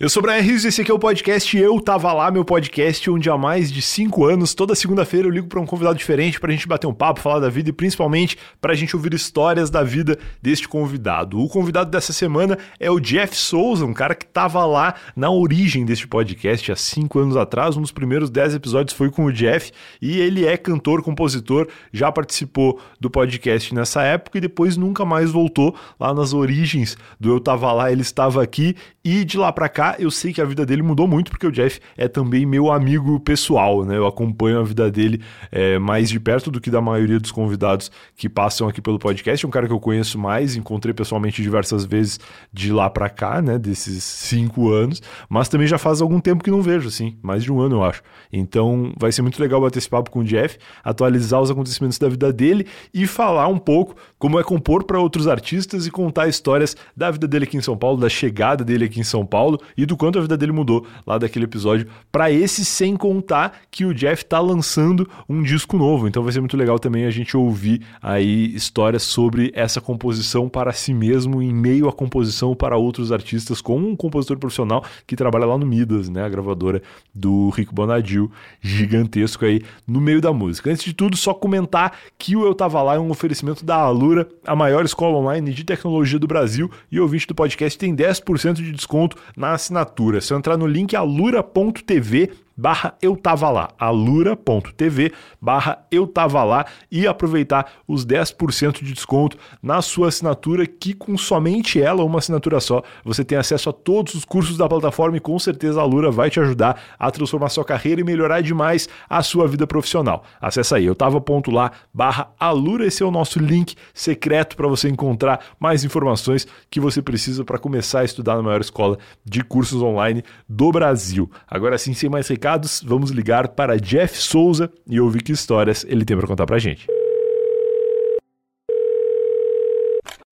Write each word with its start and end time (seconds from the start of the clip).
Eu 0.00 0.08
sou 0.08 0.22
o 0.22 0.26
Brian 0.26 0.40
Rios 0.40 0.64
e 0.64 0.68
esse 0.68 0.80
aqui 0.80 0.92
é 0.92 0.94
o 0.94 0.98
podcast 0.98 1.58
Eu 1.58 1.80
Tava 1.80 2.12
Lá, 2.12 2.30
meu 2.30 2.44
podcast, 2.44 3.10
onde 3.10 3.28
há 3.28 3.36
mais 3.36 3.68
de 3.68 3.82
cinco 3.82 4.24
anos, 4.24 4.54
toda 4.54 4.72
segunda-feira 4.76 5.26
eu 5.26 5.32
ligo 5.32 5.48
para 5.48 5.58
um 5.58 5.66
convidado 5.66 5.98
diferente 5.98 6.38
pra 6.38 6.52
gente 6.52 6.68
bater 6.68 6.86
um 6.86 6.94
papo, 6.94 7.18
falar 7.18 7.40
da 7.40 7.48
vida 7.48 7.70
e 7.70 7.72
principalmente 7.72 8.38
pra 8.60 8.76
gente 8.76 8.94
ouvir 8.94 9.12
histórias 9.12 9.70
da 9.70 9.82
vida 9.82 10.16
deste 10.40 10.68
convidado. 10.68 11.40
O 11.40 11.48
convidado 11.48 11.90
dessa 11.90 12.12
semana 12.12 12.56
é 12.78 12.88
o 12.88 13.00
Jeff 13.00 13.34
Souza, 13.34 13.84
um 13.84 13.92
cara 13.92 14.14
que 14.14 14.24
tava 14.24 14.64
lá 14.64 14.94
na 15.16 15.30
origem 15.30 15.84
deste 15.84 16.06
podcast 16.06 16.70
há 16.70 16.76
cinco 16.76 17.18
anos 17.18 17.36
atrás. 17.36 17.76
Um 17.76 17.82
dos 17.82 17.90
primeiros 17.90 18.30
dez 18.30 18.54
episódios 18.54 18.96
foi 18.96 19.10
com 19.10 19.24
o 19.24 19.32
Jeff 19.32 19.72
e 20.00 20.20
ele 20.20 20.46
é 20.46 20.56
cantor, 20.56 21.02
compositor, 21.02 21.66
já 21.92 22.12
participou 22.12 22.80
do 23.00 23.10
podcast 23.10 23.74
nessa 23.74 24.04
época 24.04 24.38
e 24.38 24.40
depois 24.40 24.76
nunca 24.76 25.04
mais 25.04 25.32
voltou 25.32 25.74
lá 25.98 26.14
nas 26.14 26.32
origens 26.32 26.96
do 27.18 27.30
Eu 27.30 27.40
Tava 27.40 27.72
Lá, 27.72 27.90
ele 27.90 28.02
estava 28.02 28.40
aqui 28.40 28.76
e 29.04 29.24
de 29.24 29.36
lá 29.36 29.50
pra 29.50 29.68
cá 29.68 29.87
eu 29.98 30.10
sei 30.10 30.32
que 30.32 30.40
a 30.40 30.44
vida 30.44 30.64
dele 30.66 30.82
mudou 30.82 31.06
muito, 31.06 31.30
porque 31.30 31.46
o 31.46 31.52
Jeff 31.52 31.80
é 31.96 32.08
também 32.08 32.44
meu 32.44 32.70
amigo 32.70 33.18
pessoal, 33.20 33.84
né? 33.84 33.96
Eu 33.96 34.06
acompanho 34.06 34.60
a 34.60 34.64
vida 34.64 34.90
dele 34.90 35.22
é, 35.50 35.78
mais 35.78 36.08
de 36.08 36.18
perto 36.18 36.50
do 36.50 36.60
que 36.60 36.70
da 36.70 36.80
maioria 36.80 37.20
dos 37.20 37.30
convidados 37.30 37.90
que 38.16 38.28
passam 38.28 38.68
aqui 38.68 38.80
pelo 38.80 38.98
podcast. 38.98 39.44
É 39.44 39.48
um 39.48 39.50
cara 39.50 39.66
que 39.66 39.72
eu 39.72 39.80
conheço 39.80 40.18
mais, 40.18 40.56
encontrei 40.56 40.92
pessoalmente 40.92 41.42
diversas 41.42 41.84
vezes 41.84 42.18
de 42.52 42.72
lá 42.72 42.90
para 42.90 43.08
cá, 43.08 43.40
né? 43.40 43.58
Desses 43.58 44.02
cinco 44.04 44.70
anos, 44.70 45.02
mas 45.28 45.48
também 45.48 45.66
já 45.66 45.78
faz 45.78 46.00
algum 46.00 46.20
tempo 46.20 46.42
que 46.42 46.50
não 46.50 46.62
vejo, 46.62 46.88
assim, 46.88 47.16
mais 47.22 47.42
de 47.42 47.52
um 47.52 47.60
ano, 47.60 47.76
eu 47.76 47.84
acho. 47.84 48.02
Então 48.32 48.92
vai 48.98 49.12
ser 49.12 49.22
muito 49.22 49.40
legal 49.40 49.60
bater 49.60 49.78
esse 49.78 49.88
papo 49.88 50.10
com 50.10 50.20
o 50.20 50.24
Jeff, 50.24 50.58
atualizar 50.82 51.40
os 51.40 51.50
acontecimentos 51.50 51.98
da 51.98 52.08
vida 52.08 52.32
dele 52.32 52.66
e 52.92 53.06
falar 53.06 53.48
um 53.48 53.58
pouco 53.58 53.94
como 54.18 54.38
é 54.38 54.42
compor 54.42 54.84
para 54.84 55.00
outros 55.00 55.28
artistas 55.28 55.86
e 55.86 55.90
contar 55.90 56.28
histórias 56.28 56.76
da 56.96 57.10
vida 57.10 57.26
dele 57.26 57.44
aqui 57.44 57.56
em 57.56 57.62
São 57.62 57.76
Paulo, 57.76 58.00
da 58.00 58.08
chegada 58.08 58.64
dele 58.64 58.84
aqui 58.84 59.00
em 59.00 59.04
São 59.04 59.24
Paulo 59.24 59.60
e 59.78 59.86
do 59.86 59.96
quanto 59.96 60.18
a 60.18 60.22
vida 60.22 60.36
dele 60.36 60.50
mudou 60.50 60.84
lá 61.06 61.16
daquele 61.16 61.44
episódio 61.44 61.86
para 62.10 62.32
esse, 62.32 62.64
sem 62.64 62.96
contar 62.96 63.60
que 63.70 63.84
o 63.84 63.94
Jeff 63.94 64.24
tá 64.24 64.40
lançando 64.40 65.08
um 65.28 65.40
disco 65.40 65.78
novo. 65.78 66.08
Então 66.08 66.22
vai 66.24 66.32
ser 66.32 66.40
muito 66.40 66.56
legal 66.56 66.80
também 66.80 67.06
a 67.06 67.10
gente 67.10 67.36
ouvir 67.36 67.80
aí 68.02 68.52
histórias 68.54 69.04
sobre 69.04 69.52
essa 69.54 69.80
composição 69.80 70.48
para 70.48 70.72
si 70.72 70.92
mesmo 70.92 71.40
em 71.40 71.54
meio 71.54 71.88
à 71.88 71.92
composição 71.92 72.56
para 72.56 72.76
outros 72.76 73.12
artistas, 73.12 73.60
como 73.60 73.88
um 73.88 73.94
compositor 73.94 74.36
profissional 74.36 74.84
que 75.06 75.14
trabalha 75.14 75.46
lá 75.46 75.56
no 75.56 75.64
Midas, 75.64 76.08
né, 76.08 76.24
a 76.24 76.28
gravadora 76.28 76.82
do 77.14 77.50
Rico 77.50 77.72
Bonadil, 77.72 78.30
gigantesco 78.60 79.44
aí 79.44 79.62
no 79.86 80.00
meio 80.00 80.20
da 80.20 80.32
música. 80.32 80.70
Antes 80.70 80.84
de 80.84 80.92
tudo, 80.92 81.16
só 81.16 81.32
comentar 81.32 81.96
que 82.18 82.34
o 82.34 82.44
Eu 82.44 82.54
Tava 82.54 82.82
Lá 82.82 82.94
é 82.94 82.98
um 82.98 83.10
oferecimento 83.10 83.64
da 83.64 83.76
Alura, 83.76 84.28
a 84.44 84.56
maior 84.56 84.84
escola 84.84 85.18
online 85.18 85.52
de 85.52 85.62
tecnologia 85.62 86.18
do 86.18 86.26
Brasil, 86.26 86.68
e 86.90 86.98
ouvinte 86.98 87.26
do 87.26 87.34
podcast 87.34 87.78
tem 87.78 87.94
10% 87.94 88.54
de 88.54 88.72
desconto 88.72 89.16
na 89.36 89.56
assinatura. 89.68 90.20
Se 90.20 90.32
eu 90.32 90.38
entrar 90.38 90.56
no 90.56 90.66
link 90.66 90.96
alura.tv 90.96 92.32
barra 92.58 92.94
eu 93.00 93.16
tava 93.16 93.48
lá, 93.50 93.68
alura.tv 93.78 95.12
barra 95.40 95.86
eu 95.92 96.08
tava 96.08 96.42
lá 96.42 96.66
e 96.90 97.06
aproveitar 97.06 97.72
os 97.86 98.04
10% 98.04 98.82
de 98.82 98.92
desconto 98.92 99.38
na 99.62 99.80
sua 99.80 100.08
assinatura 100.08 100.66
que 100.66 100.92
com 100.92 101.16
somente 101.16 101.80
ela, 101.80 102.02
uma 102.02 102.18
assinatura 102.18 102.58
só, 102.58 102.82
você 103.04 103.24
tem 103.24 103.38
acesso 103.38 103.70
a 103.70 103.72
todos 103.72 104.14
os 104.14 104.24
cursos 104.24 104.56
da 104.56 104.68
plataforma 104.68 105.16
e 105.16 105.20
com 105.20 105.38
certeza 105.38 105.78
a 105.78 105.82
Alura 105.84 106.10
vai 106.10 106.28
te 106.28 106.40
ajudar 106.40 106.80
a 106.98 107.10
transformar 107.10 107.48
sua 107.48 107.64
carreira 107.64 108.00
e 108.00 108.04
melhorar 108.04 108.40
demais 108.40 108.88
a 109.08 109.22
sua 109.22 109.46
vida 109.46 109.66
profissional. 109.66 110.24
Acesse 110.40 110.74
aí, 110.74 110.84
eu 110.84 110.94
tava.lá 110.94 111.70
barra 111.94 112.32
alura, 112.38 112.86
esse 112.86 113.02
é 113.02 113.06
o 113.06 113.10
nosso 113.10 113.38
link 113.38 113.76
secreto 113.94 114.56
para 114.56 114.66
você 114.66 114.88
encontrar 114.88 115.40
mais 115.60 115.84
informações 115.84 116.46
que 116.70 116.80
você 116.80 117.00
precisa 117.00 117.44
para 117.44 117.58
começar 117.58 118.00
a 118.00 118.04
estudar 118.04 118.36
na 118.36 118.42
maior 118.42 118.60
escola 118.60 118.98
de 119.24 119.44
cursos 119.44 119.82
online 119.82 120.24
do 120.48 120.72
Brasil. 120.72 121.30
Agora 121.46 121.78
sim, 121.78 121.94
sem 121.94 122.08
mais 122.08 122.26
recados, 122.26 122.47
recados, 122.48 122.82
vamos 122.84 123.10
ligar 123.10 123.48
para 123.48 123.78
Jeff 123.78 124.16
Souza 124.16 124.70
e 124.88 124.98
ouvir 124.98 125.22
que 125.22 125.32
histórias 125.32 125.84
ele 125.86 126.04
tem 126.04 126.16
para 126.16 126.26
contar 126.26 126.46
para 126.46 126.58
gente. 126.58 126.86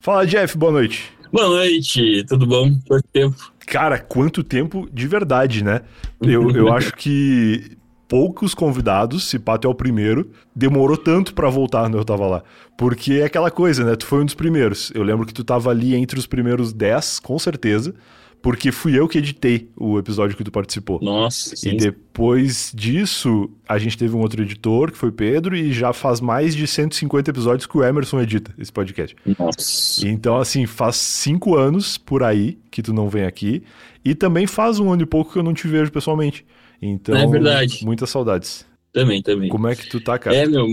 Fala, 0.00 0.26
Jeff, 0.26 0.56
boa 0.56 0.72
noite. 0.72 1.12
Boa 1.30 1.48
noite, 1.48 2.24
tudo 2.26 2.46
bom? 2.46 2.70
Quanto 2.88 3.06
tempo? 3.12 3.36
Cara, 3.66 3.98
quanto 3.98 4.42
tempo 4.42 4.88
de 4.90 5.06
verdade, 5.06 5.62
né? 5.62 5.82
Eu, 6.22 6.50
eu 6.52 6.72
acho 6.72 6.94
que 6.94 7.76
poucos 8.08 8.54
convidados, 8.54 9.24
se 9.24 9.38
pá 9.38 9.56
até 9.56 9.68
o 9.68 9.74
primeiro, 9.74 10.30
demorou 10.54 10.96
tanto 10.96 11.34
para 11.34 11.50
voltar 11.50 11.82
quando 11.82 11.98
eu 11.98 12.04
tava 12.04 12.26
lá. 12.26 12.42
Porque 12.78 13.14
é 13.14 13.24
aquela 13.24 13.50
coisa, 13.50 13.84
né? 13.84 13.94
Tu 13.96 14.06
foi 14.06 14.22
um 14.22 14.24
dos 14.24 14.34
primeiros. 14.34 14.90
Eu 14.94 15.02
lembro 15.02 15.26
que 15.26 15.34
tu 15.34 15.44
tava 15.44 15.70
ali 15.70 15.94
entre 15.94 16.18
os 16.18 16.26
primeiros 16.26 16.72
10, 16.72 17.18
com 17.20 17.38
certeza 17.38 17.94
porque 18.42 18.70
fui 18.70 18.98
eu 18.98 19.08
que 19.08 19.18
editei 19.18 19.68
o 19.76 19.98
episódio 19.98 20.36
que 20.36 20.44
tu 20.44 20.50
participou. 20.50 21.00
Nossa, 21.02 21.56
sim. 21.56 21.70
E 21.70 21.76
depois 21.76 22.72
disso, 22.74 23.50
a 23.68 23.78
gente 23.78 23.98
teve 23.98 24.14
um 24.14 24.20
outro 24.20 24.42
editor, 24.42 24.92
que 24.92 24.98
foi 24.98 25.10
Pedro, 25.10 25.56
e 25.56 25.72
já 25.72 25.92
faz 25.92 26.20
mais 26.20 26.54
de 26.54 26.66
150 26.66 27.30
episódios 27.30 27.66
que 27.66 27.76
o 27.76 27.84
Emerson 27.84 28.20
edita 28.20 28.54
esse 28.58 28.72
podcast. 28.72 29.16
Nossa. 29.38 30.06
Então, 30.06 30.36
assim, 30.36 30.66
faz 30.66 30.96
cinco 30.96 31.56
anos 31.56 31.98
por 31.98 32.22
aí 32.22 32.58
que 32.70 32.82
tu 32.82 32.92
não 32.92 33.08
vem 33.08 33.24
aqui, 33.24 33.62
e 34.04 34.14
também 34.14 34.46
faz 34.46 34.78
um 34.78 34.92
ano 34.92 35.02
e 35.02 35.06
pouco 35.06 35.32
que 35.32 35.38
eu 35.38 35.42
não 35.42 35.54
te 35.54 35.66
vejo 35.66 35.90
pessoalmente. 35.90 36.46
Então, 36.80 37.16
é 37.16 37.26
verdade. 37.26 37.84
muitas 37.84 38.10
saudades. 38.10 38.64
Também, 38.92 39.22
também. 39.22 39.48
Como 39.48 39.66
é 39.68 39.74
que 39.74 39.88
tu 39.88 40.00
tá, 40.00 40.18
cara? 40.18 40.34
É, 40.34 40.46
meu, 40.46 40.66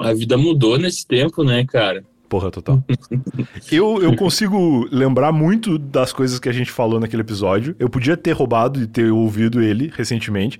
a 0.00 0.12
vida 0.12 0.36
mudou 0.36 0.78
nesse 0.78 1.06
tempo, 1.06 1.42
né, 1.42 1.64
cara? 1.64 2.04
Porra, 2.34 2.50
total. 2.50 2.82
eu, 3.70 4.02
eu 4.02 4.16
consigo 4.16 4.88
lembrar 4.90 5.30
muito 5.30 5.78
das 5.78 6.12
coisas 6.12 6.40
que 6.40 6.48
a 6.48 6.52
gente 6.52 6.68
falou 6.68 6.98
naquele 6.98 7.22
episódio. 7.22 7.76
Eu 7.78 7.88
podia 7.88 8.16
ter 8.16 8.32
roubado 8.32 8.82
e 8.82 8.88
ter 8.88 9.12
ouvido 9.12 9.62
ele 9.62 9.92
recentemente, 9.94 10.58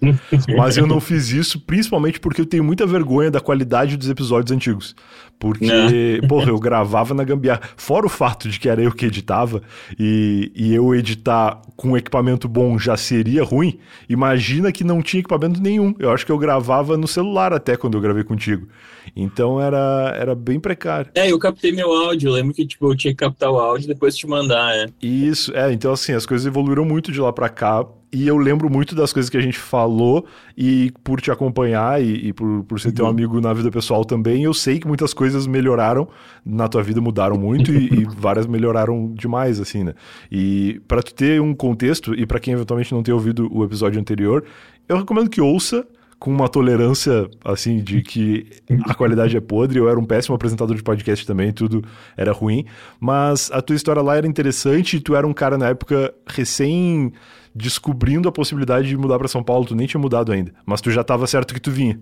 mas 0.56 0.76
eu 0.76 0.86
não 0.86 1.00
fiz 1.00 1.30
isso, 1.30 1.58
principalmente 1.58 2.20
porque 2.20 2.40
eu 2.40 2.46
tenho 2.46 2.62
muita 2.62 2.86
vergonha 2.86 3.28
da 3.28 3.40
qualidade 3.40 3.96
dos 3.96 4.08
episódios 4.08 4.52
antigos. 4.52 4.94
Porque, 5.38 5.66
não. 5.66 5.88
porra, 6.28 6.48
eu 6.48 6.58
gravava 6.58 7.14
na 7.14 7.24
gambiarra. 7.24 7.60
Fora 7.76 8.06
o 8.06 8.08
fato 8.08 8.48
de 8.48 8.58
que 8.58 8.68
era 8.68 8.82
eu 8.82 8.92
que 8.92 9.06
editava, 9.06 9.62
e, 9.98 10.50
e 10.54 10.74
eu 10.74 10.94
editar 10.94 11.60
com 11.76 11.96
equipamento 11.96 12.48
bom 12.48 12.78
já 12.78 12.96
seria 12.96 13.42
ruim, 13.42 13.78
imagina 14.08 14.72
que 14.72 14.84
não 14.84 15.02
tinha 15.02 15.20
equipamento 15.20 15.60
nenhum. 15.60 15.94
Eu 15.98 16.10
acho 16.10 16.24
que 16.24 16.32
eu 16.32 16.38
gravava 16.38 16.96
no 16.96 17.06
celular 17.06 17.52
até 17.52 17.76
quando 17.76 17.96
eu 17.96 18.00
gravei 18.00 18.24
contigo. 18.24 18.66
Então 19.14 19.60
era, 19.60 20.14
era 20.18 20.34
bem 20.34 20.58
precário. 20.58 21.10
É, 21.14 21.30
eu 21.30 21.38
captei 21.38 21.72
meu 21.72 21.92
áudio. 21.92 22.28
Eu 22.28 22.32
lembro 22.32 22.54
que 22.54 22.66
tipo, 22.66 22.90
eu 22.90 22.96
tinha 22.96 23.12
que 23.12 23.18
captar 23.18 23.50
o 23.50 23.58
áudio 23.58 23.86
e 23.86 23.88
depois 23.88 24.16
te 24.16 24.26
mandar, 24.26 24.74
é. 24.74 24.86
Isso, 25.02 25.54
é. 25.54 25.72
Então, 25.72 25.92
assim, 25.92 26.12
as 26.12 26.26
coisas 26.26 26.46
evoluíram 26.46 26.84
muito 26.84 27.12
de 27.12 27.20
lá 27.20 27.32
para 27.32 27.48
cá. 27.48 27.84
E 28.14 28.28
eu 28.28 28.36
lembro 28.36 28.70
muito 28.70 28.94
das 28.94 29.12
coisas 29.12 29.28
que 29.28 29.36
a 29.36 29.40
gente 29.40 29.58
falou, 29.58 30.24
e 30.56 30.92
por 31.02 31.20
te 31.20 31.32
acompanhar 31.32 32.00
e, 32.00 32.28
e 32.28 32.32
por, 32.32 32.62
por 32.62 32.78
ser 32.78 32.88
uhum. 32.88 32.94
teu 32.94 33.06
amigo 33.06 33.40
na 33.40 33.52
vida 33.52 33.72
pessoal 33.72 34.04
também, 34.04 34.44
eu 34.44 34.54
sei 34.54 34.78
que 34.78 34.86
muitas 34.86 35.12
coisas 35.12 35.48
melhoraram 35.48 36.08
na 36.46 36.68
tua 36.68 36.80
vida, 36.80 37.00
mudaram 37.00 37.36
muito 37.36 37.72
e, 37.72 38.02
e 38.02 38.04
várias 38.16 38.46
melhoraram 38.46 39.12
demais, 39.12 39.58
assim, 39.58 39.82
né? 39.82 39.94
E 40.30 40.80
para 40.86 41.02
tu 41.02 41.12
ter 41.12 41.40
um 41.40 41.52
contexto, 41.52 42.14
e 42.14 42.24
para 42.24 42.38
quem 42.38 42.54
eventualmente 42.54 42.94
não 42.94 43.02
ter 43.02 43.12
ouvido 43.12 43.48
o 43.52 43.64
episódio 43.64 44.00
anterior, 44.00 44.44
eu 44.88 44.96
recomendo 44.96 45.28
que 45.28 45.40
ouça 45.40 45.84
com 46.16 46.30
uma 46.30 46.48
tolerância, 46.48 47.28
assim, 47.44 47.82
de 47.82 48.00
que 48.00 48.46
a 48.86 48.94
qualidade 48.94 49.36
é 49.36 49.40
podre. 49.40 49.78
Eu 49.78 49.88
era 49.90 49.98
um 49.98 50.04
péssimo 50.04 50.34
apresentador 50.34 50.76
de 50.76 50.82
podcast 50.82 51.26
também, 51.26 51.52
tudo 51.52 51.84
era 52.16 52.32
ruim. 52.32 52.64
Mas 52.98 53.50
a 53.52 53.60
tua 53.60 53.76
história 53.76 54.00
lá 54.00 54.16
era 54.16 54.26
interessante 54.26 54.96
e 54.96 55.00
tu 55.00 55.14
era 55.16 55.26
um 55.26 55.34
cara 55.34 55.58
na 55.58 55.68
época 55.68 56.14
recém 56.26 57.12
descobrindo 57.54 58.28
a 58.28 58.32
possibilidade 58.32 58.88
de 58.88 58.96
mudar 58.96 59.18
para 59.18 59.28
São 59.28 59.42
Paulo. 59.42 59.64
Tu 59.64 59.74
nem 59.74 59.86
tinha 59.86 60.00
mudado 60.00 60.32
ainda, 60.32 60.52
mas 60.66 60.80
tu 60.80 60.90
já 60.90 61.02
estava 61.02 61.26
certo 61.26 61.54
que 61.54 61.60
tu 61.60 61.70
vinha. 61.70 62.00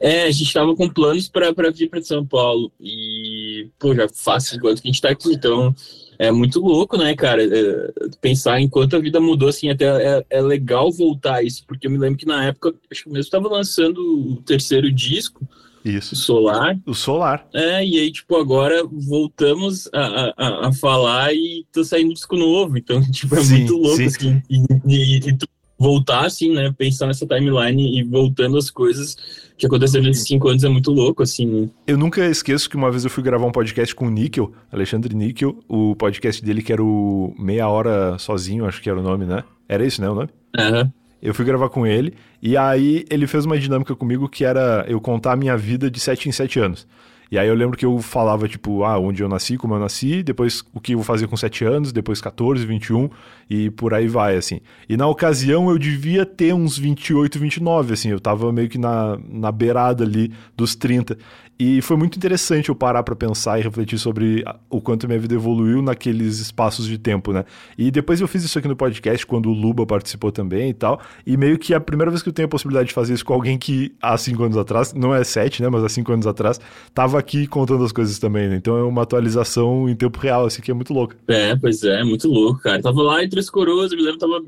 É, 0.00 0.24
a 0.24 0.30
gente 0.30 0.48
estava 0.48 0.74
com 0.74 0.88
planos 0.88 1.28
para 1.28 1.70
vir 1.70 1.88
para 1.88 2.02
São 2.02 2.26
Paulo. 2.26 2.70
E, 2.80 3.68
pô, 3.78 3.94
já 3.94 4.08
faz 4.08 4.50
quanto 4.60 4.82
que 4.82 4.88
a 4.88 4.90
gente 4.90 4.96
está 4.96 5.10
aqui, 5.10 5.32
então 5.32 5.74
é 6.18 6.30
muito 6.30 6.60
louco, 6.60 6.96
né, 6.96 7.14
cara? 7.14 7.42
É, 7.42 7.92
pensar 8.20 8.60
em 8.60 8.68
quanto 8.68 8.96
a 8.96 9.00
vida 9.00 9.20
mudou, 9.20 9.48
assim, 9.48 9.70
até 9.70 9.86
é, 9.86 10.26
é, 10.28 10.40
legal 10.40 10.92
voltar 10.92 11.36
a 11.36 11.42
isso, 11.42 11.64
porque 11.66 11.86
eu 11.86 11.90
me 11.90 11.98
lembro 11.98 12.18
que 12.18 12.26
na 12.26 12.44
época, 12.44 12.74
acho 12.90 13.04
que 13.04 13.08
mesmo 13.08 13.22
estava 13.22 13.48
lançando 13.48 13.98
o 13.98 14.36
terceiro 14.42 14.92
disco, 14.92 15.46
isso. 15.84 16.14
O 16.14 16.16
Solar. 16.16 16.78
O 16.86 16.94
Solar. 16.94 17.46
É, 17.54 17.84
e 17.84 17.98
aí, 17.98 18.10
tipo, 18.10 18.36
agora 18.36 18.82
voltamos 18.84 19.88
a, 19.92 20.34
a, 20.36 20.68
a 20.68 20.72
falar 20.72 21.34
e 21.34 21.64
tô 21.72 21.84
saindo 21.84 22.14
disco 22.14 22.36
novo. 22.36 22.78
Então, 22.78 23.00
tipo, 23.10 23.34
é 23.36 23.42
sim, 23.42 23.58
muito 23.58 23.76
louco, 23.76 23.96
sim. 23.96 24.06
assim. 24.06 24.42
E, 24.48 24.64
e, 24.86 25.18
e, 25.18 25.38
voltar, 25.78 26.26
assim, 26.26 26.52
né? 26.52 26.72
Pensar 26.76 27.08
nessa 27.08 27.26
timeline 27.26 27.98
e 27.98 28.04
voltando 28.04 28.56
as 28.56 28.70
coisas 28.70 29.16
que 29.58 29.66
aconteceram 29.66 30.04
nesses 30.04 30.26
cinco 30.26 30.48
anos 30.48 30.62
é 30.64 30.68
muito 30.68 30.92
louco, 30.92 31.22
assim. 31.22 31.46
Né? 31.46 31.68
Eu 31.86 31.98
nunca 31.98 32.24
esqueço 32.26 32.70
que 32.70 32.76
uma 32.76 32.90
vez 32.90 33.04
eu 33.04 33.10
fui 33.10 33.22
gravar 33.22 33.46
um 33.46 33.52
podcast 33.52 33.94
com 33.94 34.06
o 34.06 34.10
Níquel, 34.10 34.52
Alexandre 34.70 35.14
Níquel, 35.14 35.58
o 35.68 35.94
podcast 35.96 36.44
dele 36.44 36.62
que 36.62 36.72
era 36.72 36.82
o 36.82 37.34
Meia 37.38 37.68
Hora 37.68 38.16
Sozinho, 38.18 38.64
acho 38.64 38.80
que 38.80 38.88
era 38.88 38.98
o 38.98 39.02
nome, 39.02 39.24
né? 39.24 39.42
Era 39.68 39.84
isso, 39.84 40.00
né, 40.00 40.08
o 40.08 40.14
nome? 40.14 40.28
Aham. 40.56 40.82
Uhum. 40.82 41.01
Eu 41.22 41.32
fui 41.32 41.44
gravar 41.44 41.68
com 41.68 41.86
ele 41.86 42.14
e 42.42 42.56
aí 42.56 43.04
ele 43.08 43.26
fez 43.26 43.44
uma 43.44 43.58
dinâmica 43.58 43.94
comigo 43.94 44.28
que 44.28 44.44
era 44.44 44.84
eu 44.88 45.00
contar 45.00 45.32
a 45.32 45.36
minha 45.36 45.56
vida 45.56 45.90
de 45.90 46.00
sete 46.00 46.28
em 46.28 46.32
sete 46.32 46.58
anos. 46.58 46.86
E 47.32 47.38
aí 47.38 47.48
eu 47.48 47.54
lembro 47.54 47.78
que 47.78 47.86
eu 47.86 47.98
falava, 47.98 48.46
tipo, 48.46 48.84
ah, 48.84 48.98
onde 48.98 49.22
eu 49.22 49.28
nasci, 49.28 49.56
como 49.56 49.72
eu 49.72 49.80
nasci, 49.80 50.22
depois 50.22 50.62
o 50.74 50.78
que 50.78 50.92
eu 50.92 50.98
vou 50.98 51.04
fazer 51.04 51.26
com 51.26 51.34
7 51.34 51.64
anos, 51.64 51.90
depois 51.90 52.20
14, 52.20 52.66
21 52.66 53.08
e 53.48 53.70
por 53.70 53.94
aí 53.94 54.06
vai, 54.06 54.36
assim. 54.36 54.60
E 54.86 54.98
na 54.98 55.06
ocasião 55.06 55.70
eu 55.70 55.78
devia 55.78 56.26
ter 56.26 56.52
uns 56.52 56.76
28, 56.76 57.38
29, 57.38 57.94
assim, 57.94 58.10
eu 58.10 58.20
tava 58.20 58.52
meio 58.52 58.68
que 58.68 58.76
na, 58.76 59.18
na 59.26 59.50
beirada 59.50 60.04
ali 60.04 60.30
dos 60.54 60.76
30. 60.76 61.16
E 61.64 61.80
foi 61.80 61.96
muito 61.96 62.16
interessante 62.16 62.70
eu 62.70 62.74
parar 62.74 63.04
para 63.04 63.14
pensar 63.14 63.56
e 63.56 63.62
refletir 63.62 63.96
sobre 63.96 64.44
o 64.68 64.80
quanto 64.80 65.06
minha 65.06 65.16
vida 65.20 65.34
evoluiu 65.34 65.80
naqueles 65.80 66.40
espaços 66.40 66.88
de 66.88 66.98
tempo, 66.98 67.32
né? 67.32 67.44
E 67.78 67.88
depois 67.88 68.20
eu 68.20 68.26
fiz 68.26 68.42
isso 68.42 68.58
aqui 68.58 68.66
no 68.66 68.74
podcast 68.74 69.24
quando 69.24 69.48
o 69.48 69.52
Luba 69.52 69.86
participou 69.86 70.32
também 70.32 70.70
e 70.70 70.74
tal. 70.74 71.00
E 71.24 71.36
meio 71.36 71.56
que 71.56 71.72
é 71.72 71.76
a 71.76 71.80
primeira 71.80 72.10
vez 72.10 72.20
que 72.20 72.28
eu 72.28 72.32
tenho 72.32 72.46
a 72.46 72.48
possibilidade 72.48 72.88
de 72.88 72.94
fazer 72.94 73.14
isso 73.14 73.24
com 73.24 73.32
alguém 73.32 73.56
que 73.56 73.94
há 74.02 74.18
cinco 74.18 74.42
anos 74.42 74.56
atrás, 74.56 74.92
não 74.92 75.14
é 75.14 75.22
sete, 75.22 75.62
né? 75.62 75.68
Mas 75.68 75.84
há 75.84 75.88
cinco 75.88 76.12
anos 76.12 76.26
atrás, 76.26 76.60
tava 76.92 77.16
aqui 77.16 77.46
contando 77.46 77.84
as 77.84 77.92
coisas 77.92 78.18
também, 78.18 78.48
né? 78.48 78.56
Então 78.56 78.76
é 78.76 78.82
uma 78.82 79.02
atualização 79.02 79.88
em 79.88 79.94
tempo 79.94 80.18
real, 80.18 80.46
assim, 80.46 80.60
que 80.60 80.72
é 80.72 80.74
muito 80.74 80.92
louco. 80.92 81.14
É, 81.28 81.54
pois 81.54 81.84
é, 81.84 82.02
muito 82.02 82.26
louco, 82.26 82.60
cara. 82.60 82.82
Tava 82.82 83.00
lá 83.02 83.22
em 83.22 83.28
Três 83.28 83.48
Coroas, 83.48 83.92
me 83.92 84.02
lembro, 84.02 84.18
tava 84.18 84.44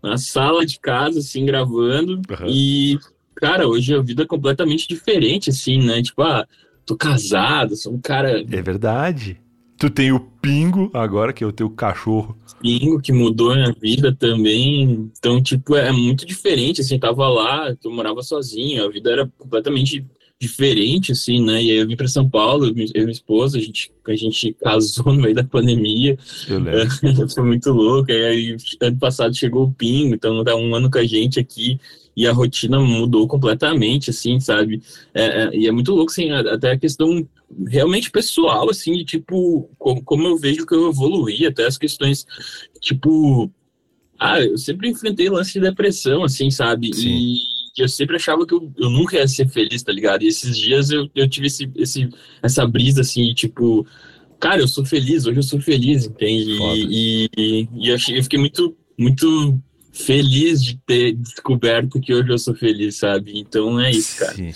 na 0.00 0.16
sala 0.16 0.64
de 0.64 0.78
casa, 0.78 1.18
assim, 1.18 1.44
gravando. 1.44 2.22
Uhum. 2.30 2.46
E 2.46 3.00
cara, 3.40 3.68
hoje 3.68 3.94
a 3.94 4.00
vida 4.00 4.22
é 4.22 4.26
completamente 4.26 4.88
diferente, 4.88 5.50
assim, 5.50 5.78
né? 5.78 6.02
Tipo, 6.02 6.22
ah, 6.22 6.46
tô 6.84 6.96
casado, 6.96 7.76
sou 7.76 7.94
um 7.94 8.00
cara. 8.00 8.40
É 8.40 8.62
verdade. 8.62 9.40
Tu 9.78 9.88
tem 9.88 10.10
o 10.10 10.18
Pingo 10.18 10.90
agora, 10.92 11.32
que 11.32 11.44
é 11.44 11.46
o 11.46 11.52
teu 11.52 11.70
cachorro. 11.70 12.36
Pingo, 12.60 13.00
que 13.00 13.12
mudou 13.12 13.52
a 13.52 13.54
minha 13.54 13.76
vida 13.80 14.12
também. 14.12 15.08
Então, 15.16 15.40
tipo, 15.40 15.76
é 15.76 15.92
muito 15.92 16.26
diferente, 16.26 16.80
assim, 16.80 16.98
tava 16.98 17.28
lá, 17.28 17.72
eu 17.84 17.90
morava 17.92 18.22
sozinho, 18.22 18.84
a 18.84 18.90
vida 18.90 19.12
era 19.12 19.30
completamente 19.38 20.04
diferente, 20.40 21.12
assim, 21.12 21.44
né? 21.44 21.62
E 21.62 21.70
aí 21.70 21.76
eu 21.78 21.86
vim 21.86 21.96
para 21.96 22.06
São 22.06 22.28
Paulo, 22.28 22.66
eu 22.66 22.70
e 22.70 22.74
minha 22.74 23.10
esposa, 23.10 23.58
a 23.58 23.60
gente, 23.60 23.90
a 24.06 24.14
gente 24.14 24.52
casou 24.54 25.06
no 25.12 25.22
meio 25.22 25.34
da 25.34 25.42
pandemia. 25.42 26.16
Eu 26.48 26.60
lembro. 26.60 27.28
Foi 27.34 27.44
muito 27.44 27.70
louco. 27.72 28.10
E 28.10 28.24
aí, 28.24 28.56
ano 28.80 28.98
passado 28.98 29.34
chegou 29.34 29.64
o 29.64 29.72
Pingo, 29.72 30.14
então 30.14 30.44
tá 30.44 30.54
um 30.54 30.74
ano 30.74 30.90
com 30.90 30.98
a 30.98 31.04
gente 31.04 31.40
aqui 31.40 31.78
e 32.16 32.26
a 32.26 32.32
rotina 32.32 32.80
mudou 32.80 33.28
completamente, 33.28 34.10
assim, 34.10 34.40
sabe? 34.40 34.82
É, 35.14 35.24
é, 35.24 35.56
e 35.56 35.66
é 35.68 35.72
muito 35.72 35.92
louco, 35.92 36.10
assim, 36.10 36.30
até 36.30 36.72
a 36.72 36.78
questão 36.78 37.26
realmente 37.68 38.10
pessoal, 38.10 38.68
assim, 38.68 38.92
de, 38.92 39.04
tipo, 39.04 39.70
como, 39.78 40.02
como 40.02 40.26
eu 40.26 40.36
vejo 40.36 40.66
que 40.66 40.74
eu 40.74 40.88
evoluí, 40.90 41.46
até 41.46 41.64
as 41.64 41.78
questões, 41.78 42.26
tipo, 42.80 43.50
ah, 44.18 44.40
eu 44.40 44.58
sempre 44.58 44.88
enfrentei 44.88 45.30
lance 45.30 45.52
de 45.52 45.60
depressão, 45.60 46.24
assim, 46.24 46.50
sabe? 46.50 46.92
Sim. 46.92 47.08
E 47.08 47.57
eu 47.82 47.88
sempre 47.88 48.16
achava 48.16 48.46
que 48.46 48.54
eu, 48.54 48.72
eu 48.76 48.90
nunca 48.90 49.16
ia 49.16 49.28
ser 49.28 49.48
feliz, 49.48 49.82
tá 49.82 49.92
ligado? 49.92 50.22
E 50.22 50.28
esses 50.28 50.56
dias 50.56 50.90
eu, 50.90 51.08
eu 51.14 51.28
tive 51.28 51.46
esse, 51.46 51.70
esse, 51.76 52.08
essa 52.42 52.66
brisa, 52.66 53.00
assim, 53.00 53.32
tipo, 53.34 53.86
cara, 54.38 54.60
eu 54.60 54.68
sou 54.68 54.84
feliz, 54.84 55.26
hoje 55.26 55.38
eu 55.38 55.42
sou 55.42 55.60
feliz, 55.60 56.06
entende? 56.06 56.50
E, 56.50 57.30
e, 57.36 57.68
e, 57.74 57.88
eu, 57.88 57.94
achei, 57.94 58.18
eu 58.18 58.22
fiquei 58.22 58.38
muito, 58.38 58.76
muito 58.98 59.60
feliz 59.92 60.62
de 60.62 60.78
ter 60.86 61.14
descoberto 61.14 62.00
que 62.00 62.14
hoje 62.14 62.30
eu 62.30 62.38
sou 62.38 62.54
feliz, 62.54 62.96
sabe? 62.96 63.38
Então 63.38 63.80
é 63.80 63.90
isso, 63.90 64.18
cara. 64.18 64.34
Sim. 64.34 64.52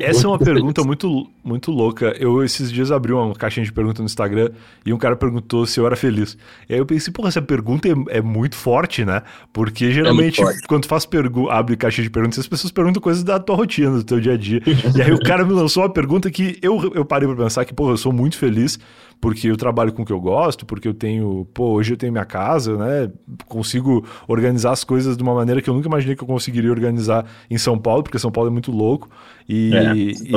Essa 0.00 0.26
é 0.26 0.28
uma 0.28 0.38
pergunta 0.38 0.82
muito, 0.84 1.30
muito 1.44 1.70
louca. 1.70 2.14
Eu 2.18 2.42
esses 2.44 2.70
dias 2.70 2.90
abri 2.90 3.12
uma 3.12 3.34
caixinha 3.34 3.64
de 3.64 3.72
perguntas 3.72 4.00
no 4.00 4.06
Instagram 4.06 4.50
e 4.84 4.92
um 4.92 4.98
cara 4.98 5.16
perguntou 5.16 5.66
se 5.66 5.78
eu 5.80 5.86
era 5.86 5.96
feliz. 5.96 6.36
E 6.68 6.74
aí 6.74 6.78
eu 6.78 6.86
pensei, 6.86 7.12
porra, 7.12 7.28
essa 7.28 7.42
pergunta 7.42 7.88
é, 7.88 8.18
é 8.18 8.22
muito 8.22 8.56
forte, 8.56 9.04
né? 9.04 9.22
Porque 9.52 9.86
é 9.86 9.90
geralmente 9.90 10.40
é 10.42 10.54
quando 10.68 10.86
faz 10.86 11.08
abre 11.50 11.76
caixinha 11.76 12.04
de 12.04 12.10
perguntas, 12.10 12.38
as 12.38 12.46
pessoas 12.46 12.72
perguntam 12.72 13.02
coisas 13.02 13.22
da 13.22 13.38
tua 13.38 13.56
rotina, 13.56 13.90
do 13.90 14.04
teu 14.04 14.20
dia 14.20 14.34
a 14.34 14.36
dia. 14.36 14.62
e 14.96 15.02
aí 15.02 15.12
o 15.12 15.20
cara 15.20 15.44
me 15.44 15.52
lançou 15.52 15.82
uma 15.82 15.90
pergunta 15.90 16.30
que 16.30 16.58
eu, 16.62 16.92
eu 16.94 17.04
parei 17.04 17.28
pra 17.28 17.36
pensar 17.36 17.64
que, 17.64 17.74
porra, 17.74 17.92
eu 17.92 17.96
sou 17.96 18.12
muito 18.12 18.36
feliz 18.36 18.78
porque 19.22 19.48
eu 19.48 19.56
trabalho 19.56 19.92
com 19.92 20.02
o 20.02 20.04
que 20.04 20.12
eu 20.12 20.20
gosto, 20.20 20.66
porque 20.66 20.88
eu 20.88 20.92
tenho, 20.92 21.46
pô, 21.54 21.74
hoje 21.74 21.92
eu 21.92 21.96
tenho 21.96 22.10
minha 22.10 22.24
casa, 22.24 22.76
né? 22.76 23.08
Consigo 23.46 24.04
organizar 24.26 24.72
as 24.72 24.82
coisas 24.82 25.16
de 25.16 25.22
uma 25.22 25.32
maneira 25.32 25.62
que 25.62 25.70
eu 25.70 25.74
nunca 25.74 25.86
imaginei 25.86 26.16
que 26.16 26.24
eu 26.24 26.26
conseguiria 26.26 26.72
organizar 26.72 27.24
em 27.48 27.56
São 27.56 27.78
Paulo, 27.78 28.02
porque 28.02 28.18
São 28.18 28.32
Paulo 28.32 28.50
é 28.50 28.52
muito 28.52 28.72
louco. 28.72 29.08
E, 29.48 29.72
é, 29.76 29.94
e 29.94 30.32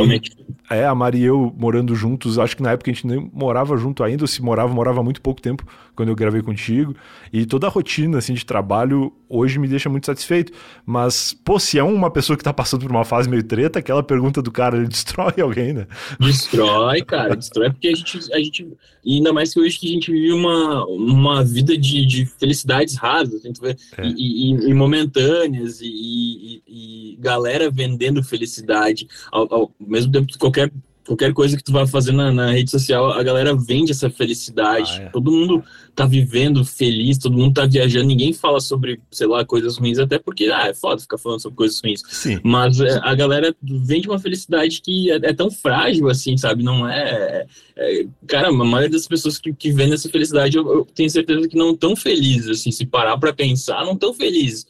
é, 0.69 0.85
a 0.85 0.94
Mari 0.95 1.19
e 1.19 1.24
eu 1.24 1.53
morando 1.57 1.94
juntos, 1.95 2.39
acho 2.39 2.56
que 2.56 2.63
na 2.63 2.71
época 2.71 2.89
a 2.89 2.94
gente 2.94 3.06
nem 3.06 3.30
morava 3.33 3.77
junto 3.77 4.03
ainda, 4.03 4.24
ou 4.24 4.27
se 4.27 4.42
morava, 4.42 4.74
morava 4.74 5.03
muito 5.03 5.21
pouco 5.21 5.42
tempo 5.42 5.65
quando 5.95 6.09
eu 6.09 6.15
gravei 6.15 6.42
contigo. 6.42 6.95
E 7.31 7.45
toda 7.45 7.68
a 7.68 7.69
rotina 7.69 8.18
assim 8.18 8.33
de 8.33 8.45
trabalho 8.45 9.13
hoje 9.30 9.59
me 9.59 9.68
deixa 9.68 9.89
muito 9.89 10.06
satisfeito. 10.06 10.53
Mas, 10.86 11.33
pô, 11.33 11.59
se 11.59 11.77
é 11.77 11.83
uma 11.83 12.09
pessoa 12.09 12.38
que 12.38 12.44
tá 12.44 12.53
passando 12.53 12.81
por 12.81 12.92
uma 12.92 13.06
fase 13.06 13.30
meio 13.30 13.44
treta, 13.44 13.80
aquela 13.80 14.01
pergunta 14.01 14.42
do 14.42 14.51
cara, 14.51 14.77
ele 14.77 14.88
destrói 14.89 15.33
alguém, 15.42 15.74
né? 15.74 15.88
Destrói, 16.19 17.01
cara, 17.03 17.36
destrói 17.36 17.69
porque 17.69 17.88
a 17.88 17.95
gente, 17.95 18.33
a 18.33 18.38
gente 18.38 18.68
e 19.06 19.18
ainda 19.18 19.31
mais 19.31 19.53
que 19.53 19.59
hoje 19.59 19.77
que 19.77 19.88
a 19.88 19.91
gente 19.91 20.12
vive 20.12 20.33
uma, 20.33 20.83
uma 20.88 21.44
vida 21.44 21.77
de, 21.77 22.06
de 22.07 22.25
felicidades 22.25 22.95
rasas, 22.95 23.44
é. 23.45 23.75
e, 24.03 24.51
e, 24.51 24.69
e, 24.69 24.74
momentâneas, 24.74 25.80
e, 25.80 26.63
e, 26.68 27.15
galera 27.19 27.69
vendendo 27.69 28.24
felicidade. 28.24 29.07
Ao, 29.31 29.53
ao 29.53 29.71
mesmo 29.80 30.12
tempo 30.12 30.25
que 30.25 30.39
qualquer 30.39 30.71
qualquer 31.05 31.33
coisa 31.33 31.55
que 31.55 31.63
tu 31.63 31.71
vai 31.71 31.85
fazer 31.85 32.11
na, 32.11 32.31
na, 32.31 32.51
rede 32.51 32.71
social, 32.71 33.11
a 33.11 33.21
galera 33.21 33.55
vende 33.55 33.91
essa 33.91 34.09
felicidade. 34.09 34.97
Ah, 34.99 35.03
é. 35.03 35.09
Todo 35.09 35.31
mundo 35.31 35.63
tá 35.95 36.05
vivendo 36.05 36.65
feliz, 36.65 37.17
todo 37.17 37.37
mundo 37.37 37.53
tá 37.53 37.65
viajando, 37.65 38.07
ninguém 38.07 38.33
fala 38.33 38.59
sobre, 38.59 38.99
sei 39.11 39.27
lá, 39.27 39.45
coisas 39.45 39.77
ruins, 39.77 39.99
até 39.99 40.17
porque, 40.17 40.45
ah, 40.45 40.67
é 40.67 40.73
foda 40.73 41.01
ficar 41.01 41.17
falando 41.17 41.41
sobre 41.41 41.57
coisas 41.57 41.79
ruins. 41.81 42.01
Sim. 42.09 42.39
Mas 42.43 42.79
é, 42.79 42.99
a 43.03 43.13
galera 43.13 43.55
vende 43.61 44.09
uma 44.09 44.19
felicidade 44.19 44.81
que 44.81 45.11
é, 45.11 45.15
é, 45.15 45.33
tão 45.33 45.51
frágil, 45.51 46.09
assim, 46.09 46.35
sabe? 46.37 46.63
Não 46.63 46.89
é, 46.89 47.45
é, 47.77 48.05
Cara, 48.27 48.49
a 48.49 48.51
maioria 48.51 48.89
das 48.89 49.07
pessoas 49.07 49.37
que, 49.37 49.53
que 49.53 49.71
vendem 49.71 49.93
essa 49.93 50.09
felicidade, 50.09 50.57
eu, 50.57 50.67
eu 50.67 50.85
tenho 50.85 51.09
certeza 51.09 51.47
que 51.47 51.57
não 51.57 51.75
tão 51.75 51.95
felizes, 51.95 52.49
assim, 52.49 52.71
se 52.71 52.85
parar 52.85 53.17
pra 53.17 53.31
pensar, 53.31 53.85
não 53.85 53.95
tão 53.95 54.13
felizes. 54.13 54.65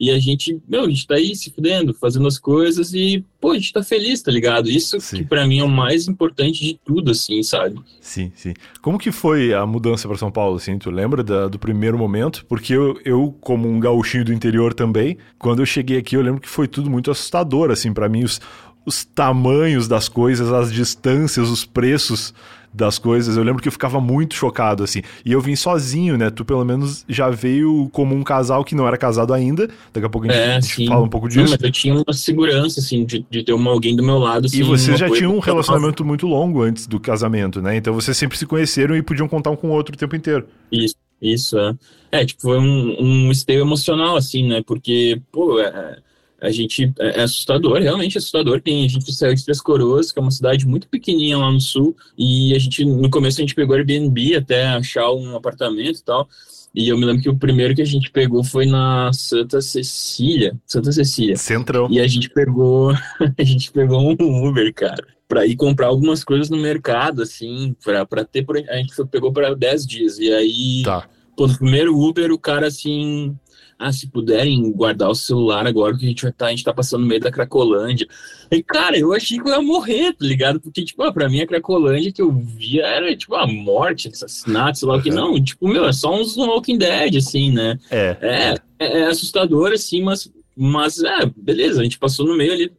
E 0.00 0.10
a 0.10 0.18
gente, 0.18 0.58
meu, 0.66 0.84
a 0.84 0.88
gente 0.88 1.06
tá 1.06 1.16
aí 1.16 1.36
se 1.36 1.50
fudendo, 1.50 1.92
fazendo 1.92 2.26
as 2.26 2.38
coisas 2.38 2.94
e, 2.94 3.22
pô, 3.38 3.50
a 3.50 3.54
gente 3.54 3.70
tá 3.70 3.82
feliz, 3.82 4.22
tá 4.22 4.32
ligado? 4.32 4.70
Isso 4.70 4.98
sim. 4.98 5.18
que 5.18 5.24
para 5.24 5.46
mim 5.46 5.58
é 5.58 5.64
o 5.64 5.68
mais 5.68 6.08
importante 6.08 6.64
de 6.64 6.80
tudo, 6.82 7.10
assim, 7.10 7.42
sabe? 7.42 7.78
Sim, 8.00 8.32
sim. 8.34 8.54
Como 8.80 8.98
que 8.98 9.12
foi 9.12 9.52
a 9.52 9.66
mudança 9.66 10.08
para 10.08 10.16
São 10.16 10.30
Paulo, 10.30 10.56
assim? 10.56 10.78
Tu 10.78 10.90
lembra 10.90 11.22
da, 11.22 11.48
do 11.48 11.58
primeiro 11.58 11.98
momento? 11.98 12.46
Porque 12.48 12.72
eu, 12.72 12.98
eu, 13.04 13.36
como 13.42 13.68
um 13.68 13.78
gauchinho 13.78 14.24
do 14.24 14.32
interior 14.32 14.72
também, 14.72 15.18
quando 15.38 15.60
eu 15.60 15.66
cheguei 15.66 15.98
aqui, 15.98 16.16
eu 16.16 16.22
lembro 16.22 16.40
que 16.40 16.48
foi 16.48 16.66
tudo 16.66 16.88
muito 16.88 17.10
assustador, 17.10 17.70
assim, 17.70 17.92
para 17.92 18.08
mim, 18.08 18.24
os, 18.24 18.40
os 18.86 19.04
tamanhos 19.04 19.86
das 19.86 20.08
coisas, 20.08 20.50
as 20.50 20.72
distâncias, 20.72 21.50
os 21.50 21.66
preços 21.66 22.32
das 22.72 22.98
coisas. 22.98 23.36
Eu 23.36 23.42
lembro 23.42 23.62
que 23.62 23.68
eu 23.68 23.72
ficava 23.72 24.00
muito 24.00 24.34
chocado, 24.34 24.84
assim. 24.84 25.02
E 25.24 25.32
eu 25.32 25.40
vim 25.40 25.56
sozinho, 25.56 26.16
né? 26.16 26.30
Tu 26.30 26.44
pelo 26.44 26.64
menos 26.64 27.04
já 27.08 27.28
veio 27.30 27.88
como 27.92 28.14
um 28.14 28.22
casal 28.22 28.64
que 28.64 28.74
não 28.74 28.86
era 28.86 28.96
casado 28.96 29.34
ainda. 29.34 29.68
Daqui 29.92 30.06
a 30.06 30.08
pouco 30.08 30.30
a 30.30 30.32
gente, 30.32 30.84
é, 30.84 30.86
fala 30.86 31.04
um 31.04 31.08
pouco 31.08 31.28
disso. 31.28 31.44
Não, 31.44 31.50
mas 31.50 31.62
eu 31.62 31.70
tinha 31.70 31.94
uma 31.94 32.12
segurança, 32.12 32.80
assim, 32.80 33.04
de, 33.04 33.24
de 33.28 33.42
ter 33.42 33.52
uma, 33.52 33.70
alguém 33.70 33.96
do 33.96 34.02
meu 34.02 34.18
lado. 34.18 34.46
Assim, 34.46 34.60
e 34.60 34.62
vocês 34.62 34.98
já 34.98 35.10
tinham 35.10 35.34
um 35.34 35.40
relacionamento 35.40 36.04
muito 36.04 36.26
longo 36.26 36.62
antes 36.62 36.86
do 36.86 37.00
casamento, 37.00 37.60
né? 37.60 37.76
Então 37.76 37.92
vocês 37.92 38.16
sempre 38.16 38.38
se 38.38 38.46
conheceram 38.46 38.96
e 38.96 39.02
podiam 39.02 39.28
contar 39.28 39.50
um 39.50 39.56
com 39.56 39.68
o 39.68 39.72
outro 39.72 39.94
o 39.94 39.98
tempo 39.98 40.14
inteiro. 40.16 40.46
Isso. 40.70 40.94
Isso, 41.20 41.58
é. 41.58 41.74
É, 42.12 42.24
tipo, 42.24 42.40
foi 42.40 42.58
um, 42.58 42.96
um 42.98 43.30
esteio 43.30 43.60
emocional, 43.60 44.16
assim, 44.16 44.48
né? 44.48 44.62
Porque, 44.66 45.20
pô, 45.30 45.60
é, 45.60 45.98
a 46.40 46.50
gente 46.50 46.92
é, 46.98 47.20
é 47.20 47.22
assustador, 47.22 47.80
realmente 47.80 48.18
assustador. 48.18 48.60
Tem, 48.60 48.84
a 48.84 48.88
gente 48.88 49.12
saiu 49.12 49.34
de 49.34 49.44
Três 49.44 49.60
Coroas, 49.60 50.10
que 50.10 50.18
é 50.18 50.22
uma 50.22 50.30
cidade 50.30 50.66
muito 50.66 50.88
pequenininha 50.88 51.38
lá 51.38 51.50
no 51.50 51.60
sul, 51.60 51.96
e 52.16 52.54
a 52.54 52.58
gente, 52.58 52.84
no 52.84 53.10
começo, 53.10 53.38
a 53.38 53.42
gente 53.42 53.54
pegou 53.54 53.76
Airbnb 53.76 54.36
até 54.36 54.66
achar 54.68 55.10
um 55.12 55.36
apartamento 55.36 55.98
e 55.98 56.02
tal. 56.02 56.28
E 56.74 56.88
eu 56.88 56.96
me 56.96 57.04
lembro 57.04 57.22
que 57.22 57.28
o 57.28 57.36
primeiro 57.36 57.74
que 57.74 57.82
a 57.82 57.86
gente 57.86 58.10
pegou 58.10 58.44
foi 58.44 58.64
na 58.64 59.12
Santa 59.12 59.60
Cecília. 59.60 60.56
Santa 60.64 60.92
Cecília. 60.92 61.36
Centrão. 61.36 61.88
E 61.90 61.98
a 61.98 62.06
gente 62.06 62.30
pegou. 62.30 62.92
a 63.36 63.44
gente 63.44 63.72
pegou 63.72 64.00
um 64.00 64.48
Uber, 64.48 64.72
cara. 64.72 65.04
Pra 65.26 65.44
ir 65.46 65.56
comprar 65.56 65.88
algumas 65.88 66.22
coisas 66.22 66.48
no 66.48 66.56
mercado, 66.56 67.22
assim, 67.22 67.74
pra, 67.84 68.06
pra 68.06 68.24
ter. 68.24 68.46
A 68.68 68.76
gente 68.76 68.94
pegou 69.10 69.32
para 69.32 69.54
10 69.54 69.86
dias. 69.86 70.18
E 70.20 70.32
aí. 70.32 70.82
Tá. 70.84 71.08
Pô, 71.36 71.48
no 71.48 71.58
primeiro 71.58 71.98
Uber, 71.98 72.30
o 72.30 72.38
cara 72.38 72.68
assim 72.68 73.36
ah, 73.80 73.90
se 73.90 74.06
puderem 74.06 74.70
guardar 74.72 75.08
o 75.08 75.14
celular 75.14 75.66
agora 75.66 75.96
que 75.96 76.04
a 76.04 76.08
gente 76.08 76.20
vai 76.20 76.30
estar, 76.30 76.44
tá, 76.44 76.48
a 76.48 76.50
gente 76.50 76.64
tá 76.64 76.74
passando 76.74 77.00
no 77.00 77.06
meio 77.06 77.20
da 77.20 77.32
Cracolândia. 77.32 78.06
E, 78.50 78.62
cara, 78.62 78.98
eu 78.98 79.14
achei 79.14 79.40
que 79.40 79.48
eu 79.48 79.54
ia 79.54 79.62
morrer, 79.62 80.12
tá 80.12 80.26
ligado? 80.26 80.60
Porque, 80.60 80.84
tipo, 80.84 81.02
ah, 81.02 81.10
pra 81.10 81.30
mim 81.30 81.40
a 81.40 81.46
Cracolândia 81.46 82.12
que 82.12 82.20
eu 82.20 82.30
via 82.30 82.86
era, 82.86 83.16
tipo, 83.16 83.34
a 83.34 83.46
morte, 83.46 84.08
assassinato, 84.08 84.78
sei 84.78 84.86
lá 84.86 84.96
o 84.96 85.02
que. 85.02 85.08
Não, 85.08 85.42
tipo, 85.42 85.66
meu, 85.66 85.86
é 85.86 85.92
só 85.94 86.14
uns 86.14 86.36
Walking 86.36 86.76
Dead, 86.76 87.16
assim, 87.16 87.52
né? 87.52 87.78
É. 87.90 88.16
É, 88.20 88.54
é, 88.78 88.98
é 88.98 89.06
assustador, 89.06 89.72
assim, 89.72 90.02
mas, 90.02 90.30
mas, 90.54 91.02
é, 91.02 91.24
beleza, 91.34 91.80
a 91.80 91.82
gente 91.82 91.98
passou 91.98 92.26
no 92.26 92.36
meio 92.36 92.52
ali 92.52 92.70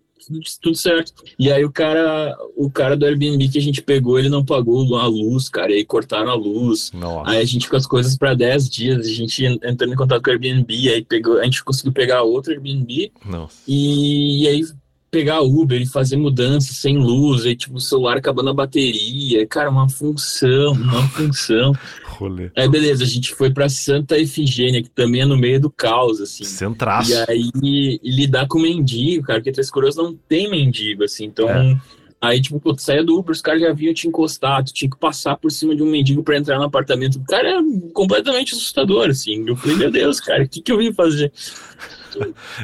tudo 0.62 0.76
certo. 0.76 1.14
E 1.38 1.52
aí 1.52 1.64
o 1.64 1.72
cara, 1.72 2.36
o 2.56 2.70
cara 2.70 2.96
do 2.96 3.06
Airbnb 3.06 3.50
que 3.50 3.58
a 3.58 3.62
gente 3.62 3.82
pegou, 3.82 4.20
ele 4.20 4.30
não 4.30 4.44
pagou 4.44 4.98
a 4.98 5.08
luz, 5.08 5.50
cara, 5.50 5.72
e 5.72 5.76
aí 5.76 5.86
cortaram 5.86 6.30
a 6.30 6.36
luz. 6.36 6.92
Nossa. 6.94 7.30
Aí 7.30 7.42
a 7.42 7.46
gente 7.46 7.66
ficou 7.66 7.78
as 7.78 7.88
coisas 7.88 8.18
para 8.18 8.34
10 8.34 8.70
dias, 8.70 9.08
a 9.08 9.12
gente 9.12 9.46
entrando 9.46 9.94
em 9.94 9.98
contato 9.98 10.22
com 10.22 10.30
o 10.30 10.34
Airbnb, 10.34 10.90
aí 10.90 11.04
pegou, 11.04 11.40
a 11.40 11.44
gente 11.44 11.64
conseguiu 11.64 11.92
pegar 11.92 12.24
outro 12.24 12.52
Airbnb. 12.52 13.12
Nossa. 13.26 13.58
E, 13.68 14.44
e 14.44 14.48
aí 14.48 14.66
pegar 15.12 15.42
Uber 15.42 15.82
e 15.82 15.86
fazer 15.86 16.16
mudança 16.16 16.74
sem 16.74 16.98
luz, 16.98 17.46
e 17.46 17.54
tipo, 17.54 17.76
o 17.76 17.82
celular 17.82 18.18
acabando 18.18 18.50
a 18.50 18.54
bateria, 18.54 19.46
cara, 19.46 19.70
uma 19.70 19.90
função, 19.90 20.72
uma 20.72 21.08
função. 21.10 21.74
Rolê. 22.22 22.52
Aí 22.56 22.70
beleza, 22.70 23.04
a 23.04 23.08
gente 23.08 23.34
foi 23.34 23.52
para 23.52 23.68
Santa 23.68 24.18
Efigênia, 24.18 24.82
que 24.82 24.90
também 24.90 25.22
é 25.22 25.26
no 25.26 25.38
meio 25.38 25.60
do 25.60 25.70
caos, 25.70 26.22
assim. 26.22 26.44
Centraço. 26.44 27.12
E 27.12 27.16
aí 27.28 27.52
e 27.62 28.00
lidar 28.04 28.48
com 28.48 28.60
mendigo, 28.60 29.26
cara, 29.26 29.40
porque 29.40 29.52
Três 29.52 29.72
Coroas 29.72 29.96
não 29.96 30.16
tem 30.16 30.50
mendigo, 30.50 31.04
assim, 31.04 31.26
então. 31.26 31.50
É. 31.50 31.78
Aí, 32.22 32.40
tipo, 32.40 32.60
pô, 32.60 32.76
tu 32.76 32.84
saia 32.84 33.04
do 33.04 33.18
Uber, 33.18 33.32
os 33.32 33.42
caras 33.42 33.62
já 33.62 33.74
vinham 33.74 33.96
te 33.96 34.08
encostar, 34.08 34.64
tu 34.64 34.72
tinha 34.72 34.90
que 34.90 34.98
passar 34.98 35.36
por 35.38 35.50
cima 35.50 35.76
de 35.76 35.82
um 35.82 35.90
mendigo 35.90 36.22
para 36.22 36.38
entrar 36.38 36.60
no 36.60 36.66
apartamento. 36.66 37.16
O 37.16 37.26
cara 37.26 37.50
é 37.50 37.60
completamente 37.94 38.54
assustador, 38.54 39.10
assim. 39.10 39.44
Eu 39.48 39.56
falei, 39.56 39.76
meu 39.76 39.90
Deus, 39.90 40.20
cara, 40.20 40.44
o 40.44 40.48
que, 40.48 40.62
que 40.62 40.72
eu 40.72 40.78
vim 40.78 40.94
fazer? 40.94 41.32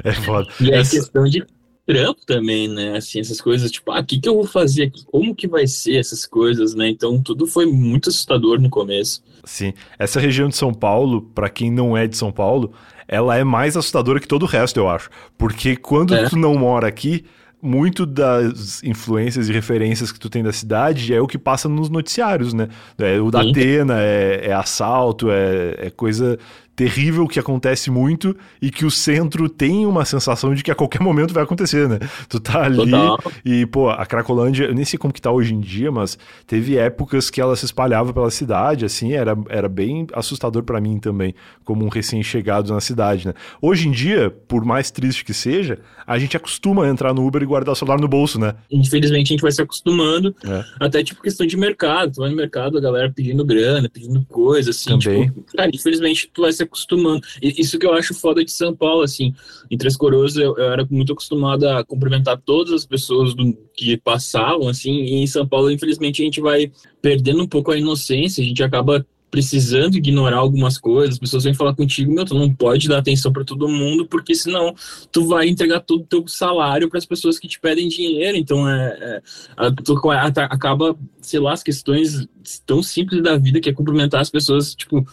É 0.04 0.12
foda. 0.12 0.50
E 0.60 0.70
é 0.72 0.80
Essa... 0.80 0.98
questão 0.98 1.24
de 1.24 1.42
trampo 1.88 2.26
também, 2.26 2.68
né? 2.68 2.98
Assim, 2.98 3.22
essas 3.22 3.40
coisas, 3.40 3.72
tipo, 3.72 3.90
ah, 3.92 4.02
o 4.02 4.06
que, 4.06 4.20
que 4.20 4.28
eu 4.28 4.36
vou 4.36 4.46
fazer 4.46 4.84
aqui? 4.84 5.06
Como 5.06 5.34
que 5.34 5.48
vai 5.48 5.66
ser 5.66 5.96
essas 5.96 6.26
coisas, 6.26 6.76
né? 6.76 6.90
Então, 6.90 7.22
tudo 7.22 7.48
foi 7.48 7.66
muito 7.66 8.10
assustador 8.10 8.60
no 8.60 8.70
começo. 8.70 9.24
Sim. 9.46 9.74
Essa 9.98 10.20
região 10.20 10.50
de 10.50 10.58
São 10.58 10.74
Paulo, 10.74 11.22
para 11.34 11.50
quem 11.50 11.72
não 11.72 11.96
é 11.96 12.06
de 12.06 12.18
São 12.18 12.32
Paulo, 12.32 12.74
ela 13.08 13.38
é 13.38 13.44
mais 13.44 13.78
assustadora 13.78 14.20
que 14.20 14.28
todo 14.28 14.44
o 14.44 14.48
resto, 14.48 14.78
eu 14.78 14.90
acho. 14.90 15.10
Porque 15.38 15.78
quando 15.78 16.14
é. 16.14 16.28
tu 16.28 16.36
não 16.36 16.56
mora 16.56 16.88
aqui, 16.88 17.24
muito 17.62 18.06
das 18.06 18.84
influências 18.84 19.48
e 19.50 19.54
referências 19.54 20.12
que 20.12 20.20
tu 20.20 20.30
tem 20.30 20.44
da 20.44 20.52
cidade 20.52 21.14
é 21.14 21.22
o 21.22 21.26
que 21.26 21.38
passa 21.38 21.68
nos 21.68 21.90
noticiários, 21.90 22.54
né? 22.54 22.68
É, 22.98 23.20
o 23.20 23.32
da 23.32 23.42
Atena 23.42 24.00
é, 24.00 24.48
é 24.50 24.54
assalto, 24.54 25.32
é, 25.32 25.88
é 25.88 25.90
coisa 25.90 26.38
terrível 26.78 27.28
que 27.28 27.40
acontece 27.40 27.90
muito 27.90 28.38
e 28.62 28.70
que 28.70 28.86
o 28.86 28.92
centro 28.92 29.50
tem 29.50 29.84
uma 29.88 30.06
sensação 30.06 30.54
de 30.54 30.64
que 30.64 30.70
a 30.70 30.76
qualquer 30.76 31.02
momento 31.02 31.34
vai 31.34 31.44
acontecer, 31.44 31.90
né? 31.90 31.98
Tu 32.30 32.40
tá 32.40 32.66
ali 32.66 32.92
Total. 32.92 33.20
e, 33.44 33.66
pô, 33.66 33.90
a 33.90 34.06
Cracolândia, 34.06 34.66
eu 34.66 34.76
nem 34.76 34.86
sei 34.86 35.00
como 35.00 35.12
que 35.12 35.20
tá 35.20 35.32
hoje 35.32 35.56
em 35.56 35.60
dia, 35.60 35.92
mas 35.92 36.20
teve 36.46 36.78
épocas 36.78 37.32
que 37.32 37.42
ela 37.42 37.56
se 37.56 37.66
espalhava 37.66 38.14
pela 38.14 38.30
cidade, 38.30 38.86
assim, 38.86 39.14
era, 39.14 39.36
era 39.50 39.68
bem 39.68 40.06
assustador 40.14 40.62
para 40.62 40.80
mim 40.80 41.00
também, 41.00 41.34
como 41.66 41.84
um 41.84 41.90
recém-chegado 41.90 42.72
na 42.72 42.80
cidade, 42.80 43.26
né? 43.26 43.34
Hoje 43.60 43.88
em 43.88 43.92
dia, 43.92 44.30
por 44.48 44.64
mais 44.64 44.92
triste 44.92 45.26
que 45.26 45.34
seja, 45.34 45.80
a 46.06 46.20
gente 46.20 46.38
acostuma 46.38 46.86
a 46.86 46.90
entrar 46.90 47.12
no 47.12 47.26
Uber 47.26 47.42
e 47.42 47.46
guardar 47.48 47.74
o 47.74 47.76
celular 47.76 48.00
no 48.00 48.08
bolso, 48.08 48.40
né? 48.40 48.54
Infelizmente 48.70 49.26
a 49.26 49.34
gente 49.34 49.42
vai 49.42 49.52
se 49.52 49.64
acostumando, 49.64 50.36
é. 50.46 50.64
até 50.80 51.04
tipo 51.04 51.24
questão 51.24 51.48
de 51.48 51.58
mercado, 51.58 52.12
tu 52.12 52.22
vai 52.22 52.30
no 52.30 52.36
mercado, 52.36 52.78
a 52.78 52.82
galera 52.82 53.12
pedindo 53.12 53.44
grana, 53.44 53.90
pedindo 53.90 54.24
coisa, 54.30 54.70
assim, 54.70 54.92
também. 54.92 55.26
tipo, 55.30 55.44
cara, 55.58 55.72
infelizmente 55.74 56.30
tu 56.32 56.44
vai 56.44 56.54
se 56.54 56.67
acostumando. 56.68 57.22
Isso 57.42 57.80
que 57.80 57.86
eu 57.86 57.94
acho 57.94 58.14
foda 58.14 58.44
de 58.44 58.52
São 58.52 58.76
Paulo, 58.76 59.02
assim. 59.02 59.34
Em 59.70 59.78
Três 59.78 59.98
Coroas 59.98 60.36
eu, 60.36 60.56
eu 60.58 60.72
era 60.72 60.88
muito 60.90 61.14
acostumado 61.14 61.68
a 61.68 61.84
cumprimentar 61.84 62.40
todas 62.46 62.74
as 62.74 62.86
pessoas 62.86 63.34
do, 63.34 63.58
que 63.76 63.98
passavam, 63.98 64.68
assim. 64.68 64.92
E 64.92 65.24
em 65.24 65.28
São 65.28 65.48
Paulo, 65.48 65.72
infelizmente, 65.72 66.22
a 66.22 66.26
gente 66.26 66.42
vai 66.42 66.72
perdendo 67.02 67.42
um 67.42 67.48
pouco 67.48 67.72
a 67.72 67.78
inocência, 67.78 68.44
a 68.44 68.48
gente 68.48 68.64
acaba 68.64 69.06
precisando 69.30 69.98
ignorar 69.98 70.38
algumas 70.38 70.78
coisas, 70.78 71.16
as 71.16 71.20
pessoas 71.20 71.44
vêm 71.44 71.54
falar 71.54 71.76
contigo, 71.76 72.14
meu, 72.14 72.26
tu 72.26 72.34
não 72.34 72.54
pode 72.54 72.88
dar 72.88 73.00
atenção 73.00 73.32
para 73.32 73.44
todo 73.44 73.68
mundo, 73.68 74.08
porque 74.08 74.34
senão 74.34 74.74
tu 75.12 75.26
vai 75.26 75.48
entregar 75.48 75.82
todo 75.82 76.02
o 76.02 76.08
teu 76.08 76.28
salário 76.28 76.90
para 76.90 76.98
as 76.98 77.06
pessoas 77.06 77.38
que 77.38 77.48
te 77.48 77.60
pedem 77.60 77.90
dinheiro, 77.90 78.38
então 78.38 78.70
é, 78.70 79.22
é 79.58 79.72
tu 79.84 80.00
acaba, 80.10 80.98
sei 81.22 81.40
lá, 81.40 81.54
as 81.54 81.62
questões 81.62 82.28
tão 82.66 82.82
simples 82.82 83.22
da 83.22 83.38
vida 83.38 83.60
que 83.60 83.70
é 83.70 83.74
cumprimentar 83.74 84.22
as 84.22 84.30
pessoas, 84.30 84.74
tipo, 84.74 85.06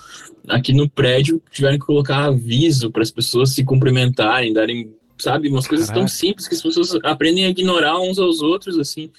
aqui 0.49 0.73
no 0.73 0.89
prédio 0.89 1.41
tiveram 1.51 1.79
que 1.79 1.85
colocar 1.85 2.25
aviso 2.25 2.91
para 2.91 3.03
as 3.03 3.11
pessoas 3.11 3.51
se 3.51 3.65
cumprimentarem, 3.65 4.53
darem, 4.53 4.91
sabe, 5.19 5.49
umas 5.49 5.67
coisas 5.67 5.87
Caraca. 5.87 6.01
tão 6.01 6.09
simples 6.09 6.49
que 6.49 6.55
as 6.55 6.63
pessoas 6.63 6.95
aprendem 7.03 7.47
a 7.47 7.49
ignorar 7.49 7.99
uns 8.01 8.19
aos 8.19 8.41
outros, 8.41 8.79
assim. 8.79 9.11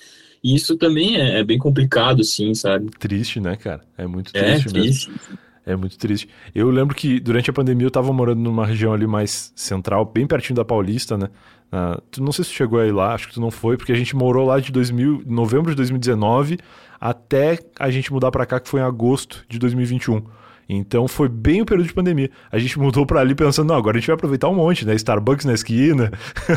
E 0.43 0.55
isso 0.55 0.77
também 0.77 1.19
é, 1.19 1.39
é 1.39 1.43
bem 1.43 1.57
complicado, 1.57 2.21
assim, 2.21 2.53
sabe? 2.53 2.91
Triste, 2.99 3.39
né, 3.39 3.55
cara? 3.55 3.81
É 3.97 4.05
muito 4.05 4.31
triste, 4.31 4.67
é, 4.67 4.71
triste. 4.71 5.09
mesmo. 5.09 5.39
É 5.65 5.75
muito 5.75 5.97
triste. 5.97 6.29
Eu 6.53 6.69
lembro 6.69 6.95
que 6.95 7.19
durante 7.19 7.49
a 7.49 7.53
pandemia 7.53 7.87
eu 7.87 7.91
tava 7.91 8.13
morando 8.13 8.39
numa 8.39 8.67
região 8.67 8.93
ali 8.93 9.07
mais 9.07 9.51
central, 9.55 10.05
bem 10.05 10.27
pertinho 10.27 10.55
da 10.55 10.63
Paulista, 10.63 11.17
né? 11.17 11.29
Uh, 11.73 11.99
tu 12.11 12.23
não 12.23 12.31
sei 12.31 12.45
se 12.45 12.51
tu 12.51 12.55
chegou 12.55 12.79
aí 12.79 12.91
lá, 12.91 13.15
acho 13.15 13.27
que 13.27 13.33
tu 13.33 13.41
não 13.41 13.49
foi, 13.49 13.75
porque 13.75 13.91
a 13.91 13.95
gente 13.95 14.15
morou 14.15 14.45
lá 14.45 14.59
de 14.59 14.71
2000, 14.71 15.23
novembro 15.25 15.71
de 15.71 15.77
2019 15.77 16.59
até 17.01 17.57
a 17.79 17.89
gente 17.89 18.13
mudar 18.13 18.29
para 18.29 18.45
cá, 18.45 18.59
que 18.59 18.69
foi 18.69 18.79
em 18.79 18.83
agosto 18.83 19.43
de 19.49 19.57
2021. 19.57 20.23
Então 20.67 21.07
foi 21.07 21.29
bem 21.29 21.61
o 21.61 21.65
período 21.65 21.87
de 21.87 21.93
pandemia. 21.93 22.29
A 22.51 22.57
gente 22.57 22.77
mudou 22.79 23.05
para 23.05 23.19
ali 23.19 23.35
pensando, 23.35 23.67
não, 23.67 23.75
agora 23.75 23.97
a 23.97 23.99
gente 23.99 24.07
vai 24.07 24.15
aproveitar 24.15 24.49
um 24.49 24.55
monte, 24.55 24.85
né? 24.85 24.95
Starbucks 24.95 25.45
na 25.45 25.53
esquina, 25.53 26.11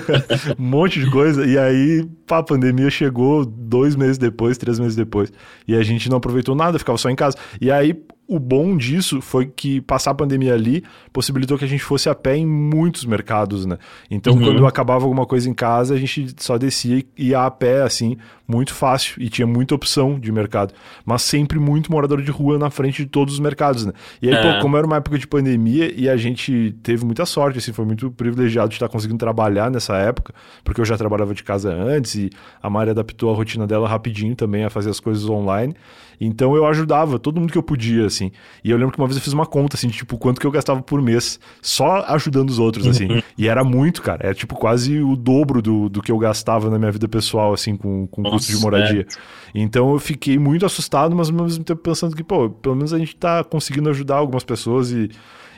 um 0.58 0.62
monte 0.62 1.00
de 1.00 1.10
coisa. 1.10 1.46
E 1.46 1.58
aí, 1.58 2.08
pá, 2.26 2.38
a 2.38 2.42
pandemia 2.42 2.90
chegou 2.90 3.44
dois 3.44 3.94
meses 3.94 4.18
depois, 4.18 4.56
três 4.56 4.78
meses 4.78 4.96
depois. 4.96 5.32
E 5.66 5.74
a 5.74 5.82
gente 5.82 6.08
não 6.08 6.16
aproveitou 6.18 6.54
nada, 6.54 6.78
ficava 6.78 6.98
só 6.98 7.10
em 7.10 7.16
casa. 7.16 7.36
E 7.60 7.70
aí, 7.70 7.94
o 8.28 8.38
bom 8.38 8.76
disso 8.76 9.23
foi 9.23 9.47
que 9.47 9.80
passar 9.80 10.11
a 10.11 10.14
pandemia 10.14 10.52
ali 10.52 10.85
possibilitou 11.14 11.56
que 11.56 11.64
a 11.64 11.68
gente 11.68 11.82
fosse 11.82 12.11
a 12.11 12.14
pé 12.14 12.37
em 12.37 12.47
muitos 12.47 13.06
mercados, 13.06 13.64
né? 13.64 13.78
Então, 14.11 14.35
uhum. 14.35 14.44
quando 14.44 14.66
acabava 14.66 15.04
alguma 15.04 15.25
coisa 15.25 15.49
em 15.49 15.54
casa, 15.54 15.94
a 15.94 15.97
gente 15.97 16.35
só 16.37 16.58
descia 16.58 16.99
e 17.16 17.28
ia 17.28 17.47
a 17.47 17.50
pé, 17.50 17.80
assim, 17.80 18.18
muito 18.47 18.75
fácil 18.75 19.14
e 19.23 19.30
tinha 19.30 19.47
muita 19.47 19.75
opção 19.75 20.20
de 20.20 20.30
mercado. 20.30 20.75
Mas 21.06 21.23
sempre 21.23 21.58
muito 21.58 21.90
morador 21.90 22.20
de 22.20 22.30
rua 22.30 22.58
na 22.58 22.68
frente 22.68 23.02
de 23.02 23.08
todos 23.08 23.32
os 23.32 23.40
mercados, 23.40 23.87
né? 23.87 23.94
E 24.20 24.28
aí, 24.28 24.35
é. 24.35 24.42
pô, 24.42 24.61
como 24.61 24.76
era 24.76 24.87
uma 24.87 24.97
época 24.97 25.18
de 25.18 25.26
pandemia 25.26 25.90
e 25.97 26.06
a 26.06 26.16
gente 26.18 26.76
teve 26.82 27.06
muita 27.06 27.25
sorte, 27.25 27.58
assim, 27.58 27.73
foi 27.73 27.87
muito 27.87 28.11
privilegiado 28.11 28.68
de 28.68 28.75
estar 28.75 28.90
conseguindo 28.90 29.18
trabalhar 29.18 29.70
nessa 29.70 29.97
época, 29.97 30.35
porque 30.62 30.82
eu 30.82 30.85
já 30.85 30.99
trabalhava 30.99 31.32
de 31.32 31.42
casa 31.42 31.73
antes 31.73 32.14
e 32.14 32.30
a 32.62 32.68
Mari 32.68 32.90
adaptou 32.90 33.32
a 33.32 33.35
rotina 33.35 33.66
dela 33.66 33.88
rapidinho 33.88 34.37
também 34.37 34.64
a 34.64 34.70
fazer 34.70 34.90
as 34.90 35.00
coisas 35.00 35.26
online. 35.30 35.75
Então 36.20 36.56
eu 36.56 36.66
ajudava 36.66 37.18
todo 37.18 37.40
mundo 37.40 37.52
que 37.52 37.58
eu 37.58 37.62
podia, 37.62 38.06
assim. 38.06 38.30
E 38.64 38.70
eu 38.70 38.76
lembro 38.76 38.92
que 38.92 38.98
uma 39.00 39.06
vez 39.06 39.16
eu 39.16 39.22
fiz 39.22 39.32
uma 39.32 39.46
conta, 39.46 39.76
assim, 39.76 39.88
de, 39.88 39.96
tipo, 39.96 40.18
quanto 40.18 40.40
que 40.40 40.46
eu 40.46 40.50
gastava 40.50 40.82
por 40.82 41.00
mês 41.00 41.38
só 41.62 42.04
ajudando 42.08 42.50
os 42.50 42.58
outros, 42.58 42.87
assim. 42.87 43.10
Uhum. 43.10 43.22
E 43.37 43.48
era 43.48 43.62
muito, 43.62 44.02
cara. 44.02 44.26
Era, 44.26 44.34
tipo, 44.34 44.54
quase 44.54 45.00
o 45.00 45.16
dobro 45.16 45.62
do, 45.62 45.88
do 45.88 46.02
que 46.02 46.10
eu 46.10 46.18
gastava 46.18 46.68
na 46.70 46.78
minha 46.78 46.90
vida 46.90 47.08
pessoal, 47.08 47.52
assim, 47.52 47.76
com, 47.76 48.06
com 48.06 48.22
Nossa, 48.22 48.37
custo 48.37 48.52
de 48.52 48.58
moradia. 48.60 49.06
É. 49.54 49.60
Então 49.60 49.92
eu 49.92 49.98
fiquei 49.98 50.38
muito 50.38 50.66
assustado, 50.66 51.14
mas 51.14 51.30
ao 51.30 51.34
mesmo 51.34 51.64
tempo 51.64 51.80
pensando 51.80 52.14
que, 52.14 52.25
pô, 52.25 52.50
pelo 52.50 52.75
menos 52.75 52.92
a 52.92 52.98
gente 52.98 53.16
tá 53.16 53.44
conseguindo 53.44 53.88
ajudar 53.90 54.16
algumas 54.16 54.44
pessoas 54.44 54.90
e 54.90 55.10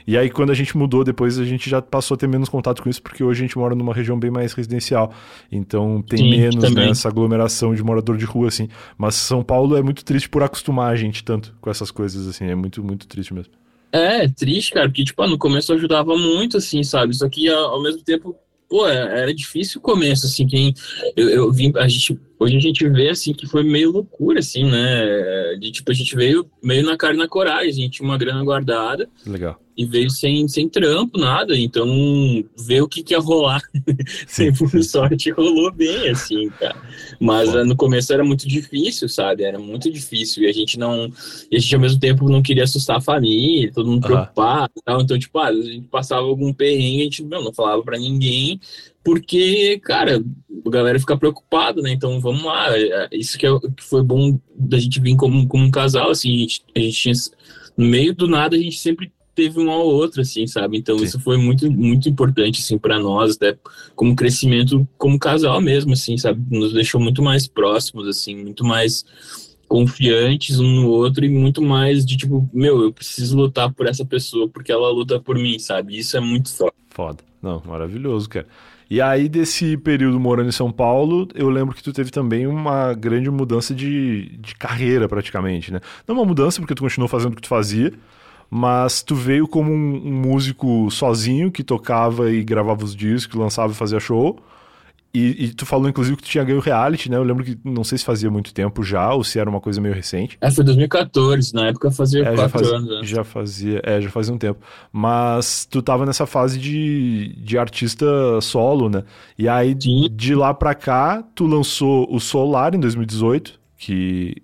e 0.07 0.17
aí, 0.17 0.31
quando 0.31 0.51
a 0.51 0.55
gente 0.55 0.77
mudou 0.77 1.05
depois, 1.05 1.39
a 1.39 1.45
gente 1.45 1.69
já 1.69 1.81
passou 1.81 2.15
a 2.15 2.19
ter 2.19 2.27
menos 2.27 2.49
contato 2.49 2.83
com 2.83 2.89
isso, 2.89 3.03
porque 3.03 3.23
hoje 3.23 3.41
a 3.41 3.47
gente 3.47 3.59
mora 3.59 3.75
numa 3.75 3.95
região 3.95 4.19
bem 4.19 4.31
mais 4.31 4.53
residencial. 4.53 5.13
Então 5.51 6.03
tem 6.03 6.19
Sim, 6.19 6.31
menos 6.31 6.75
né, 6.75 6.91
essa 6.91 7.09
aglomeração 7.09 7.75
de 7.75 7.83
morador 7.83 8.17
de 8.17 8.25
rua, 8.25 8.49
assim. 8.49 8.69
Mas 8.97 9.15
São 9.15 9.43
Paulo 9.43 9.77
é 9.77 9.83
muito 9.83 10.05
triste 10.05 10.29
por 10.29 10.43
acostumar 10.43 10.93
a 10.93 10.97
gente 10.97 11.25
tanto 11.25 11.55
com 11.61 11.71
essas 11.71 11.91
coisas, 11.91 12.27
assim. 12.27 12.47
É 12.47 12.55
muito, 12.55 12.83
muito 12.83 13.07
triste 13.07 13.35
mesmo. 13.35 13.53
É, 13.93 14.29
triste, 14.29 14.73
cara, 14.73 14.89
porque, 14.89 15.05
tipo, 15.05 15.27
no 15.27 15.37
começo 15.37 15.73
ajudava 15.73 16.17
muito, 16.17 16.57
assim, 16.57 16.83
sabe? 16.83 17.15
Só 17.15 17.29
que 17.29 17.49
ao 17.49 17.83
mesmo 17.83 18.03
tempo, 18.03 18.37
pô, 18.69 18.87
é, 18.89 19.23
era 19.23 19.35
difícil 19.35 19.81
o 19.81 19.83
começo, 19.83 20.27
assim, 20.27 20.47
quem 20.47 20.73
eu, 21.17 21.29
eu 21.29 21.53
vim, 21.53 21.73
a 21.77 21.89
gente 21.89 22.17
Hoje 22.41 22.57
a 22.57 22.61
gente 22.61 22.89
vê, 22.89 23.11
assim, 23.11 23.35
que 23.35 23.47
foi 23.47 23.63
meio 23.63 23.91
loucura, 23.91 24.39
assim, 24.39 24.65
né? 24.65 25.57
De, 25.61 25.71
tipo, 25.71 25.91
a 25.91 25.95
gente 25.95 26.17
veio 26.17 26.51
meio 26.63 26.83
na 26.83 26.97
cara 26.97 27.13
e 27.13 27.19
na 27.19 27.29
coragem. 27.29 27.69
A 27.69 27.73
gente 27.73 27.99
tinha 27.99 28.09
uma 28.09 28.17
grana 28.17 28.43
guardada. 28.43 29.07
Legal. 29.27 29.61
E 29.81 29.87
veio 29.87 30.11
sem, 30.11 30.47
sem 30.47 30.69
trampo, 30.69 31.19
nada. 31.19 31.57
Então, 31.57 31.89
ver 32.55 32.83
o 32.83 32.89
que, 32.89 33.03
que 33.03 33.15
ia 33.15 33.19
rolar. 33.19 33.63
Sim, 34.27 34.53
por 34.53 34.69
sorte, 34.85 35.31
rolou 35.31 35.73
bem, 35.73 36.11
assim, 36.11 36.51
cara. 36.51 36.77
Mas 37.19 37.55
no 37.67 37.75
começo 37.75 38.13
era 38.13 38.23
muito 38.23 38.47
difícil, 38.47 39.09
sabe? 39.09 39.43
Era 39.43 39.59
muito 39.59 39.91
difícil. 39.91 40.43
E 40.43 40.47
a 40.49 40.53
gente 40.53 40.79
não... 40.79 41.11
E 41.51 41.57
a 41.57 41.59
gente, 41.59 41.75
ao 41.75 41.81
mesmo 41.81 41.99
tempo, 41.99 42.29
não 42.29 42.43
queria 42.43 42.65
assustar 42.65 42.99
a 42.99 43.01
família, 43.01 43.73
todo 43.73 43.89
mundo 43.89 44.07
preocupado 44.07 44.75
e 44.77 44.83
tal. 44.83 45.01
Então, 45.01 45.19
tipo, 45.19 45.39
ah, 45.39 45.49
a 45.49 45.55
gente 45.55 45.89
passava 45.89 46.27
algum 46.27 46.53
perrengue, 46.53 47.01
a 47.01 47.05
gente 47.05 47.23
não, 47.25 47.43
não 47.43 47.55
falava 47.55 47.83
para 47.83 47.99
ninguém 47.99 48.61
porque, 49.03 49.81
cara, 49.83 50.23
a 50.67 50.71
galera 50.71 51.01
fica 51.01 51.17
preocupada, 51.17 51.81
né? 51.81 51.91
Então 51.91 52.21
vamos 52.21 52.45
lá. 52.45 52.67
Isso 53.11 53.39
que, 53.39 53.47
é, 53.47 53.51
que 53.59 53.83
foi 53.83 54.03
bom 54.03 54.39
da 54.55 54.79
gente 54.79 55.01
vir 55.01 55.17
como, 55.17 55.49
como 55.49 55.65
um 55.65 55.71
casal, 55.71 56.11
assim, 56.11 56.37
a 56.37 56.39
gente, 56.39 56.63
a 56.77 56.79
gente 56.79 57.01
tinha, 57.01 57.15
no 57.79 57.87
meio 57.87 58.15
do 58.15 58.29
nada 58.29 58.57
a 58.57 58.59
gente 58.59 58.79
sempre 58.79 59.11
teve 59.35 59.61
um 59.61 59.71
ao 59.71 59.87
outro, 59.87 60.21
assim, 60.21 60.47
sabe? 60.47 60.79
Então 60.79 60.99
Sim. 60.99 61.05
isso 61.05 61.21
foi 61.21 61.37
muito, 61.37 61.71
muito 61.71 62.09
importante, 62.09 62.61
assim, 62.61 62.79
para 62.79 62.99
nós, 62.99 63.37
até 63.37 63.57
como 63.95 64.17
crescimento 64.17 64.87
como 64.99 65.19
casal 65.19 65.61
mesmo, 65.61 65.93
assim, 65.93 66.17
sabe? 66.17 66.43
Nos 66.51 66.73
deixou 66.73 67.01
muito 67.01 67.23
mais 67.23 67.47
próximos, 67.47 68.07
assim, 68.07 68.37
muito 68.37 68.65
mais 68.65 69.05
confiantes 69.69 70.59
um 70.59 70.67
no 70.67 70.89
outro 70.89 71.25
e 71.25 71.29
muito 71.29 71.63
mais 71.63 72.05
de 72.05 72.17
tipo, 72.17 72.49
meu, 72.53 72.83
eu 72.83 72.93
preciso 72.93 73.37
lutar 73.37 73.73
por 73.73 73.87
essa 73.87 74.05
pessoa 74.05 74.49
porque 74.49 74.73
ela 74.73 74.91
luta 74.91 75.21
por 75.21 75.37
mim, 75.37 75.59
sabe? 75.61 75.97
Isso 75.97 76.17
é 76.17 76.21
muito 76.21 76.53
foda. 76.53 76.73
Foda. 76.89 77.19
Não, 77.41 77.63
maravilhoso, 77.65 78.29
cara. 78.29 78.47
E 78.91 79.01
aí, 79.01 79.29
desse 79.29 79.77
período 79.77 80.19
morando 80.19 80.49
em 80.49 80.53
São 80.53 80.73
Paulo, 80.73 81.29
eu 81.37 81.49
lembro 81.49 81.77
que 81.77 81.83
tu 81.83 81.93
teve 81.93 82.11
também 82.11 82.49
uma 82.49 82.93
grande 82.93 83.31
mudança 83.31 83.73
de, 83.73 84.37
de 84.39 84.57
carreira, 84.57 85.09
praticamente, 85.09 85.73
né? 85.73 85.81
Não 86.09 86.17
uma 86.17 86.25
mudança, 86.25 86.61
porque 86.61 86.75
tu 86.75 86.83
continuou 86.83 87.09
fazendo 87.09 87.33
o 87.33 87.37
que 87.37 87.43
tu 87.43 87.49
fazia, 87.49 87.93
mas 88.51 89.01
tu 89.03 89.15
veio 89.15 89.47
como 89.47 89.71
um, 89.71 90.09
um 90.09 90.13
músico 90.13 90.91
sozinho, 90.91 91.53
que 91.53 91.63
tocava 91.63 92.33
e 92.33 92.43
gravava 92.43 92.85
os 92.85 92.97
discos, 92.97 93.39
lançava 93.39 93.73
e 93.73 93.77
fazia 93.77 94.01
show, 94.01 94.37
E, 95.13 95.47
e, 95.47 95.55
tu 95.55 95.67
falou, 95.67 95.89
inclusive, 95.89 96.17
que 96.17 96.23
tu 96.23 96.29
tinha 96.29 96.45
ganho 96.45 96.61
reality, 96.61 97.11
né? 97.11 97.17
Eu 97.17 97.25
lembro 97.25 97.45
que 97.45 97.59
não 97.65 97.83
sei 97.83 97.99
se 97.99 98.05
fazia 98.05 98.31
muito 98.31 98.55
tempo 98.55 98.83
já, 98.85 99.13
ou 99.13 99.25
se 99.25 99.41
era 99.41 99.51
uma 99.51 99.61
coisa 99.61 99.81
meio 99.81 99.95
recente. 99.95 100.39
É, 100.41 100.51
foi 100.51 100.65
2014, 100.65 101.53
na 101.55 101.69
época 101.69 101.91
fazia 101.91 102.23
é, 102.29 102.49
fazia, 102.49 102.77
anos. 102.77 102.89
Né? 102.89 103.05
Já 103.05 103.25
fazia, 103.25 103.81
é, 103.85 104.01
já 104.01 104.09
fazia 104.11 104.35
um 104.35 104.39
tempo. 104.39 104.61
Mas 104.93 105.65
tu 105.65 105.83
tava 105.83 106.07
nessa 106.07 106.27
fase 106.27 106.59
de, 106.61 107.35
de 107.39 107.59
artista 107.59 108.07
solo, 108.41 108.89
né? 108.89 109.05
E 109.37 109.49
aí, 109.49 109.77
Sim. 109.81 110.09
de 110.13 110.35
lá 110.35 110.55
pra 110.55 110.75
cá, 110.75 111.25
tu 111.35 111.47
lançou 111.47 112.07
o 112.13 112.21
Solar 112.21 112.75
em 112.75 112.81
2018, 112.81 113.59
que, 113.77 114.37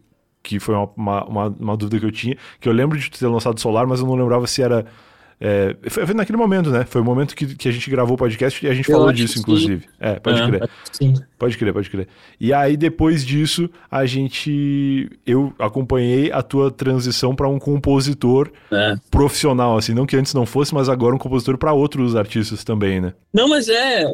que 0.46 0.60
foi 0.60 0.74
uma, 0.74 1.24
uma, 1.24 1.48
uma, 1.48 1.76
dúvida 1.76 1.98
que 1.98 2.06
eu 2.06 2.12
tinha. 2.12 2.36
Que 2.60 2.68
eu 2.68 2.72
lembro 2.72 2.96
de 2.96 3.10
ter 3.10 3.26
lançado 3.26 3.60
Solar, 3.60 3.86
mas 3.86 4.00
eu 4.00 4.06
não 4.06 4.14
lembrava 4.14 4.46
se 4.46 4.62
era 4.62 4.86
é, 5.38 5.76
foi, 5.90 6.14
naquele 6.14 6.38
momento, 6.38 6.70
né? 6.70 6.86
Foi 6.86 7.00
o 7.00 7.04
momento 7.04 7.36
que, 7.36 7.54
que 7.54 7.68
a 7.68 7.72
gente 7.72 7.90
gravou 7.90 8.14
o 8.14 8.16
podcast 8.16 8.64
e 8.64 8.68
a 8.70 8.74
gente 8.74 8.88
eu 8.88 8.96
falou 8.96 9.12
disso, 9.12 9.38
inclusive. 9.38 9.84
É, 10.00 10.18
pode 10.18 10.40
é, 10.40 10.46
crer. 10.46 10.70
Sim. 10.90 11.14
Pode 11.38 11.58
crer, 11.58 11.72
pode 11.74 11.90
crer. 11.90 12.08
E 12.40 12.54
aí, 12.54 12.74
depois 12.74 13.24
disso, 13.24 13.68
a 13.90 14.06
gente. 14.06 15.10
Eu 15.26 15.52
acompanhei 15.58 16.32
a 16.32 16.42
tua 16.42 16.70
transição 16.70 17.36
para 17.36 17.48
um 17.48 17.58
compositor 17.58 18.50
é. 18.72 18.94
profissional, 19.10 19.76
assim. 19.76 19.92
Não 19.92 20.06
que 20.06 20.16
antes 20.16 20.32
não 20.32 20.46
fosse, 20.46 20.72
mas 20.72 20.88
agora 20.88 21.14
um 21.14 21.18
compositor 21.18 21.58
para 21.58 21.72
outros 21.72 22.16
artistas 22.16 22.64
também, 22.64 23.00
né? 23.00 23.12
Não, 23.32 23.46
mas 23.46 23.68
é. 23.68 24.06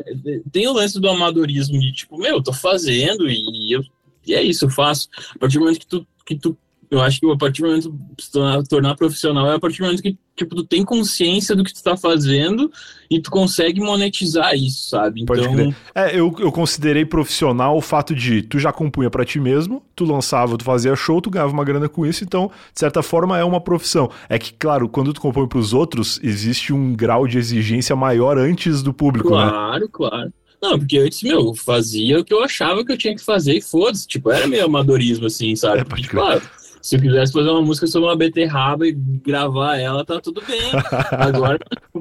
Tem 0.50 0.66
o 0.66 0.72
lance 0.72 1.00
do 1.00 1.08
amadorismo 1.08 1.78
de 1.78 1.92
tipo, 1.92 2.18
meu, 2.18 2.36
eu 2.36 2.42
tô 2.42 2.52
fazendo 2.52 3.28
e 3.28 3.72
eu. 3.72 3.82
E 4.26 4.34
é 4.34 4.42
isso, 4.42 4.64
eu 4.66 4.70
faço. 4.70 5.08
A 5.34 5.38
partir 5.38 5.58
do 5.58 5.64
momento 5.64 5.80
que 5.80 5.86
tu, 5.86 6.06
que 6.24 6.36
tu 6.36 6.56
eu 6.92 7.00
acho 7.00 7.18
que 7.18 7.30
a 7.30 7.36
partir 7.38 7.62
do 7.62 7.68
momento 7.68 7.90
de 7.90 8.22
se 8.22 8.30
tornar, 8.30 8.62
tornar, 8.64 8.94
profissional 8.94 9.50
é 9.50 9.54
a 9.54 9.58
partir 9.58 9.78
do 9.78 9.84
momento 9.84 10.02
que 10.02 10.14
tipo, 10.36 10.54
tu 10.54 10.62
tem 10.62 10.84
consciência 10.84 11.56
do 11.56 11.64
que 11.64 11.72
tu 11.72 11.82
tá 11.82 11.96
fazendo 11.96 12.70
e 13.10 13.18
tu 13.18 13.30
consegue 13.30 13.80
monetizar 13.80 14.54
isso, 14.54 14.90
sabe? 14.90 15.22
Então... 15.22 15.74
É, 15.94 16.10
eu, 16.14 16.34
eu 16.38 16.52
considerei 16.52 17.06
profissional 17.06 17.78
o 17.78 17.80
fato 17.80 18.14
de 18.14 18.42
tu 18.42 18.58
já 18.58 18.70
compunha 18.70 19.08
para 19.08 19.24
ti 19.24 19.40
mesmo, 19.40 19.82
tu 19.96 20.04
lançava, 20.04 20.58
tu 20.58 20.64
fazia 20.64 20.94
show, 20.94 21.18
tu 21.18 21.30
ganhava 21.30 21.50
uma 21.50 21.64
grana 21.64 21.88
com 21.88 22.04
isso, 22.04 22.24
então, 22.24 22.50
de 22.74 22.78
certa 22.78 23.02
forma, 23.02 23.38
é 23.38 23.44
uma 23.44 23.60
profissão. 23.60 24.10
É 24.28 24.38
que, 24.38 24.52
claro, 24.52 24.86
quando 24.86 25.14
tu 25.14 25.20
compõe 25.22 25.48
pros 25.48 25.72
outros, 25.72 26.20
existe 26.22 26.74
um 26.74 26.94
grau 26.94 27.26
de 27.26 27.38
exigência 27.38 27.96
maior 27.96 28.36
antes 28.36 28.82
do 28.82 28.92
público, 28.92 29.28
claro, 29.28 29.46
né? 29.46 29.52
Claro, 29.52 29.88
claro. 29.88 30.32
Não, 30.62 30.78
porque 30.78 30.96
antes, 30.96 31.20
meu, 31.24 31.40
eu 31.40 31.54
fazia 31.54 32.20
o 32.20 32.24
que 32.24 32.32
eu 32.32 32.44
achava 32.44 32.84
que 32.84 32.92
eu 32.92 32.96
tinha 32.96 33.16
que 33.16 33.24
fazer 33.24 33.56
e 33.56 33.60
foda-se. 33.60 34.06
Tipo, 34.06 34.30
era 34.30 34.46
meio 34.46 34.64
amadorismo, 34.64 35.26
assim, 35.26 35.56
sabe? 35.56 35.80
É, 35.80 35.84
pode 35.84 36.08
claro. 36.08 36.40
Se 36.80 36.94
eu 36.96 37.00
quisesse 37.00 37.32
fazer 37.32 37.50
uma 37.50 37.62
música 37.62 37.86
sobre 37.88 38.08
uma 38.08 38.16
beterraba 38.16 38.86
e 38.86 38.92
gravar 38.92 39.76
ela, 39.76 40.04
tá 40.04 40.20
tudo 40.20 40.40
bem. 40.46 40.70
Agora, 41.10 41.58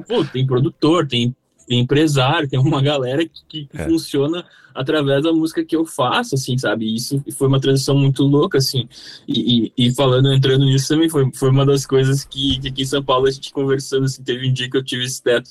pô, 0.08 0.24
tem 0.24 0.46
produtor, 0.46 1.08
tem, 1.08 1.34
tem 1.66 1.80
empresário, 1.80 2.48
tem 2.48 2.58
uma 2.58 2.80
galera 2.80 3.24
que, 3.48 3.66
que 3.66 3.68
é. 3.74 3.84
funciona 3.84 4.44
através 4.72 5.24
da 5.24 5.32
música 5.32 5.64
que 5.64 5.74
eu 5.74 5.84
faço, 5.84 6.36
assim, 6.36 6.56
sabe? 6.56 6.86
E 6.86 6.96
isso 6.96 7.22
foi 7.36 7.48
uma 7.48 7.60
transição 7.60 7.96
muito 7.96 8.22
louca, 8.22 8.58
assim. 8.58 8.88
E, 9.26 9.72
e, 9.76 9.86
e, 9.88 9.94
falando, 9.94 10.32
entrando 10.32 10.64
nisso 10.64 10.88
também, 10.88 11.08
foi, 11.08 11.28
foi 11.34 11.50
uma 11.50 11.66
das 11.66 11.84
coisas 11.84 12.24
que, 12.24 12.60
que 12.60 12.68
aqui 12.68 12.82
em 12.82 12.86
São 12.86 13.02
Paulo 13.02 13.26
a 13.26 13.30
gente 13.30 13.52
conversando, 13.52 14.04
assim, 14.04 14.22
teve 14.22 14.48
um 14.48 14.52
dia 14.52 14.70
que 14.70 14.76
eu 14.76 14.84
tive 14.84 15.04
esse 15.04 15.20
teto 15.20 15.50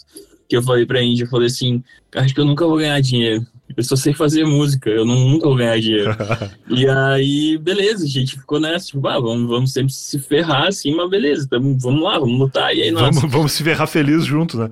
que 0.52 0.58
eu 0.58 0.62
falei 0.62 0.86
pra 0.86 1.02
Índia, 1.02 1.24
eu 1.24 1.30
falei 1.30 1.48
assim, 1.48 1.82
acho 2.14 2.34
que 2.34 2.42
eu 2.42 2.44
nunca 2.44 2.68
vou 2.68 2.76
ganhar 2.76 3.00
dinheiro. 3.00 3.48
Eu 3.78 3.84
só 3.86 3.96
sei 3.96 4.14
fazer 4.14 4.44
música, 4.44 4.90
eu 4.90 5.06
não, 5.06 5.16
nunca 5.30 5.48
vou 5.48 5.56
ganhar 5.56 5.80
dinheiro. 5.80 6.14
e 6.70 6.86
aí, 6.90 7.58
beleza, 7.58 8.04
a 8.04 8.08
gente 8.08 8.38
ficou 8.38 8.60
nessa, 8.60 8.88
tipo, 8.88 9.08
ah, 9.08 9.18
vamos, 9.18 9.50
vamos 9.50 9.72
sempre 9.72 9.94
se 9.94 10.20
ferrar 10.20 10.68
assim, 10.68 10.94
mas 10.94 11.10
beleza, 11.10 11.48
tamo, 11.50 11.78
vamos 11.80 12.04
lá, 12.04 12.20
vamos 12.20 12.38
lutar. 12.38 12.76
E 12.76 12.82
aí, 12.82 12.92
nós... 12.92 13.16
vamos, 13.16 13.32
vamos 13.32 13.52
se 13.54 13.64
ferrar 13.64 13.88
feliz 13.88 14.26
junto, 14.26 14.58
né? 14.58 14.70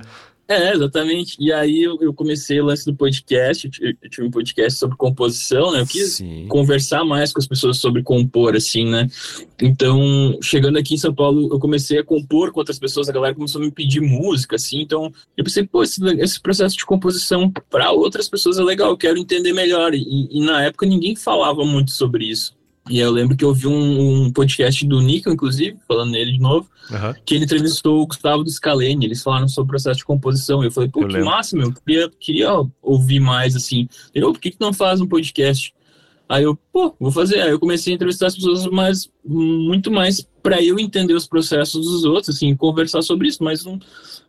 É, 0.49 0.73
exatamente. 0.73 1.37
E 1.39 1.53
aí 1.53 1.83
eu, 1.83 1.95
eu, 2.01 2.11
comecei 2.11 2.59
o 2.59 2.65
lance 2.65 2.83
do 2.83 2.95
podcast, 2.95 3.69
eu 3.79 4.09
tive 4.09 4.25
um 4.25 4.31
podcast 4.31 4.79
sobre 4.79 4.97
composição, 4.97 5.71
né? 5.71 5.81
Eu 5.81 5.85
quis 5.85 6.13
Sim. 6.13 6.47
conversar 6.47 7.05
mais 7.05 7.31
com 7.31 7.39
as 7.39 7.45
pessoas 7.45 7.77
sobre 7.77 8.01
compor, 8.01 8.55
assim, 8.55 8.83
né? 8.83 9.07
Então, 9.61 10.39
chegando 10.41 10.79
aqui 10.79 10.95
em 10.95 10.97
São 10.97 11.13
Paulo, 11.13 11.53
eu 11.53 11.59
comecei 11.59 11.99
a 11.99 12.03
compor 12.03 12.51
com 12.51 12.61
outras 12.61 12.79
pessoas, 12.79 13.07
a 13.07 13.11
galera 13.11 13.35
começou 13.35 13.61
a 13.61 13.65
me 13.65 13.69
pedir 13.69 14.01
música, 14.01 14.55
assim, 14.55 14.81
então 14.81 15.13
eu 15.37 15.43
pensei, 15.43 15.67
pô, 15.67 15.83
esse, 15.83 16.03
esse 16.17 16.41
processo 16.41 16.75
de 16.75 16.85
composição 16.85 17.51
para 17.69 17.91
outras 17.91 18.27
pessoas 18.27 18.57
é 18.57 18.63
legal, 18.63 18.89
eu 18.89 18.97
quero 18.97 19.19
entender 19.19 19.53
melhor. 19.53 19.93
E, 19.93 20.29
e 20.31 20.41
na 20.43 20.63
época 20.63 20.87
ninguém 20.87 21.15
falava 21.15 21.63
muito 21.63 21.91
sobre 21.91 22.25
isso. 22.25 22.58
E 22.89 22.99
eu 22.99 23.11
lembro 23.11 23.37
que 23.37 23.45
eu 23.45 23.53
vi 23.53 23.67
um, 23.67 24.25
um 24.25 24.31
podcast 24.31 24.85
do 24.85 24.99
Nico, 24.99 25.29
inclusive, 25.29 25.77
falando 25.87 26.11
nele 26.11 26.33
de 26.33 26.39
novo, 26.39 26.67
uhum. 26.89 27.13
que 27.23 27.35
ele 27.35 27.45
entrevistou 27.45 28.01
o 28.01 28.07
Gustavo 28.07 28.43
do 28.43 28.49
Scalene, 28.49 29.05
eles 29.05 29.21
falaram 29.21 29.47
sobre 29.47 29.67
o 29.67 29.69
processo 29.69 29.99
de 29.99 30.05
composição. 30.05 30.63
Eu 30.63 30.71
falei, 30.71 30.89
pô, 30.89 31.01
eu 31.01 31.07
que 31.07 31.13
lembro. 31.13 31.29
massa, 31.29 31.55
meu, 31.55 31.67
eu 31.67 31.73
queria, 31.73 32.11
queria 32.19 32.49
ouvir 32.81 33.19
mais, 33.19 33.55
assim. 33.55 33.87
Ele, 34.13 34.25
por 34.25 34.39
que, 34.39 34.51
que 34.51 34.57
não 34.59 34.73
faz 34.73 34.99
um 34.99 35.07
podcast? 35.07 35.73
Aí 36.27 36.43
eu, 36.43 36.57
pô, 36.71 36.95
vou 36.99 37.11
fazer. 37.11 37.41
Aí 37.41 37.51
eu 37.51 37.59
comecei 37.59 37.93
a 37.93 37.95
entrevistar 37.95 38.27
as 38.27 38.35
pessoas, 38.35 38.65
mas 38.67 39.09
muito 39.23 39.91
mais 39.91 40.21
para 40.41 40.61
eu 40.63 40.79
entender 40.79 41.13
os 41.13 41.27
processos 41.27 41.85
dos 41.85 42.03
outros, 42.05 42.35
assim, 42.35 42.55
conversar 42.55 43.01
sobre 43.01 43.27
isso. 43.27 43.43
Mas, 43.43 43.65
um, 43.65 43.79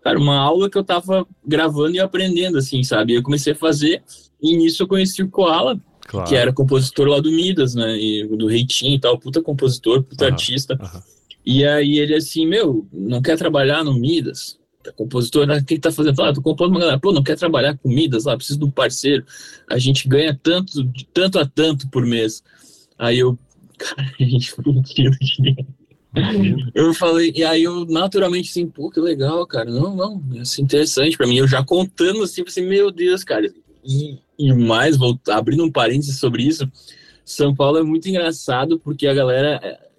cara, 0.03 0.19
uma 0.19 0.39
aula 0.39 0.69
que 0.69 0.77
eu 0.77 0.85
tava 0.85 1.27
gravando 1.47 1.97
e 1.97 2.01
aprendendo, 2.01 2.59
assim, 2.59 2.83
sabe? 2.83 3.15
Eu 3.15 3.23
comecei 3.23 3.53
a 3.53 3.57
fazer, 3.57 4.03
e 4.43 4.57
nisso 4.57 4.83
eu 4.83 4.89
conheci 4.89 5.23
o 5.23 5.31
Koala, 5.31 5.79
Claro. 6.11 6.29
que 6.29 6.35
era 6.35 6.53
compositor 6.53 7.07
lá 7.07 7.21
do 7.21 7.31
Midas, 7.31 7.77
né? 7.77 7.97
E 7.97 8.27
do 8.27 8.49
Reitinho 8.49 8.97
e 8.97 8.99
tal, 8.99 9.17
puta 9.17 9.41
compositor, 9.41 10.03
puta 10.03 10.25
uhum, 10.25 10.33
artista. 10.33 10.75
Uhum. 10.75 11.01
E 11.47 11.65
aí 11.65 12.01
ele 12.01 12.17
assim, 12.17 12.45
meu, 12.49 12.85
não 12.93 13.23
quer 13.23 13.39
trabalhar 13.39 13.85
no 13.85 13.95
Midas? 13.95 14.59
Tá 14.83 14.91
compositor, 14.91 15.47
né? 15.47 15.59
o 15.59 15.65
que 15.65 15.75
ele 15.75 15.81
tá 15.81 15.93
fazendo? 15.93 16.21
Ah, 16.21 16.33
tô 16.33 16.43
compondo 16.43 16.73
uma 16.73 16.81
galera, 16.81 16.99
pô, 16.99 17.13
não 17.13 17.23
quer 17.23 17.39
trabalhar 17.39 17.79
com 17.79 17.89
Midas 17.89 18.25
lá, 18.25 18.37
preciso 18.37 18.59
de 18.59 18.65
um 18.65 18.71
parceiro. 18.73 19.25
A 19.71 19.79
gente 19.79 20.09
ganha 20.09 20.37
tanto, 20.43 20.83
de 20.83 21.07
tanto 21.15 21.39
a 21.39 21.47
tanto 21.47 21.89
por 21.89 22.05
mês. 22.05 22.43
Aí 22.99 23.21
eu, 23.21 23.39
cara, 23.79 24.13
a 24.19 24.25
gente 24.25 24.53
quilo 24.93 25.13
de. 25.13 25.65
Eu 26.75 26.93
falei, 26.93 27.33
e 27.37 27.45
aí 27.45 27.63
eu 27.63 27.87
naturalmente 27.87 28.51
assim, 28.51 28.67
pô, 28.67 28.91
que 28.91 28.99
legal, 28.99 29.47
cara. 29.47 29.71
Não, 29.71 29.95
não, 29.95 30.21
isso 30.33 30.61
é 30.61 30.65
interessante 30.65 31.17
para 31.17 31.29
mim. 31.29 31.37
Eu 31.37 31.47
já 31.47 31.65
contando 31.65 32.25
assim, 32.25 32.43
assim, 32.45 32.63
meu 32.63 32.91
Deus, 32.91 33.23
cara. 33.23 33.47
E, 33.85 34.19
e 34.41 34.53
mais, 34.53 34.97
abrindo 35.29 35.65
um 35.65 35.71
parênteses 35.71 36.19
sobre 36.19 36.43
isso, 36.43 36.71
São 37.25 37.55
Paulo 37.55 37.79
é 37.79 37.83
muito 37.83 38.09
engraçado 38.09 38.79
porque 38.79 39.07
a 39.07 39.15
galera 39.15 39.61
é, 39.63 39.91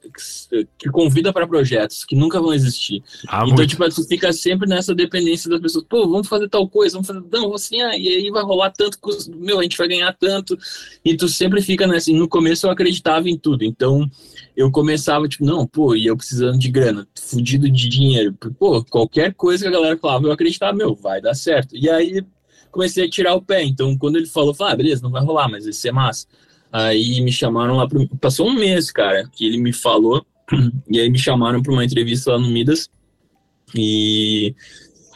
que 0.78 0.90
convida 0.90 1.32
para 1.32 1.48
projetos 1.48 2.04
que 2.04 2.16
nunca 2.16 2.40
vão 2.40 2.54
existir. 2.54 3.04
Ah, 3.28 3.44
então, 3.44 3.56
muito. 3.56 3.68
tipo, 3.68 3.88
tu 3.90 4.04
fica 4.08 4.34
sempre 4.34 4.68
nessa 4.68 4.96
dependência 4.96 5.50
das 5.50 5.60
pessoas. 5.60 5.86
Pô, 5.88 6.08
vamos 6.08 6.28
fazer 6.28 6.50
tal 6.50 6.68
coisa, 6.68 6.94
vamos 6.94 7.08
fazer. 7.08 7.24
Não, 7.32 7.54
assim, 7.54 7.82
ah, 7.82 7.96
e 7.98 8.08
aí 8.08 8.30
vai 8.32 8.44
rolar 8.44 8.72
tanto, 8.72 8.98
meu, 9.38 9.60
a 9.60 9.64
gente 9.64 9.78
vai 9.78 9.88
ganhar 9.88 10.14
tanto. 10.14 10.58
E 11.04 11.16
tu 11.16 11.28
sempre 11.28 11.62
fica 11.62 11.86
nessa. 11.88 12.12
no 12.12 12.28
começo 12.28 12.66
eu 12.66 12.72
acreditava 12.72 13.30
em 13.30 13.38
tudo. 13.38 13.64
Então, 13.64 14.10
eu 14.56 14.72
começava, 14.72 15.28
tipo, 15.28 15.46
não, 15.46 15.66
pô, 15.66 15.96
e 15.96 16.06
eu 16.08 16.18
precisando 16.18 16.58
de 16.58 16.70
grana, 16.70 17.08
fudido 17.16 17.70
de 17.70 17.88
dinheiro. 17.88 18.36
Pô, 18.58 18.84
qualquer 18.84 19.34
coisa 19.34 19.64
que 19.64 19.70
a 19.70 19.72
galera 19.72 19.98
falava, 19.98 20.26
eu 20.26 20.32
acreditava, 20.32 20.76
meu, 20.76 20.96
vai 20.96 21.22
dar 21.22 21.34
certo. 21.34 21.76
E 21.76 21.90
aí 21.90 22.24
comecei 22.72 23.06
a 23.06 23.10
tirar 23.10 23.36
o 23.36 23.42
pé. 23.42 23.64
Então, 23.64 23.98
quando 23.98 24.16
ele 24.16 24.26
falou, 24.26 24.54
falei, 24.54 24.74
ah, 24.74 24.78
beleza, 24.78 25.04
não 25.04 25.12
vai 25.12 25.24
rolar, 25.24 25.50
mas 25.50 25.66
vai 25.66 25.74
ser 25.74 25.92
massa. 25.92 26.26
Aí 26.72 27.20
me 27.20 27.32
chamaram 27.32 27.76
lá, 27.76 27.88
pro... 27.88 28.08
passou 28.18 28.48
um 28.48 28.54
mês, 28.54 28.92
cara, 28.92 29.28
que 29.34 29.46
ele 29.46 29.58
me 29.58 29.74
falou, 29.74 30.26
e 30.90 31.00
aí 31.00 31.10
me 31.10 31.20
chamaram 31.20 31.62
para 31.62 31.74
uma 31.74 31.84
entrevista 31.84 32.32
lá 32.32 32.40
no 32.40 32.48
Midas, 32.48 32.90
e 33.76 34.56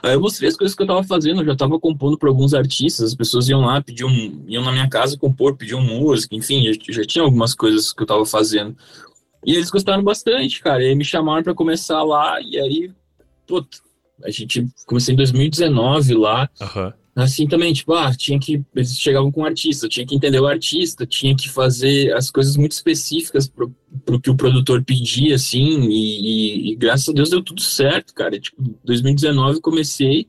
aí 0.04 0.13
eu 0.13 0.20
mostrei 0.20 0.50
as 0.50 0.58
coisas 0.58 0.76
que 0.76 0.84
eu 0.84 0.88
tava 0.88 1.04
fazendo, 1.06 1.41
eu 1.41 1.46
já 1.46 1.56
tava 1.56 1.80
compondo 1.80 2.18
para 2.18 2.28
alguns 2.28 2.54
artistas, 2.54 3.12
as 3.12 3.15
pessoas 3.15 3.48
iam 3.48 3.62
lá, 3.62 3.82
pediam, 3.82 4.10
iam 4.48 4.63
na 4.63 4.72
minha 4.72 4.89
casa 4.89 5.18
compor, 5.18 5.56
pediam 5.56 5.82
música, 5.82 6.36
enfim, 6.36 6.65
já, 6.65 6.74
já 6.89 7.04
tinha 7.04 7.24
algumas 7.24 7.56
coisas 7.56 7.94
que 7.94 8.04
eu 8.04 8.08
tava 8.08 8.26
fazendo. 8.26 8.76
E 9.46 9.54
eles 9.56 9.70
gostaram 9.70 10.04
bastante, 10.04 10.62
cara, 10.62 10.84
e 10.84 10.89
aí 10.89 10.96
me 10.96 11.06
chamaram 11.06 11.44
para 11.44 11.54
começar 11.54 12.04
lá, 12.04 12.41
e 12.41 12.60
aí, 12.60 12.91
pô, 13.48 13.65
a 14.24 14.30
gente 14.30 14.68
comecei 14.86 15.13
em 15.13 15.18
2019 15.18 16.15
lá, 16.15 16.50
uhum 16.60 17.05
assim 17.15 17.47
também, 17.47 17.73
tipo, 17.73 17.93
ah, 17.93 18.13
tinha 18.13 18.38
que. 18.38 18.62
Eles 18.75 18.99
chegavam 18.99 19.32
com 19.32 19.41
o 19.41 19.45
artista, 19.45 19.88
tinha 19.88 20.06
que 20.06 20.13
entender 20.13 20.39
o 20.39 20.47
artista, 20.47 21.06
tinha 21.06 21.36
que 21.36 21.49
fazer 21.49 22.13
as 22.13 22.30
coisas 22.30 22.58
muito 22.58 22.73
específicas 22.73 23.47
pro, 23.47 23.73
pro 24.04 24.19
que 24.19 24.30
o 24.30 24.36
produtor 24.36 24.84
pedia, 24.84 25.36
assim, 25.36 25.88
e, 25.89 26.69
e, 26.69 26.71
e 26.71 26.75
graças 26.75 27.08
a 27.10 27.13
Deus 27.13 27.30
deu 27.30 27.41
tudo 27.41 27.62
certo, 27.62 28.13
cara. 28.13 28.38
Tipo, 28.38 28.62
2019 28.84 29.62
comecei 29.62 30.28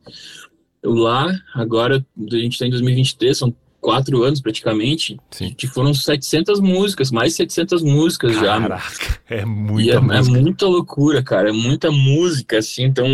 lá, 0.85 1.37
agora 1.55 2.07
a 2.17 2.37
gente 2.37 2.59
tá 2.59 2.67
em 2.67 2.71
2023, 2.71 3.37
são 3.37 3.55
quatro 3.81 4.23
anos 4.23 4.41
praticamente, 4.41 5.17
Sim. 5.31 5.55
que 5.55 5.67
foram 5.67 5.93
700 5.93 6.61
músicas, 6.61 7.11
mais 7.11 7.35
700 7.35 7.83
músicas 7.83 8.35
Caraca, 8.35 8.47
já. 8.47 8.61
Caraca, 8.61 9.21
é 9.29 9.45
muita 9.45 9.97
é, 9.97 10.01
música. 10.01 10.39
É 10.39 10.41
muita 10.41 10.67
loucura, 10.67 11.23
cara, 11.23 11.51
é 11.51 11.53
muita 11.53 11.91
música, 11.91 12.59
assim, 12.59 12.85
então 12.85 13.07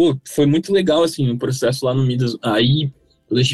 pô, 0.00 0.18
foi 0.26 0.46
muito 0.46 0.72
legal, 0.72 1.02
assim, 1.02 1.30
o 1.30 1.36
processo 1.36 1.84
lá 1.84 1.92
no 1.92 2.02
Midas. 2.02 2.34
Aí, 2.42 2.90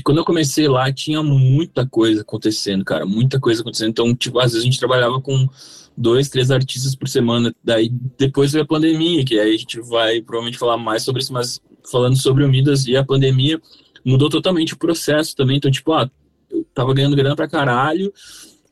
quando 0.05 0.19
eu 0.19 0.25
comecei 0.25 0.69
lá, 0.69 0.93
tinha 0.93 1.21
muita 1.21 1.85
coisa 1.85 2.21
acontecendo, 2.21 2.85
cara, 2.85 3.05
muita 3.05 3.41
coisa 3.41 3.63
acontecendo. 3.63 3.91
Então, 3.91 4.15
tipo, 4.15 4.39
às 4.39 4.53
vezes 4.53 4.61
a 4.61 4.65
gente 4.65 4.79
trabalhava 4.79 5.21
com 5.21 5.49
dois, 5.97 6.29
três 6.29 6.53
artistas 6.53 6.95
por 6.95 7.09
semana. 7.09 7.53
Daí, 7.65 7.89
depois 8.17 8.53
veio 8.53 8.63
a 8.63 8.67
pandemia, 8.67 9.25
que 9.25 9.41
aí 9.41 9.57
a 9.57 9.59
gente 9.59 9.81
vai 9.81 10.23
provavelmente 10.23 10.57
falar 10.57 10.77
mais 10.77 11.03
sobre 11.03 11.21
isso, 11.21 11.33
mas 11.33 11.61
falando 11.91 12.17
sobre 12.17 12.45
o 12.45 12.49
Midas 12.49 12.87
e 12.87 12.97
a 12.97 13.05
pandemia, 13.05 13.61
mudou 14.05 14.31
totalmente 14.31 14.73
o 14.73 14.79
processo 14.79 15.35
também. 15.35 15.57
Então, 15.57 15.69
tipo, 15.69 15.93
ah, 15.95 16.09
tava 16.73 16.95
ganhando 16.95 17.17
grana 17.17 17.35
pra 17.35 17.49
caralho, 17.49 18.13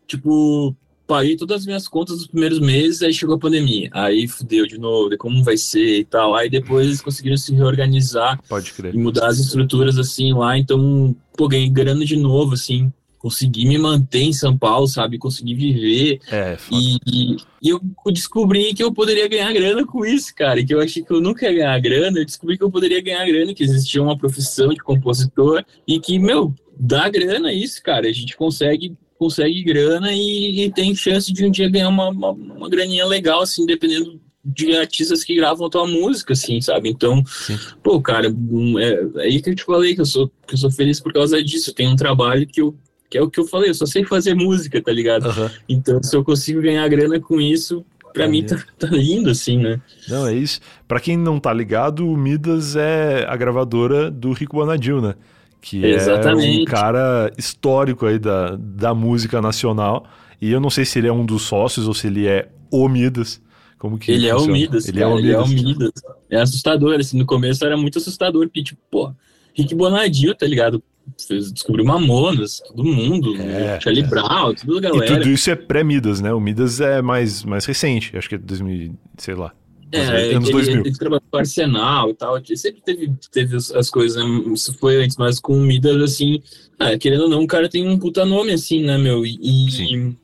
tipo, 0.06 0.76
paguei 1.06 1.36
todas 1.36 1.60
as 1.60 1.66
minhas 1.66 1.86
contas 1.88 2.16
nos 2.16 2.26
primeiros 2.26 2.58
meses, 2.58 3.02
aí 3.02 3.12
chegou 3.12 3.34
a 3.36 3.38
pandemia. 3.38 3.90
Aí 3.92 4.26
fudeu 4.26 4.66
de 4.66 4.78
novo, 4.78 5.10
de 5.10 5.16
como 5.16 5.42
vai 5.44 5.56
ser 5.56 5.98
e 6.00 6.04
tal. 6.04 6.34
Aí 6.34 6.48
depois 6.48 6.86
eles 6.86 7.00
conseguiram 7.02 7.36
se 7.36 7.54
reorganizar 7.54 8.40
Pode 8.48 8.72
crer. 8.72 8.94
e 8.94 8.98
mudar 8.98 9.26
as 9.28 9.38
estruturas 9.38 9.98
assim 9.98 10.32
lá, 10.32 10.56
então, 10.58 11.14
pô, 11.36 11.48
ganhei 11.48 11.68
grana 11.68 12.04
de 12.04 12.16
novo, 12.16 12.54
assim. 12.54 12.92
Consegui 13.18 13.64
me 13.66 13.78
manter 13.78 14.20
em 14.20 14.34
São 14.34 14.56
Paulo, 14.58 14.86
sabe? 14.86 15.16
Consegui 15.16 15.54
viver. 15.54 16.20
É, 16.30 16.58
foda. 16.58 16.78
E, 16.78 16.98
e- 17.06 17.36
e 17.62 17.68
eu 17.70 17.80
descobri 18.12 18.74
que 18.74 18.82
eu 18.84 18.92
poderia 18.92 19.26
ganhar 19.26 19.50
grana 19.50 19.86
com 19.86 20.04
isso, 20.04 20.34
cara. 20.34 20.60
E 20.60 20.66
que 20.66 20.74
eu 20.74 20.80
achei 20.80 21.02
que 21.02 21.10
eu 21.10 21.22
nunca 21.22 21.46
ia 21.46 21.52
ganhar 21.54 21.78
grana. 21.80 22.18
Eu 22.18 22.26
descobri 22.26 22.58
que 22.58 22.62
eu 22.64 22.70
poderia 22.70 23.00
ganhar 23.00 23.24
grana, 23.24 23.54
que 23.54 23.62
existia 23.64 24.02
uma 24.02 24.18
profissão 24.18 24.68
de 24.68 24.76
compositor. 24.80 25.64
E 25.88 25.98
que, 25.98 26.18
meu, 26.18 26.54
dá 26.78 27.08
grana 27.08 27.50
isso, 27.50 27.82
cara. 27.82 28.06
A 28.06 28.12
gente 28.12 28.36
consegue 28.36 28.94
consegue 29.24 29.62
grana 29.62 30.12
e, 30.12 30.64
e 30.64 30.70
tem 30.70 30.94
chance 30.94 31.32
de 31.32 31.44
um 31.46 31.50
dia 31.50 31.68
ganhar 31.70 31.88
uma, 31.88 32.10
uma, 32.10 32.30
uma 32.30 32.68
graninha 32.68 33.06
legal, 33.06 33.40
assim, 33.40 33.64
dependendo 33.64 34.20
de 34.44 34.76
artistas 34.76 35.24
que 35.24 35.34
gravam 35.34 35.66
a 35.66 35.70
tua 35.70 35.86
música, 35.86 36.34
assim, 36.34 36.60
sabe? 36.60 36.90
Então, 36.90 37.24
Sim. 37.26 37.58
pô, 37.82 38.00
cara, 38.02 38.28
hum, 38.28 38.78
é, 38.78 38.92
é 39.16 39.22
aí 39.22 39.40
que 39.40 39.48
eu 39.48 39.54
te 39.54 39.64
falei 39.64 39.94
que 39.94 40.02
eu 40.02 40.06
sou, 40.06 40.30
que 40.46 40.52
eu 40.54 40.58
sou 40.58 40.70
feliz 40.70 41.00
por 41.00 41.12
causa 41.12 41.42
disso. 41.42 41.70
Eu 41.70 41.74
tenho 41.74 41.90
um 41.90 41.96
trabalho 41.96 42.46
que 42.46 42.60
eu 42.60 42.76
que 43.10 43.18
é 43.18 43.22
o 43.22 43.30
que 43.30 43.38
eu 43.38 43.46
falei, 43.46 43.70
eu 43.70 43.74
só 43.74 43.86
sei 43.86 44.04
fazer 44.04 44.34
música, 44.34 44.82
tá 44.82 44.90
ligado? 44.90 45.26
Aham. 45.28 45.50
Então, 45.68 46.02
se 46.02 46.16
eu 46.16 46.24
consigo 46.24 46.60
ganhar 46.60 46.88
grana 46.88 47.20
com 47.20 47.40
isso, 47.40 47.84
pra 48.12 48.26
mim 48.26 48.42
tá, 48.42 48.56
tá 48.76 48.88
lindo, 48.88 49.30
assim, 49.30 49.56
né? 49.56 49.80
Não, 50.08 50.26
é 50.26 50.34
isso. 50.34 50.58
Pra 50.88 50.98
quem 50.98 51.16
não 51.16 51.38
tá 51.38 51.52
ligado, 51.52 52.08
o 52.08 52.16
Midas 52.16 52.74
é 52.74 53.24
a 53.28 53.36
gravadora 53.36 54.10
do 54.10 54.32
Rico 54.32 54.56
Bonadil, 54.56 55.00
né? 55.00 55.14
Que 55.64 55.82
é 55.82 55.88
um 55.88 55.96
Exatamente. 55.96 56.64
cara 56.66 57.32
histórico 57.38 58.04
aí 58.04 58.18
da, 58.18 58.54
da 58.58 58.92
música 58.94 59.40
nacional. 59.40 60.04
E 60.38 60.52
eu 60.52 60.60
não 60.60 60.68
sei 60.68 60.84
se 60.84 60.98
ele 60.98 61.08
é 61.08 61.12
um 61.12 61.24
dos 61.24 61.40
sócios 61.42 61.88
ou 61.88 61.94
se 61.94 62.06
ele 62.06 62.26
é 62.26 62.50
o 62.70 62.86
Midas. 62.86 63.40
Como 63.78 63.98
que 63.98 64.12
Ele 64.12 64.28
é 64.28 64.34
o? 64.36 64.46
Midas, 64.46 64.86
Ele 64.86 64.98
cara, 65.00 65.10
é 65.10 65.14
o 65.14 65.18
ele 65.18 65.32
é 65.32 65.38
o 65.38 65.48
Midas. 65.48 65.64
Midas. 65.64 65.92
É 66.28 66.36
assustador, 66.40 67.00
assim, 67.00 67.16
no 67.18 67.24
começo 67.24 67.64
era 67.64 67.78
muito 67.78 67.96
assustador, 67.98 68.44
porque, 68.46 68.62
tipo, 68.62 68.80
pô, 68.90 69.12
Rick 69.54 69.74
Bonadil, 69.74 70.34
tá 70.34 70.46
ligado? 70.46 70.82
Fez, 71.26 71.50
descobriu 71.50 71.84
Mamonas, 71.84 72.60
todo 72.66 72.84
mundo, 72.84 73.34
É, 73.40 73.78
Charlie 73.80 74.04
é. 74.04 74.06
Brown, 74.06 74.54
tudo 74.54 74.78
E 74.78 74.80
galera. 74.80 75.06
tudo 75.06 75.28
isso 75.30 75.50
é 75.50 75.54
pré-Midas, 75.54 76.20
né? 76.20 76.32
O 76.32 76.40
Midas 76.40 76.80
é 76.80 77.00
mais, 77.00 77.42
mais 77.42 77.64
recente, 77.64 78.14
acho 78.16 78.28
que 78.28 78.34
é 78.34 78.38
2000, 78.38 78.94
sei 79.16 79.34
lá. 79.34 79.52
É, 79.98 80.34
anos 80.34 80.48
ele, 80.48 80.52
2000. 80.52 80.80
ele 80.86 80.92
trabalhou 80.98 81.22
com 81.30 81.38
Arsenal 81.38 82.10
e 82.10 82.14
tal, 82.14 82.40
sempre 82.56 82.80
teve, 82.82 83.12
teve 83.32 83.56
as, 83.56 83.70
as 83.72 83.90
coisas, 83.90 84.16
né? 84.22 84.52
Isso 84.52 84.72
foi 84.78 85.02
antes, 85.02 85.16
mas 85.16 85.38
com 85.40 85.56
o 85.56 85.60
Midas, 85.60 86.00
assim, 86.02 86.42
ah, 86.78 86.96
querendo 86.98 87.24
ou 87.24 87.28
não, 87.28 87.42
o 87.42 87.46
cara 87.46 87.68
tem 87.68 87.88
um 87.88 87.98
puta 87.98 88.24
nome, 88.24 88.52
assim, 88.52 88.82
né, 88.82 88.96
meu? 88.98 89.24
E, 89.24 89.38
e- 89.40 90.14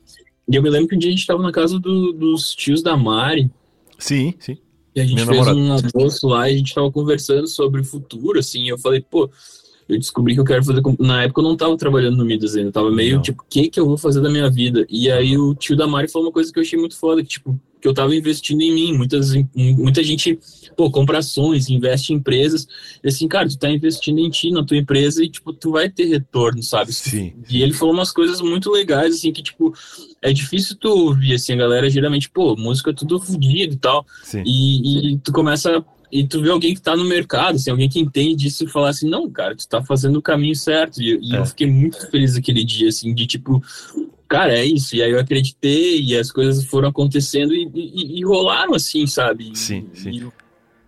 e 0.49 0.55
eu 0.55 0.61
me 0.63 0.69
lembro 0.69 0.87
que 0.89 0.95
um 0.95 0.99
dia 0.99 1.09
a 1.09 1.13
gente 1.13 1.25
tava 1.25 1.41
na 1.41 1.51
casa 1.51 1.79
do- 1.79 2.11
dos 2.13 2.53
tios 2.55 2.81
da 2.81 2.97
Mari, 2.97 3.49
Sim, 3.97 4.33
sim. 4.39 4.57
E 4.95 4.99
a 4.99 5.03
gente 5.05 5.13
Minha 5.13 5.25
fez 5.27 5.45
namorada. 5.45 5.57
um 5.59 5.71
almoço 6.01 6.27
lá 6.27 6.49
e 6.49 6.55
a 6.55 6.57
gente 6.57 6.73
tava 6.73 6.91
conversando 6.91 7.47
sobre 7.47 7.79
o 7.81 7.83
futuro, 7.83 8.39
assim. 8.39 8.63
e 8.63 8.69
eu 8.69 8.77
falei, 8.77 8.99
pô, 8.99 9.29
eu 9.87 9.97
descobri 9.97 10.33
que 10.33 10.39
eu 10.39 10.43
quero 10.45 10.63
fazer. 10.63 10.81
Na 10.99 11.23
época 11.23 11.39
eu 11.39 11.43
não 11.45 11.55
tava 11.55 11.77
trabalhando 11.77 12.17
no 12.17 12.25
Midas 12.25 12.55
ainda, 12.55 12.69
eu 12.69 12.73
tava 12.73 12.91
meio 12.91 13.15
Não. 13.17 13.21
tipo, 13.21 13.41
o 13.41 13.45
que 13.49 13.69
que 13.69 13.79
eu 13.79 13.85
vou 13.85 13.97
fazer 13.97 14.19
da 14.21 14.29
minha 14.29 14.49
vida? 14.49 14.85
E 14.89 15.09
aí 15.09 15.37
o 15.37 15.53
tio 15.55 15.77
da 15.77 15.85
Mari 15.87 16.09
falou 16.09 16.27
uma 16.27 16.33
coisa 16.33 16.51
que 16.51 16.57
eu 16.59 16.63
achei 16.63 16.77
muito 16.79 16.97
foda, 16.97 17.21
que 17.21 17.29
tipo, 17.29 17.57
que 17.81 17.87
eu 17.87 17.93
tava 17.93 18.15
investindo 18.15 18.61
em 18.61 18.73
mim. 18.73 18.93
Muitas, 18.93 19.33
muita 19.55 20.03
gente, 20.03 20.37
pô, 20.77 20.91
compra 20.91 21.17
ações, 21.17 21.69
investe 21.69 22.13
em 22.13 22.17
empresas. 22.17 22.67
E 23.03 23.07
assim, 23.07 23.27
cara, 23.27 23.49
tu 23.49 23.57
tá 23.57 23.69
investindo 23.69 24.19
em 24.19 24.29
ti, 24.29 24.51
na 24.51 24.63
tua 24.63 24.77
empresa, 24.77 25.23
e 25.23 25.29
tipo, 25.29 25.51
tu 25.51 25.71
vai 25.71 25.89
ter 25.89 26.05
retorno, 26.05 26.61
sabe? 26.61 26.93
Sim. 26.93 27.33
E 27.49 27.61
ele 27.61 27.73
falou 27.73 27.93
umas 27.93 28.11
coisas 28.11 28.39
muito 28.39 28.69
legais, 28.71 29.15
assim, 29.15 29.31
que, 29.33 29.41
tipo, 29.41 29.73
é 30.21 30.31
difícil 30.31 30.75
tu 30.77 30.89
ouvir, 30.89 31.33
assim, 31.33 31.53
a 31.53 31.57
galera 31.57 31.89
geralmente, 31.89 32.29
pô, 32.29 32.55
música 32.55 32.91
é 32.91 32.93
tudo 32.93 33.19
fodido 33.19 33.73
e 33.73 33.77
tal. 33.77 34.05
Sim. 34.23 34.43
E, 34.45 35.13
e 35.13 35.17
tu 35.17 35.31
começa. 35.31 35.83
E 36.13 36.27
tu 36.27 36.41
vê 36.41 36.49
alguém 36.49 36.73
que 36.75 36.81
tá 36.81 36.93
no 36.93 37.05
mercado, 37.05 37.55
assim, 37.55 37.71
alguém 37.71 37.87
que 37.87 37.97
entende 37.97 38.35
disso 38.43 38.65
e 38.65 38.67
falar 38.67 38.89
assim, 38.89 39.09
não, 39.09 39.29
cara, 39.29 39.55
tu 39.55 39.65
tá 39.65 39.81
fazendo 39.81 40.17
o 40.17 40.21
caminho 40.21 40.55
certo. 40.55 41.01
E, 41.01 41.17
e 41.21 41.33
É. 41.33 41.39
eu 41.39 41.45
fiquei 41.45 41.65
muito 41.67 42.11
feliz 42.11 42.35
aquele 42.35 42.65
dia, 42.65 42.89
assim, 42.89 43.13
de 43.15 43.25
tipo, 43.25 43.63
cara, 44.31 44.53
é 44.57 44.65
isso. 44.65 44.95
E 44.95 45.03
aí 45.03 45.11
eu 45.11 45.19
acreditei, 45.19 46.01
e 46.01 46.17
as 46.17 46.31
coisas 46.31 46.63
foram 46.65 46.89
acontecendo 46.89 47.53
e, 47.53 47.69
e- 47.73 48.19
e 48.19 48.25
rolaram, 48.25 48.73
assim, 48.73 49.05
sabe? 49.05 49.51
Sim, 49.53 49.87
sim. 49.93 50.11
E 50.11 50.19
eu 50.21 50.33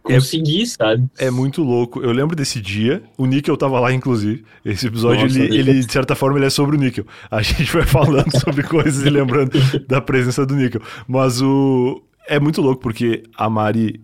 consegui, 0.01 0.65
sabe? 0.67 1.05
É 1.17 1.29
muito 1.31 1.61
louco. 1.63 2.01
Eu 2.01 2.11
lembro 2.11 2.35
desse 2.35 2.59
dia. 2.61 3.03
O 3.17 3.25
Níquel 3.25 3.55
tava 3.57 3.79
lá, 3.79 3.93
inclusive. 3.93 4.43
Esse 4.65 4.87
episódio, 4.87 5.23
Nossa, 5.23 5.39
ele, 5.39 5.57
ele, 5.57 5.79
de 5.85 5.91
certa 5.91 6.15
forma, 6.15 6.37
ele 6.37 6.45
é 6.45 6.49
sobre 6.49 6.75
o 6.75 6.79
Níquel. 6.79 7.05
A 7.31 7.41
gente 7.41 7.71
vai 7.71 7.85
falando 7.85 8.29
sobre 8.39 8.63
coisas 8.63 9.05
e 9.05 9.09
lembrando 9.09 9.51
da 9.87 10.01
presença 10.01 10.45
do 10.45 10.55
Níquel. 10.55 10.81
Mas 11.07 11.41
o. 11.41 12.01
É 12.27 12.39
muito 12.39 12.61
louco, 12.61 12.81
porque 12.81 13.23
a 13.37 13.49
Mari. 13.49 13.99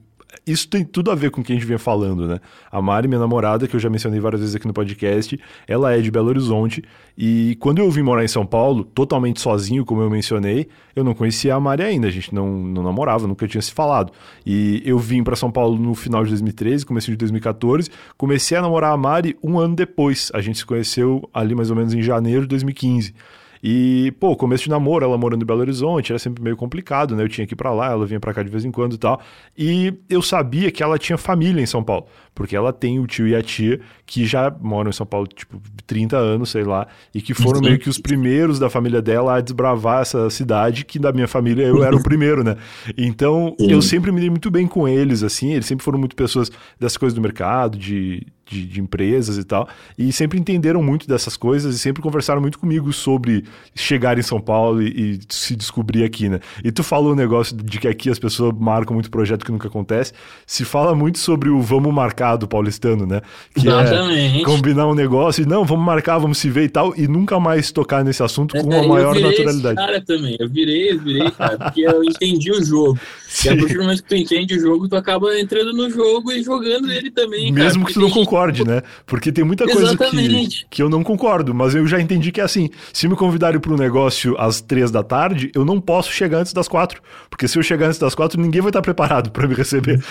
Isso 0.46 0.68
tem 0.68 0.84
tudo 0.84 1.12
a 1.12 1.16
ver 1.16 1.32
com 1.32 1.42
o 1.42 1.44
que 1.44 1.52
a 1.52 1.56
gente 1.56 1.66
vem 1.66 1.78
falando, 1.78 2.28
né? 2.28 2.40
A 2.72 2.82
Mari, 2.82 3.08
minha 3.08 3.20
namorada, 3.20 3.68
que 3.68 3.76
eu 3.76 3.80
já 3.80 3.90
mencionei 3.90 4.20
várias 4.20 4.42
vezes 4.42 4.56
aqui 4.56 4.68
no 4.68 4.74
podcast, 4.74 5.40
ela 5.68 5.94
é 5.94 6.02
de 6.02 6.10
Belo 6.10 6.30
Horizonte. 6.30 6.84
E 7.18 7.58
quando 7.60 7.80
eu 7.80 7.90
vim 7.92 8.02
morar 8.02 8.24
em 8.24 8.28
São 8.28 8.46
Paulo, 8.46 8.84
totalmente 8.84 9.42
sozinho, 9.42 9.86
como 9.86 10.02
eu 10.02 10.10
mencionei, 10.10 10.68
eu 10.96 11.04
não 11.04 11.14
conhecia 11.14 11.56
a 11.56 11.60
Mari 11.60 11.84
ainda. 11.84 12.08
A 12.08 12.12
gente 12.12 12.34
não, 12.34 12.50
não 12.50 12.82
namorava, 12.82 13.28
nunca 13.28 13.48
tinha 13.48 13.62
se 13.62 13.72
falado. 13.72 14.12
E 14.46 14.82
eu 14.86 14.98
vim 14.98 15.24
para 15.24 15.36
São 15.36 15.52
Paulo 15.52 15.78
no 15.78 15.94
final 15.94 16.24
de 16.24 16.30
2013, 16.30 16.86
começo 16.86 17.12
de 17.12 17.18
2014. 17.18 17.90
Comecei 18.18 18.58
a 18.58 18.62
namorar 18.62 18.94
a 18.94 18.98
Mari 18.98 19.38
um 19.44 19.60
ano 19.60 19.76
depois. 19.76 20.32
A 20.34 20.42
gente 20.42 20.60
se 20.60 20.66
conheceu 20.66 21.30
ali 21.34 21.54
mais 21.54 21.70
ou 21.70 21.76
menos 21.76 21.94
em 21.94 22.02
janeiro 22.02 22.42
de 22.42 22.48
2015. 22.48 23.14
E, 23.62 24.14
pô, 24.20 24.36
começo 24.36 24.64
de 24.64 24.70
namoro, 24.70 25.04
ela 25.04 25.18
morando 25.18 25.44
em 25.44 25.46
Belo 25.46 25.60
Horizonte, 25.60 26.12
era 26.12 26.20
sempre 26.20 26.42
meio 26.42 26.56
complicado, 26.56 27.16
né? 27.16 27.24
Eu 27.24 27.30
tinha 27.30 27.46
que 27.46 27.54
ir 27.54 27.58
pra 27.58 27.74
lá, 27.74 27.92
ela 27.92 28.06
vinha 28.06 28.20
pra 28.20 28.34
cá 28.34 28.42
de 28.42 28.50
vez 28.50 28.64
em 28.64 28.72
quando 28.72 28.94
e 28.94 28.98
tal. 28.98 29.20
E 29.58 29.94
eu 30.10 30.22
sabia 30.22 30.72
que 30.72 30.82
ela 30.82 30.98
tinha 30.98 31.18
família 31.18 31.62
em 31.62 31.66
São 31.66 31.84
Paulo, 31.84 32.06
porque 32.34 32.56
ela 32.56 32.72
tem 32.72 33.00
o 33.00 33.06
tio 33.06 33.28
e 33.28 33.36
a 33.36 33.42
tia 33.42 33.82
que 34.06 34.26
já 34.26 34.50
moram 34.62 34.90
em 34.90 34.94
São 34.94 35.06
Paulo, 35.06 35.28
tipo, 35.28 35.62
30 35.86 36.18
anos, 36.18 36.50
sei 36.50 36.64
lá, 36.64 36.88
e 37.14 37.22
que 37.22 37.34
foram 37.34 37.60
meio 37.60 37.78
que 37.78 37.90
os 37.90 37.98
primeiros 37.98 38.60
da 38.60 38.70
família 38.70 39.02
dela 39.02 39.36
a 39.36 39.42
desbravar 39.42 40.02
essa 40.02 40.30
cidade, 40.30 40.86
que 40.86 40.98
da 40.98 41.12
minha 41.12 41.28
família 41.28 41.66
eu 41.66 41.84
era 41.84 41.96
o 41.96 42.02
primeiro, 42.04 42.44
né? 42.44 42.56
Então, 42.98 43.56
eu 43.60 43.82
sempre 43.82 44.12
me 44.12 44.22
dei 44.22 44.30
muito 44.30 44.50
bem 44.50 44.68
com 44.68 44.88
eles, 44.88 45.22
assim, 45.22 45.52
eles 45.52 45.66
sempre 45.66 45.84
foram 45.84 46.00
muito 46.00 46.16
pessoas 46.16 46.50
dessas 46.80 46.98
coisas 46.98 47.14
do 47.14 47.22
mercado, 47.22 47.78
de, 47.78 48.26
de, 48.50 48.66
de 48.66 48.82
empresas 48.82 49.38
e 49.38 49.44
tal, 49.44 49.68
e 49.98 50.12
sempre 50.12 50.40
entenderam 50.40 50.82
muito 50.82 51.08
dessas 51.08 51.38
coisas 51.38 51.76
e 51.76 51.80
sempre 51.80 52.02
conversaram 52.02 52.42
muito 52.42 52.58
comigo 52.60 52.92
sobre 52.92 53.44
chegar 53.76 54.18
em 54.18 54.22
São 54.22 54.40
Paulo 54.42 54.82
e, 54.82 54.88
e 55.16 55.20
se 55.30 55.56
descobrir 55.56 56.04
aqui, 56.04 56.28
né? 56.30 56.40
E 56.64 56.72
tu 56.72 56.84
falou 56.84 57.14
o 57.14 57.16
negócio 57.16 57.56
de 57.56 57.80
que 57.80 57.88
aqui 57.88 58.10
as 58.10 58.20
pessoas 58.20 58.54
marcam 58.60 58.94
muito 58.94 59.10
projeto 59.10 59.46
que 59.46 59.52
nunca 59.52 59.68
acontece, 59.68 60.14
se 60.46 60.66
fala 60.66 60.96
muito 60.96 61.20
sobre 61.20 61.50
o 61.50 61.62
vamos 61.62 61.94
marcar 61.94 62.36
do 62.36 62.48
paulistano, 62.48 63.06
né? 63.06 63.22
Que 63.54 63.68
é 63.68 63.72
Exatamente. 63.72 64.44
combinar 64.44 64.88
um 64.88 64.96
negócio 64.96 65.44
e 65.44 65.46
não, 65.46 65.64
vamos 65.66 65.86
marcar, 65.86 66.18
vamos 66.18 66.38
se 66.38 66.50
ver 66.50 66.64
e 66.64 66.70
tal, 66.70 66.94
e 66.98 67.08
nunca 67.08 67.40
mais 67.40 67.72
tocar 67.72 68.04
nesse 68.04 68.24
assunto 68.24 68.56
com 68.62 68.74
É, 68.74 68.80
a 68.80 68.88
maior 68.88 69.20
naturalidade. 69.20 69.76
Cara 69.76 70.02
também, 70.02 70.36
eu 70.40 70.50
virei, 70.50 70.92
eu 70.94 71.00
virei, 71.00 71.30
cara, 71.32 71.58
porque 71.58 71.82
eu 71.82 72.04
entendi 72.04 72.52
o 72.52 72.64
jogo. 72.64 73.00
E 73.46 73.48
a 73.48 73.56
partir 73.56 73.76
do 73.76 73.82
momento 73.84 74.02
que 74.04 74.10
tu 74.10 74.16
entende 74.16 74.56
o 74.56 74.60
jogo, 74.60 74.90
tu 74.90 74.96
acaba 74.96 75.40
entrando 75.40 75.72
no 75.72 75.88
jogo 75.90 76.32
e 76.32 76.42
jogando 76.42 76.92
ele 76.92 77.12
também, 77.12 77.54
cara. 77.54 77.64
Mesmo 77.64 77.86
que 77.86 77.94
tu 77.94 78.00
não 78.00 78.08
tem- 78.08 78.16
concorde, 78.40 78.66
né? 78.66 78.82
Porque 79.06 79.32
tem 79.32 79.44
muita 79.44 79.66
coisa 79.66 79.96
que, 79.98 80.66
que 80.70 80.82
eu 80.82 80.90
não 80.90 81.04
concordo, 81.04 81.54
mas 81.54 81.76
eu 81.76 81.86
já 81.86 82.00
entendi 82.00 82.32
que 82.32 82.42
é 82.42 82.44
assim. 82.44 82.70
Se 82.94 83.08
me 83.08 83.16
convidarem 83.16 83.60
para 83.60 83.74
um 83.74 83.78
negócio 83.78 84.36
às 84.40 84.62
três 84.62 84.92
da 84.92 85.04
tarde, 85.04 85.52
eu 85.54 85.66
não 85.66 85.80
posso 85.80 86.12
chegar 86.12 86.40
antes 86.40 86.54
das 86.54 86.68
quatro. 86.68 87.02
Porque 87.30 87.48
se 87.48 87.58
eu 87.58 87.64
chegar 87.64 87.88
antes 87.88 88.00
das 88.00 88.16
quatro, 88.16 88.40
ninguém 88.42 88.62
vai 88.62 88.70
estar 88.70 88.82
preparado 88.82 89.32
para 89.32 89.48
me 89.48 89.54
receber. 89.54 90.00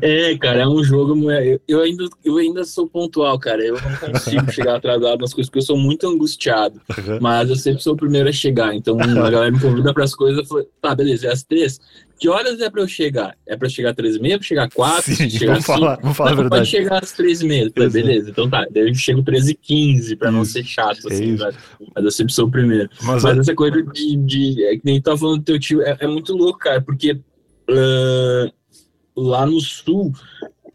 É, 0.00 0.36
cara, 0.38 0.60
é 0.60 0.66
um 0.66 0.82
jogo. 0.82 1.30
é, 1.30 1.58
Eu 1.68 1.80
ainda, 1.80 2.04
eu 2.24 2.36
ainda 2.36 2.64
sou 2.64 2.86
pontual, 2.86 3.38
cara. 3.38 3.62
Eu 3.62 3.74
não 3.74 4.12
consigo 4.12 4.50
chegar 4.52 4.76
atrasado 4.76 5.20
nas 5.20 5.32
coisas, 5.32 5.48
porque 5.48 5.58
eu 5.58 5.62
sou 5.62 5.76
muito 5.76 6.06
angustiado. 6.08 6.80
Mas 7.20 7.48
eu 7.50 7.56
sempre 7.56 7.82
sou 7.82 7.94
o 7.94 7.96
primeiro 7.96 8.28
a 8.28 8.32
chegar. 8.32 8.74
Então 8.74 8.98
a 9.00 9.06
galera 9.30 9.50
me 9.50 9.60
convida 9.60 9.92
para 9.92 10.04
as 10.04 10.14
coisas. 10.14 10.38
Eu 10.40 10.46
falei, 10.46 10.66
tá, 10.80 10.94
beleza, 10.94 11.26
é 11.26 11.32
às 11.32 11.42
três. 11.42 11.78
Que 12.22 12.28
horas 12.28 12.60
é 12.60 12.70
pra 12.70 12.80
eu 12.80 12.86
chegar? 12.86 13.36
É 13.44 13.56
pra 13.56 13.66
eu 13.66 13.70
chegar 13.70 13.90
às 13.90 13.96
três 13.96 14.14
e 14.14 14.20
meia, 14.20 14.38
pra 14.38 14.46
chegar 14.46 14.70
quatro? 14.70 15.12
Sim, 15.12 15.28
chegar 15.28 15.54
vamos 15.54 15.66
cinco? 15.66 15.78
falar, 15.80 15.98
vamos 16.00 16.16
falar 16.16 16.30
a 16.30 16.34
Não, 16.36 16.42
Pode 16.44 16.50
verdade. 16.50 16.70
chegar 16.70 17.02
às 17.02 17.10
três 17.10 17.40
e 17.42 17.46
meia. 17.48 17.72
Falei, 17.74 17.88
beleza, 17.88 18.30
então 18.30 18.48
tá. 18.48 18.64
Daí 18.70 18.88
eu 18.88 18.94
chego 18.94 19.24
13 19.24 19.50
e 19.50 19.54
15 19.56 20.14
pra 20.14 20.30
não 20.30 20.44
ser 20.44 20.62
chato, 20.62 21.08
é 21.10 21.12
assim? 21.12 21.36
Mas 21.92 22.04
eu 22.04 22.10
sempre 22.12 22.32
sou 22.32 22.46
o 22.46 22.50
primeiro. 22.50 22.88
Mas, 23.02 23.24
Mas 23.24 23.38
essa 23.38 23.54
coisa 23.56 23.82
de, 23.82 24.16
de. 24.18 24.64
É 24.66 24.76
que 24.76 24.82
nem 24.84 25.00
tu 25.00 25.04
tava 25.06 25.18
falando 25.18 25.38
do 25.38 25.44
teu 25.44 25.58
tio, 25.58 25.82
é, 25.82 25.96
é 25.98 26.06
muito 26.06 26.32
louco, 26.36 26.60
cara, 26.60 26.80
porque 26.80 27.18
ah, 27.68 28.52
lá 29.16 29.44
no 29.44 29.60
sul, 29.60 30.12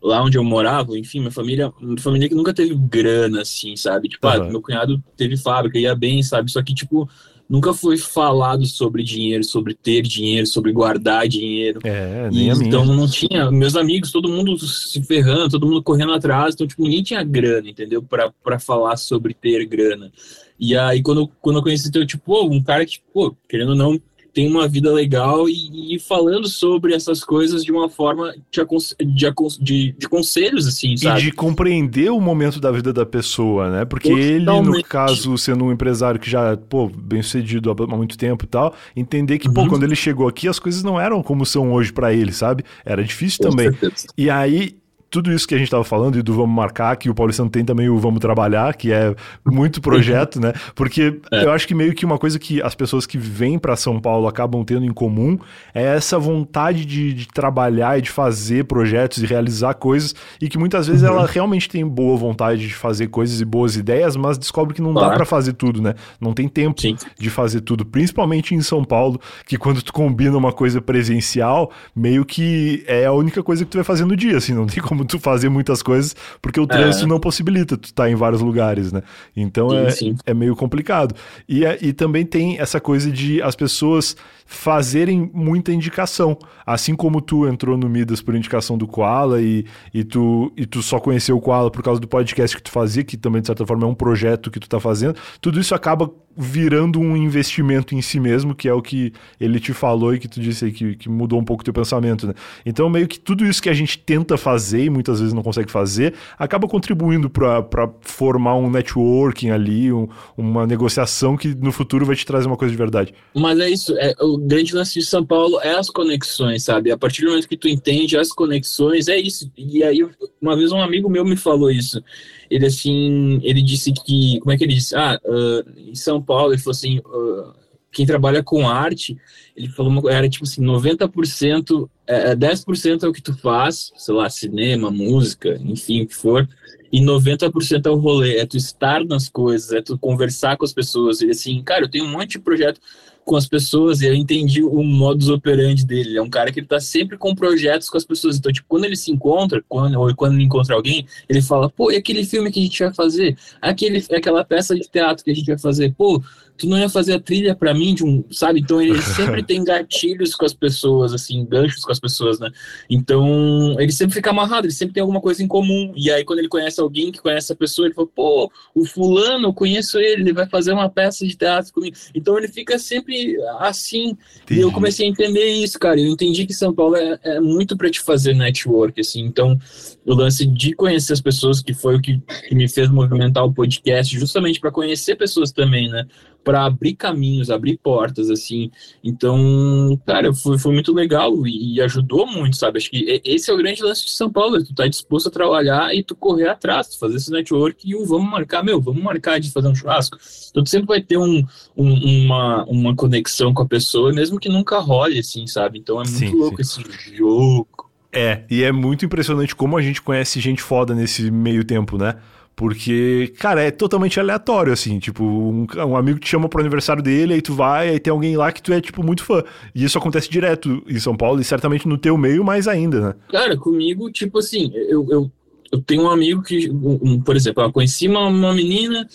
lá 0.01 0.23
onde 0.23 0.37
eu 0.37 0.43
morava, 0.43 0.97
enfim, 0.97 1.19
minha 1.19 1.31
família, 1.31 1.71
minha 1.81 1.99
família 1.99 2.29
que 2.29 2.35
nunca 2.35 2.53
teve 2.53 2.75
grana, 2.75 3.41
assim, 3.41 3.75
sabe? 3.75 4.09
Tipo, 4.09 4.27
ah, 4.27 4.35
Aham. 4.35 4.49
meu 4.49 4.61
cunhado 4.61 5.03
teve 5.15 5.37
fábrica, 5.37 5.77
ia 5.79 5.95
bem, 5.95 6.21
sabe? 6.23 6.51
Só 6.51 6.61
que, 6.61 6.73
tipo, 6.73 7.09
nunca 7.49 7.73
foi 7.73 7.97
falado 7.97 8.65
sobre 8.65 9.03
dinheiro, 9.03 9.43
sobre 9.43 9.73
ter 9.73 10.01
dinheiro, 10.01 10.45
sobre 10.45 10.71
guardar 10.71 11.27
dinheiro. 11.27 11.79
É, 11.83 12.29
nem 12.29 12.47
e, 12.47 12.49
a 12.49 12.55
minha. 12.55 12.67
Então 12.67 12.85
não 12.85 13.07
tinha, 13.07 13.49
meus 13.51 13.75
amigos, 13.75 14.11
todo 14.11 14.29
mundo 14.29 14.57
se 14.57 15.01
ferrando, 15.03 15.49
todo 15.49 15.67
mundo 15.67 15.81
correndo 15.81 16.13
atrás, 16.13 16.53
então 16.53 16.67
tipo, 16.67 16.83
ninguém 16.83 17.03
tinha 17.03 17.23
grana, 17.23 17.69
entendeu? 17.69 18.03
para 18.03 18.59
falar 18.59 18.97
sobre 18.97 19.33
ter 19.33 19.65
grana. 19.65 20.11
E 20.59 20.75
aí 20.75 21.01
quando, 21.01 21.27
quando 21.41 21.57
eu 21.57 21.63
conheci 21.63 21.91
teu, 21.91 22.05
tipo, 22.05 22.45
um 22.47 22.61
cara 22.61 22.85
que, 22.85 22.99
pô, 23.13 23.35
querendo 23.47 23.69
ou 23.69 23.75
não, 23.75 23.99
tem 24.37 24.47
uma 24.47 24.67
vida 24.67 24.93
legal 24.93 25.49
e, 25.49 25.95
e, 25.95 25.99
falando 25.99 26.47
sobre 26.47 26.93
essas 26.93 27.23
coisas 27.23 27.63
de 27.63 27.71
uma 27.71 27.89
forma 27.89 28.35
de, 28.51 28.63
de, 29.03 29.33
de, 29.59 29.91
de, 29.97 30.07
conselhos, 30.07 30.67
assim, 30.67 30.95
sabe? 30.95 31.21
E 31.21 31.23
de 31.23 31.31
compreender 31.31 32.11
o 32.11 32.21
momento 32.21 32.59
da 32.59 32.71
vida 32.71 32.93
da 32.93 33.03
pessoa, 33.03 33.71
né? 33.71 33.83
Porque 33.83 34.09
Totalmente. 34.09 34.67
ele, 34.69 34.77
no 34.77 34.83
caso, 34.83 35.35
sendo 35.39 35.65
um 35.65 35.71
empresário 35.71 36.19
que 36.19 36.29
já, 36.29 36.55
pô, 36.55 36.87
bem 36.87 37.23
sucedido 37.23 37.71
há 37.71 37.97
muito 37.97 38.15
tempo 38.15 38.45
e 38.45 38.47
tal, 38.47 38.75
entender 38.95 39.39
que, 39.39 39.47
uhum. 39.47 39.55
pô, 39.55 39.67
quando 39.67 39.85
ele 39.85 39.95
chegou 39.95 40.27
aqui, 40.27 40.47
as 40.47 40.59
coisas 40.59 40.83
não 40.83 41.01
eram 41.01 41.23
como 41.23 41.43
são 41.43 41.73
hoje 41.73 41.91
para 41.91 42.13
ele, 42.13 42.31
sabe? 42.31 42.63
Era 42.85 43.03
difícil 43.03 43.39
Com 43.43 43.49
também. 43.49 43.71
Certeza. 43.71 44.05
E 44.15 44.29
aí 44.29 44.77
tudo 45.09 45.31
isso 45.31 45.47
que 45.47 45.55
a 45.55 45.57
gente 45.57 45.67
estava 45.67 45.83
falando 45.83 46.17
e 46.17 46.21
do 46.21 46.33
Vamos 46.33 46.55
Marcar, 46.55 46.95
que 46.97 47.09
o 47.09 47.15
Paulistano 47.15 47.49
tem 47.49 47.63
também 47.63 47.89
o 47.89 47.97
Vamos 47.97 48.19
Trabalhar, 48.19 48.75
que 48.75 48.91
é 48.91 49.15
muito 49.45 49.79
projeto, 49.81 50.39
né? 50.39 50.53
Porque 50.75 51.19
é. 51.31 51.45
eu 51.45 51.51
acho 51.51 51.67
que 51.67 51.73
meio 51.73 51.93
que 51.93 52.05
uma 52.05 52.17
coisa 52.17 52.37
que 52.37 52.61
as 52.61 52.75
pessoas 52.75 53.05
que 53.05 53.17
vêm 53.17 53.57
para 53.57 53.75
São 53.75 53.99
Paulo 53.99 54.27
acabam 54.27 54.63
tendo 54.63 54.85
em 54.85 54.91
comum 54.91 55.37
é 55.73 55.83
essa 55.83 56.19
vontade 56.19 56.85
de, 56.85 57.13
de, 57.13 57.27
trabalhar 57.27 57.97
e 57.97 58.01
de 58.01 58.09
fazer 58.09 58.65
projetos 58.65 59.21
e 59.23 59.25
realizar 59.25 59.73
coisas 59.75 60.13
e 60.41 60.49
que 60.49 60.57
muitas 60.57 60.87
vezes 60.87 61.03
uhum. 61.03 61.09
ela 61.09 61.25
realmente 61.25 61.69
tem 61.69 61.87
boa 61.87 62.17
vontade 62.17 62.67
de 62.67 62.73
fazer 62.73 63.07
coisas 63.07 63.39
e 63.39 63.45
boas 63.45 63.75
ideias, 63.75 64.15
mas 64.15 64.37
descobre 64.37 64.73
que 64.73 64.81
não 64.81 64.93
claro. 64.93 65.09
dá 65.09 65.15
para 65.15 65.25
fazer 65.25 65.53
tudo, 65.53 65.81
né? 65.81 65.93
Não 66.19 66.33
tem 66.33 66.47
tempo 66.47 66.81
Sim. 66.81 66.95
de 67.17 67.29
fazer 67.29 67.61
tudo, 67.61 67.85
principalmente 67.85 68.53
em 68.53 68.61
São 68.61 68.83
Paulo, 68.83 69.19
que 69.45 69.57
quando 69.57 69.81
tu 69.81 69.93
combina 69.93 70.37
uma 70.37 70.51
coisa 70.51 70.81
presencial, 70.81 71.71
meio 71.95 72.25
que 72.25 72.83
é 72.87 73.05
a 73.05 73.13
única 73.13 73.41
coisa 73.41 73.63
que 73.63 73.71
tu 73.71 73.77
vai 73.77 73.83
fazer 73.83 74.05
no 74.05 74.15
dia, 74.15 74.37
assim, 74.37 74.53
não 74.53 74.65
tem 74.65 74.81
como 74.83 74.96
tu 75.05 75.19
fazer 75.19 75.49
muitas 75.49 75.81
coisas, 75.81 76.15
porque 76.41 76.59
o 76.59 76.63
é. 76.63 76.67
trânsito 76.67 77.05
é. 77.05 77.07
não 77.07 77.19
possibilita 77.19 77.77
tu 77.77 77.85
estar 77.85 78.03
tá 78.03 78.09
em 78.09 78.15
vários 78.15 78.41
lugares, 78.41 78.91
né? 78.91 79.03
Então 79.35 79.69
sim, 79.69 79.77
é, 79.77 79.89
sim. 79.91 80.15
é 80.25 80.33
meio 80.33 80.55
complicado. 80.55 81.15
E, 81.47 81.65
é, 81.65 81.77
e 81.81 81.93
também 81.93 82.25
tem 82.25 82.59
essa 82.59 82.79
coisa 82.79 83.11
de 83.11 83.41
as 83.41 83.55
pessoas 83.55 84.15
fazerem 84.47 85.29
muita 85.33 85.71
indicação. 85.71 86.37
Assim 86.65 86.95
como 86.95 87.21
tu 87.21 87.47
entrou 87.47 87.77
no 87.77 87.87
Midas 87.89 88.21
por 88.21 88.33
indicação 88.33 88.77
do 88.77 88.87
Koala 88.87 89.41
e, 89.41 89.65
e, 89.93 90.03
tu, 90.03 90.51
e 90.55 90.65
tu 90.65 90.81
só 90.81 90.99
conheceu 90.99 91.37
o 91.37 91.41
Koala 91.41 91.69
por 91.69 91.83
causa 91.83 91.99
do 91.99 92.07
podcast 92.07 92.55
que 92.55 92.63
tu 92.63 92.71
fazia, 92.71 93.03
que 93.03 93.17
também 93.17 93.41
de 93.41 93.47
certa 93.47 93.65
forma 93.65 93.85
é 93.85 93.87
um 93.87 93.93
projeto 93.93 94.49
que 94.49 94.59
tu 94.59 94.69
tá 94.69 94.79
fazendo, 94.79 95.15
tudo 95.41 95.59
isso 95.59 95.75
acaba 95.75 96.09
virando 96.37 96.99
um 96.99 97.17
investimento 97.17 97.95
em 97.95 98.01
si 98.01 98.19
mesmo, 98.19 98.53
que 98.53 98.69
é 98.69 98.73
o 98.73 98.81
que 98.81 99.11
ele 99.39 99.59
te 99.59 99.73
falou 99.73 100.13
e 100.13 100.19
que 100.19 100.27
tu 100.27 100.39
disse 100.39 100.65
aí 100.65 100.71
que, 100.71 100.95
que 100.95 101.09
mudou 101.09 101.39
um 101.39 101.43
pouco 101.43 101.61
o 101.61 101.63
teu 101.63 101.73
pensamento, 101.73 102.27
né? 102.27 102.33
Então, 102.63 102.87
meio 102.89 103.07
que 103.07 103.19
tudo 103.19 103.43
isso 103.43 103.61
que 103.61 103.69
a 103.69 103.73
gente 103.73 103.97
tenta 103.97 104.37
fazer 104.37 104.83
e 104.83 104.89
muitas 104.89 105.19
vezes 105.19 105.33
não 105.33 105.41
consegue 105.41 105.71
fazer, 105.71 106.13
acaba 106.37 106.67
contribuindo 106.67 107.27
para 107.27 107.89
formar 108.01 108.55
um 108.55 108.69
networking 108.69 109.49
ali, 109.49 109.91
um, 109.91 110.07
uma 110.37 110.67
negociação 110.67 111.35
que 111.35 111.55
no 111.55 111.71
futuro 111.71 112.05
vai 112.05 112.15
te 112.15 112.25
trazer 112.25 112.45
uma 112.45 112.57
coisa 112.57 112.71
de 112.71 112.77
verdade. 112.77 113.13
Mas 113.33 113.59
é 113.59 113.69
isso, 113.69 113.97
é, 113.97 114.13
o 114.21 114.36
grande 114.37 114.75
lance 114.75 114.93
de 114.93 115.05
São 115.05 115.25
Paulo 115.25 115.59
é 115.61 115.71
as 115.71 115.89
conexões, 115.89 116.63
sabe? 116.63 116.91
A 116.91 116.97
partir 116.97 117.21
do 117.21 117.29
momento 117.29 117.47
que 117.47 117.57
tu 117.57 117.67
entende 117.67 118.17
as 118.17 118.29
conexões, 118.29 119.07
é 119.07 119.17
isso. 119.17 119.51
E 119.57 119.83
aí, 119.83 120.07
uma 120.41 120.55
vez 120.55 120.71
um 120.71 120.81
amigo 120.81 121.09
meu 121.09 121.25
me 121.25 121.35
falou 121.35 121.69
isso 121.71 122.01
ele 122.49 122.65
assim, 122.65 123.39
ele 123.43 123.61
disse 123.61 123.91
que, 123.91 124.39
como 124.39 124.51
é 124.51 124.57
que 124.57 124.63
ele 124.63 124.73
disse? 124.73 124.95
Ah, 124.95 125.19
uh, 125.23 125.79
em 125.79 125.95
São 125.95 126.21
Paulo, 126.21 126.53
ele 126.53 126.61
falou 126.61 126.71
assim, 126.71 126.99
uh, 126.99 127.53
quem 127.91 128.05
trabalha 128.05 128.43
com 128.43 128.67
arte, 128.67 129.17
ele 129.55 129.69
falou, 129.69 130.09
era 130.09 130.29
tipo 130.29 130.45
assim, 130.45 130.63
90%, 130.63 131.89
é, 132.05 132.35
10% 132.35 133.03
é 133.03 133.07
o 133.07 133.13
que 133.13 133.21
tu 133.21 133.33
faz, 133.37 133.91
sei 133.97 134.13
lá, 134.13 134.29
cinema, 134.29 134.91
música, 134.91 135.59
enfim, 135.63 136.03
o 136.03 136.07
que 136.07 136.15
for, 136.15 136.47
e 136.91 137.01
90% 137.01 137.85
é 137.85 137.89
o 137.89 137.95
rolê, 137.95 138.37
é 138.37 138.45
tu 138.45 138.55
estar 138.55 139.03
nas 139.03 139.27
coisas, 139.27 139.71
é 139.71 139.81
tu 139.81 139.97
conversar 139.97 140.55
com 140.57 140.63
as 140.63 140.73
pessoas, 140.73 141.21
ele 141.21 141.31
assim, 141.31 141.61
cara, 141.63 141.85
eu 141.85 141.89
tenho 141.89 142.05
um 142.05 142.11
monte 142.11 142.31
de 142.31 142.39
projeto 142.39 142.79
com 143.27 143.35
as 143.35 143.45
pessoas 143.45 144.01
e 144.01 144.05
eu 144.05 144.13
entendi 144.13 144.63
o 144.63 144.81
modus 144.81 145.27
operandi 145.27 145.85
dele. 145.85 146.17
é 146.17 146.21
um 146.21 146.29
cara 146.29 146.49
que 146.49 146.61
ele 146.61 146.65
tá 146.65 146.79
sempre 146.79 147.17
com 147.17 147.35
projetos 147.35 147.89
com 147.89 147.97
as 147.97 148.05
pessoas. 148.05 148.37
Então, 148.37 148.51
tipo, 148.53 148.65
quando 148.69 148.85
ele 148.85 148.95
se 148.95 149.11
encontra, 149.11 149.61
quando, 149.67 149.99
ou 149.99 150.15
quando 150.15 150.35
ele 150.35 150.45
encontra 150.45 150.73
alguém, 150.73 151.05
ele 151.27 151.41
fala, 151.41 151.69
pô, 151.69 151.91
e 151.91 151.97
aquele 151.97 152.23
filme 152.23 152.49
que 152.49 152.61
a 152.61 152.63
gente 152.63 152.81
vai 152.81 152.93
fazer? 152.93 153.37
Aquele, 153.61 154.03
aquela 154.15 154.45
peça 154.45 154.73
de 154.73 154.89
teatro 154.89 155.25
que 155.25 155.31
a 155.31 155.35
gente 155.35 155.45
vai 155.45 155.57
fazer? 155.57 155.93
Pô, 155.93 156.23
tu 156.57 156.67
não 156.67 156.77
ia 156.77 156.89
fazer 156.89 157.13
a 157.13 157.19
trilha 157.19 157.55
para 157.55 157.73
mim 157.73 157.93
de 157.93 158.03
um, 158.03 158.23
sabe? 158.31 158.59
Então 158.59 158.81
ele 158.81 158.99
sempre 159.15 159.43
tem 159.43 159.63
gatilhos 159.63 160.33
com 160.33 160.45
as 160.45 160.53
pessoas, 160.53 161.13
assim, 161.13 161.45
ganchos 161.45 161.83
com 161.83 161.91
as 161.91 161.99
pessoas, 161.99 162.39
né? 162.39 162.49
Então 162.89 163.79
ele 163.79 163.91
sempre 163.91 164.15
fica 164.15 164.31
amarrado, 164.31 164.65
ele 164.65 164.73
sempre 164.73 164.95
tem 164.95 165.01
alguma 165.01 165.21
coisa 165.21 165.43
em 165.43 165.47
comum. 165.47 165.93
E 165.95 166.11
aí 166.11 166.25
quando 166.25 166.39
ele 166.39 166.47
conhece 166.47 166.79
alguém 166.81 167.11
que 167.11 167.21
conhece 167.21 167.53
a 167.53 167.55
pessoa, 167.55 167.87
ele 167.87 167.93
fala, 167.93 168.07
pô, 168.07 168.51
o 168.73 168.85
fulano, 168.85 169.49
eu 169.49 169.53
conheço 169.53 169.99
ele, 169.99 170.21
ele 170.21 170.33
vai 170.33 170.47
fazer 170.47 170.71
uma 170.71 170.89
peça 170.89 171.25
de 171.25 171.35
teatro 171.35 171.71
comigo. 171.71 171.95
Então 172.15 172.37
ele 172.37 172.47
fica 172.47 172.79
sempre 172.79 173.16
assim. 173.59 174.17
Entendi. 174.43 174.59
E 174.59 174.63
eu 174.63 174.71
comecei 174.71 175.05
a 175.05 175.09
entender 175.09 175.45
isso, 175.45 175.79
cara. 175.79 175.99
Eu 175.99 176.07
entendi 176.07 176.45
que 176.45 176.53
São 176.53 176.73
Paulo 176.73 176.95
é, 176.95 177.19
é 177.23 177.39
muito 177.39 177.75
para 177.77 177.89
te 177.89 178.01
fazer 178.01 178.33
network, 178.33 178.99
assim. 178.99 179.21
Então 179.21 179.57
o 180.05 180.13
lance 180.13 180.45
de 180.45 180.73
conhecer 180.73 181.13
as 181.13 181.21
pessoas, 181.21 181.61
que 181.61 181.73
foi 181.73 181.95
o 181.95 182.01
que, 182.01 182.21
que 182.47 182.55
me 182.55 182.67
fez 182.69 182.89
movimentar 182.89 183.43
o 183.45 183.53
podcast, 183.53 184.17
justamente 184.17 184.59
para 184.59 184.71
conhecer 184.71 185.15
pessoas 185.15 185.51
também, 185.51 185.89
né? 185.89 186.05
Para 186.47 186.63
abrir 186.63 186.93
caminhos, 186.93 187.51
abrir 187.51 187.77
portas, 187.77 188.29
assim. 188.29 188.71
Então, 189.03 189.99
cara, 190.05 190.33
foi, 190.33 190.57
foi 190.57 190.73
muito 190.73 190.93
legal 190.93 191.45
e 191.45 191.81
ajudou 191.81 192.25
muito, 192.25 192.55
sabe? 192.55 192.77
Acho 192.77 192.89
que 192.89 193.21
esse 193.25 193.51
é 193.51 193.53
o 193.53 193.57
grande 193.57 193.83
lance 193.83 194.05
de 194.05 194.11
São 194.11 194.31
Paulo, 194.31 194.63
tu 194.63 194.73
tá 194.73 194.87
disposto 194.87 195.27
a 195.27 195.31
trabalhar 195.31 195.93
e 195.93 196.01
tu 196.01 196.15
correr 196.15 196.47
atrás, 196.47 196.87
tu 196.87 196.99
fazer 196.99 197.17
esse 197.17 197.29
network 197.29 197.85
e 197.85 197.93
o 197.97 198.05
vamos 198.05 198.31
marcar, 198.31 198.63
meu, 198.63 198.79
vamos 198.79 199.03
marcar 199.03 199.41
de 199.41 199.51
fazer 199.51 199.67
um 199.67 199.75
churrasco. 199.75 200.17
Então, 200.49 200.63
tu 200.63 200.69
sempre 200.69 200.87
vai 200.87 201.01
ter 201.01 201.17
um, 201.17 201.45
um, 201.75 202.23
uma, 202.23 202.63
uma 202.63 202.95
conexão 202.95 203.53
com 203.53 203.63
a 203.63 203.67
pessoa, 203.67 204.13
mesmo 204.13 204.39
que 204.39 204.47
nunca 204.47 204.79
role, 204.79 205.19
assim, 205.19 205.45
sabe? 205.47 205.79
Então, 205.79 205.95
é 206.01 206.05
muito 206.05 206.17
sim, 206.17 206.31
louco 206.33 206.63
sim. 206.63 206.81
esse 206.81 207.13
jogo. 207.17 207.91
É, 208.09 208.43
e 208.49 208.63
é 208.63 208.71
muito 208.71 209.03
impressionante 209.03 209.53
como 209.53 209.75
a 209.77 209.81
gente 209.81 210.01
conhece 210.01 210.39
gente 210.39 210.61
foda 210.61 210.95
nesse 210.95 211.29
meio 211.29 211.65
tempo, 211.65 211.97
né? 211.97 212.15
Porque, 212.57 213.31
cara, 213.37 213.61
é 213.61 213.69
totalmente 213.69 214.19
aleatório, 214.19 214.73
assim. 214.73 214.97
Tipo, 214.97 215.23
um, 215.23 215.67
um, 215.77 215.95
amigo 215.95 216.17
te 216.17 216.27
chama 216.27 216.49
pro 216.49 216.59
aniversário 216.59 217.03
dele, 217.03 217.35
aí 217.35 217.41
tu 217.41 217.53
vai, 217.53 217.89
aí 217.89 217.99
tem 217.99 218.09
alguém 218.09 218.35
lá 218.35 218.51
que 218.51 218.63
tu 218.63 218.73
é, 218.73 218.81
tipo, 218.81 219.03
muito 219.03 219.23
fã. 219.23 219.43
E 219.75 219.83
isso 219.83 219.95
acontece 219.95 220.27
direto 220.27 220.83
em 220.87 220.99
São 220.99 221.15
Paulo 221.15 221.39
e 221.39 221.43
certamente 221.43 221.87
no 221.87 221.99
teu 221.99 222.17
meio 222.17 222.43
mais 222.43 222.67
ainda, 222.67 222.99
né? 222.99 223.15
Cara, 223.29 223.55
comigo, 223.55 224.11
tipo 224.11 224.39
assim, 224.39 224.71
eu, 224.73 225.05
eu, 225.07 225.31
eu 225.71 225.81
tenho 225.83 226.01
um 226.01 226.09
amigo 226.09 226.41
que, 226.41 226.67
um, 226.71 227.21
por 227.21 227.35
exemplo, 227.35 227.61
eu 227.61 227.71
conheci 227.71 228.07
uma, 228.07 228.25
uma 228.25 228.51
menina 228.55 229.07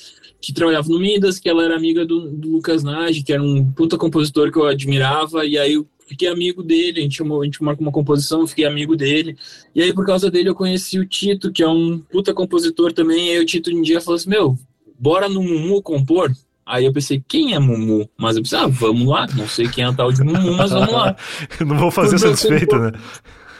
que 0.42 0.52
trabalhava 0.52 0.88
no 0.88 0.98
Midas, 0.98 1.38
que 1.38 1.48
ela 1.48 1.64
era 1.64 1.76
amiga 1.76 2.05
do, 2.05 2.28
do 2.28 2.50
Lucas 2.50 2.83
Nage, 2.83 3.22
que 3.22 3.33
era 3.33 3.42
um 3.42 3.64
puta 3.72 3.96
compositor 3.96 4.50
que 4.50 4.59
eu 4.59 4.66
admirava, 4.66 5.46
e 5.46 5.57
aí 5.57 5.74
eu 5.74 5.87
fiquei 6.05 6.26
amigo 6.26 6.64
dele, 6.64 6.98
a 6.98 7.02
gente, 7.02 7.16
chamou, 7.16 7.40
a 7.40 7.44
gente 7.44 7.62
marcou 7.62 7.87
uma 7.87 7.92
composição, 7.92 8.46
fiquei 8.46 8.64
amigo 8.64 8.96
dele. 8.96 9.37
E 9.72 9.81
aí, 9.81 9.94
por 9.94 10.05
causa 10.05 10.28
dele, 10.31 10.48
eu 10.48 10.55
conheci 10.55 10.98
o 10.98 11.07
Tito, 11.07 11.52
que 11.52 11.62
é 11.62 11.68
um 11.68 11.98
puta 11.98 12.35
compositor 12.35 12.92
também. 12.92 13.28
E 13.28 13.31
aí 13.31 13.38
o 13.40 13.46
Tito 13.46 13.70
um 13.70 13.83
dia 13.83 14.00
falou 14.00 14.16
assim: 14.16 14.28
Meu, 14.28 14.59
bora 14.98 15.28
no 15.28 15.42
Mumu 15.42 15.81
compor? 15.81 16.33
Aí 16.64 16.85
eu 16.85 16.92
pensei, 16.92 17.22
quem 17.26 17.55
é 17.55 17.59
Mumu? 17.59 18.09
Mas 18.16 18.37
eu 18.37 18.42
pensei, 18.42 18.59
ah, 18.59 18.68
vamos 18.68 19.07
lá. 19.07 19.26
Não 19.35 19.48
sei 19.48 19.68
quem 19.68 19.83
é 19.83 19.88
o 19.88 19.94
tal 19.94 20.12
de 20.12 20.22
Mumu, 20.22 20.57
mas 20.57 20.70
vamos 20.70 20.92
lá. 20.92 21.16
não 21.66 21.76
vou 21.76 21.90
fazer 21.90 22.18
satisfeito, 22.18 22.78
né? 22.78 22.92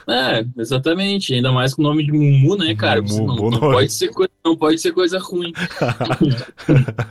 É, 0.09 0.45
exatamente. 0.59 1.35
Ainda 1.35 1.53
mais 1.53 1.75
com 1.75 1.83
o 1.83 1.85
nome 1.85 2.05
de 2.05 2.13
Mumu, 2.13 2.57
né, 2.57 2.75
cara? 2.75 3.03
Mumu, 3.03 3.27
não, 3.27 3.51
não 3.51 3.61
pode 3.61 3.93
ser 3.93 4.09
coisa, 4.09 4.31
não 4.45 4.57
pode 4.57 4.79
ser 4.79 4.93
coisa 4.93 5.19
ruim. 5.19 5.53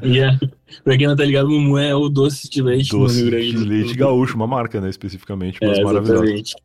yeah. 0.04 0.38
Pra 0.84 0.98
quem 0.98 1.08
não 1.08 1.16
tá 1.16 1.26
ligado, 1.26 1.50
Mumu 1.50 1.78
é 1.78 1.94
o 1.94 2.08
doce 2.08 2.50
de 2.50 2.62
leite 2.62 2.92
doce 2.92 3.16
no 3.16 3.22
Rio 3.22 3.32
Grande. 3.32 3.52
de 3.52 3.58
leite 3.58 3.94
gaúcho, 3.94 4.36
uma 4.36 4.48
marca, 4.48 4.80
né, 4.80 4.90
especificamente, 4.90 5.60
mas 5.62 5.78
é, 5.78 5.84
maravilhoso. 5.84 6.56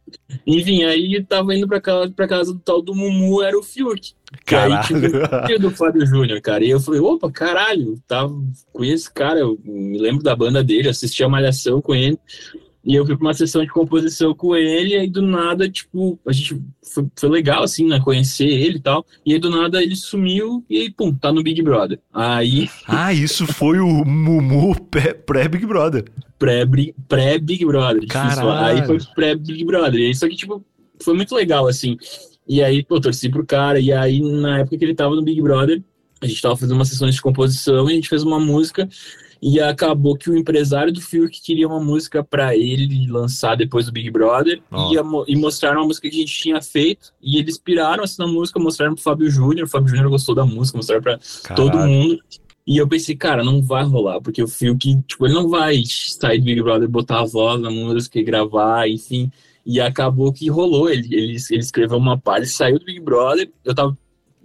Enfim, 0.46 0.84
aí 0.84 1.22
tava 1.24 1.54
indo 1.54 1.66
pra 1.66 1.80
casa, 1.80 2.10
pra 2.12 2.28
casa 2.28 2.52
do 2.52 2.60
tal 2.60 2.80
do 2.80 2.94
Mumu, 2.94 3.42
era 3.42 3.58
o 3.58 3.62
Fiuk. 3.62 4.12
Caralho. 4.44 4.74
aí 4.74 5.46
tipo, 5.46 5.60
do 5.60 5.70
Fábio 5.70 6.06
Júnior, 6.06 6.40
cara. 6.40 6.64
E 6.64 6.70
eu 6.70 6.80
falei, 6.80 7.00
opa, 7.00 7.30
caralho, 7.30 7.98
tava 8.06 8.32
com 8.72 8.84
esse 8.84 9.12
cara, 9.12 9.40
eu 9.40 9.58
me 9.64 9.98
lembro 9.98 10.22
da 10.22 10.36
banda 10.36 10.62
dele, 10.62 10.88
assisti 10.88 11.24
a 11.24 11.28
Malhação 11.28 11.80
com 11.80 11.94
ele. 11.94 12.18
E 12.86 12.94
eu 12.94 13.04
fui 13.04 13.16
pra 13.16 13.26
uma 13.26 13.34
sessão 13.34 13.62
de 13.62 13.70
composição 13.70 14.32
com 14.32 14.54
ele, 14.54 14.90
e 14.90 14.96
aí 14.96 15.10
do 15.10 15.20
nada, 15.20 15.68
tipo, 15.68 16.20
a 16.24 16.32
gente 16.32 16.62
foi, 16.80 17.04
foi, 17.18 17.28
legal, 17.28 17.64
assim, 17.64 17.84
né? 17.88 17.98
Conhecer 17.98 18.46
ele 18.46 18.76
e 18.76 18.80
tal. 18.80 19.04
E 19.26 19.32
aí 19.32 19.40
do 19.40 19.50
nada 19.50 19.82
ele 19.82 19.96
sumiu 19.96 20.64
e 20.70 20.82
aí, 20.82 20.90
pum, 20.90 21.12
tá 21.12 21.32
no 21.32 21.42
Big 21.42 21.60
Brother. 21.62 21.98
Aí. 22.14 22.70
Ah, 22.86 23.12
isso 23.12 23.46
foi 23.46 23.80
o 23.80 24.04
Mumu 24.04 24.74
pré-Big 25.26 25.66
Brother. 25.66 26.04
Pré-Big 26.38 26.94
pré 27.08 27.38
Brother. 27.38 28.06
Caralho. 28.06 28.50
Aí 28.50 28.86
foi 28.86 28.98
pré-Big 29.14 29.64
Brother. 29.64 30.00
E 30.00 30.10
isso 30.10 30.24
aqui, 30.24 30.36
tipo, 30.36 30.64
foi 31.02 31.14
muito 31.14 31.34
legal, 31.34 31.66
assim. 31.66 31.96
E 32.48 32.62
aí, 32.62 32.84
pô, 32.84 33.00
torci 33.00 33.28
pro 33.28 33.44
cara. 33.44 33.80
E 33.80 33.92
aí, 33.92 34.20
na 34.20 34.60
época 34.60 34.78
que 34.78 34.84
ele 34.84 34.94
tava 34.94 35.16
no 35.16 35.22
Big 35.22 35.42
Brother, 35.42 35.82
a 36.20 36.26
gente 36.26 36.40
tava 36.40 36.56
fazendo 36.56 36.76
uma 36.76 36.84
sessão 36.84 37.10
de 37.10 37.20
composição 37.20 37.88
e 37.88 37.92
a 37.92 37.94
gente 37.96 38.08
fez 38.08 38.22
uma 38.22 38.38
música 38.38 38.88
E 39.48 39.60
acabou 39.60 40.16
que 40.16 40.28
o 40.28 40.36
empresário 40.36 40.92
do 40.92 41.00
Fiuk 41.00 41.40
queria 41.40 41.68
uma 41.68 41.78
música 41.78 42.24
para 42.24 42.56
ele 42.56 43.06
lançar 43.08 43.56
depois 43.56 43.86
do 43.86 43.92
Big 43.92 44.10
Brother 44.10 44.60
oh. 44.72 44.92
e, 44.92 45.32
e, 45.32 45.36
mostraram 45.36 45.82
uma 45.82 45.86
música 45.86 46.10
que 46.10 46.16
a 46.16 46.18
gente 46.18 46.36
tinha 46.36 46.60
feito 46.60 47.12
e 47.22 47.38
eles 47.38 47.56
piraram 47.56 48.02
assim 48.02 48.20
na 48.20 48.26
música, 48.26 48.58
mostraram 48.58 48.94
pro 48.94 49.04
Fábio 49.04 49.30
Júnior, 49.30 49.68
o 49.68 49.70
Fábio 49.70 49.90
Júnior 49.90 50.10
gostou 50.10 50.34
da 50.34 50.44
música, 50.44 50.76
mostraram 50.76 51.00
para 51.00 51.20
todo 51.54 51.78
mundo. 51.78 52.18
E 52.66 52.76
eu 52.76 52.88
pensei, 52.88 53.14
cara, 53.14 53.44
não 53.44 53.62
vai 53.62 53.84
rolar, 53.84 54.20
porque 54.20 54.42
o 54.42 54.48
Fiuk, 54.48 55.00
tipo, 55.06 55.24
ele 55.24 55.34
não 55.34 55.48
vai 55.48 55.80
sair 55.86 56.40
do 56.40 56.44
Big 56.44 56.60
Brother, 56.60 56.88
botar 56.88 57.20
a 57.20 57.24
voz 57.24 57.60
na 57.60 57.70
música 57.70 58.18
e 58.18 58.24
gravar, 58.24 58.90
enfim. 58.90 59.30
E 59.64 59.80
acabou 59.80 60.32
que 60.32 60.50
rolou. 60.50 60.90
Ele, 60.90 61.06
ele, 61.14 61.36
ele 61.50 61.60
escreveu 61.60 61.98
uma 61.98 62.18
parte, 62.18 62.48
saiu 62.48 62.80
do 62.80 62.84
Big 62.84 62.98
Brother. 62.98 63.48
Eu 63.64 63.72
tava. 63.72 63.96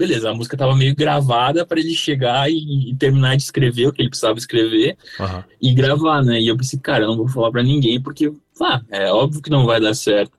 Beleza, 0.02 0.32
a 0.32 0.34
música 0.34 0.58
tava 0.58 0.76
meio 0.76 0.96
gravada 0.96 1.64
para 1.64 1.80
ele 1.80 1.94
chegar 1.94 2.50
e, 2.50 2.90
e, 2.90 2.96
terminar 2.96 3.38
de 3.38 3.44
escrever 3.44 3.86
o 3.86 3.94
que 3.94 4.02
ele 4.02 4.10
precisava 4.10 4.40
escrever 4.40 4.98
uhum. 5.20 5.44
e 5.62 5.74
gravar, 5.76 6.24
né? 6.24 6.42
E 6.42 6.48
eu 6.48 6.58
pensei, 6.58 6.80
cara, 6.80 7.04
eu 7.04 7.10
não 7.10 7.18
vou 7.18 7.28
falar 7.28 7.52
para 7.52 7.62
ninguém, 7.62 8.02
porque, 8.02 8.32
ah, 8.60 8.82
é 8.90 9.12
óbvio 9.12 9.42
que 9.42 9.50
não 9.52 9.66
vai 9.66 9.80
dar 9.80 9.94
certo. 9.94 10.32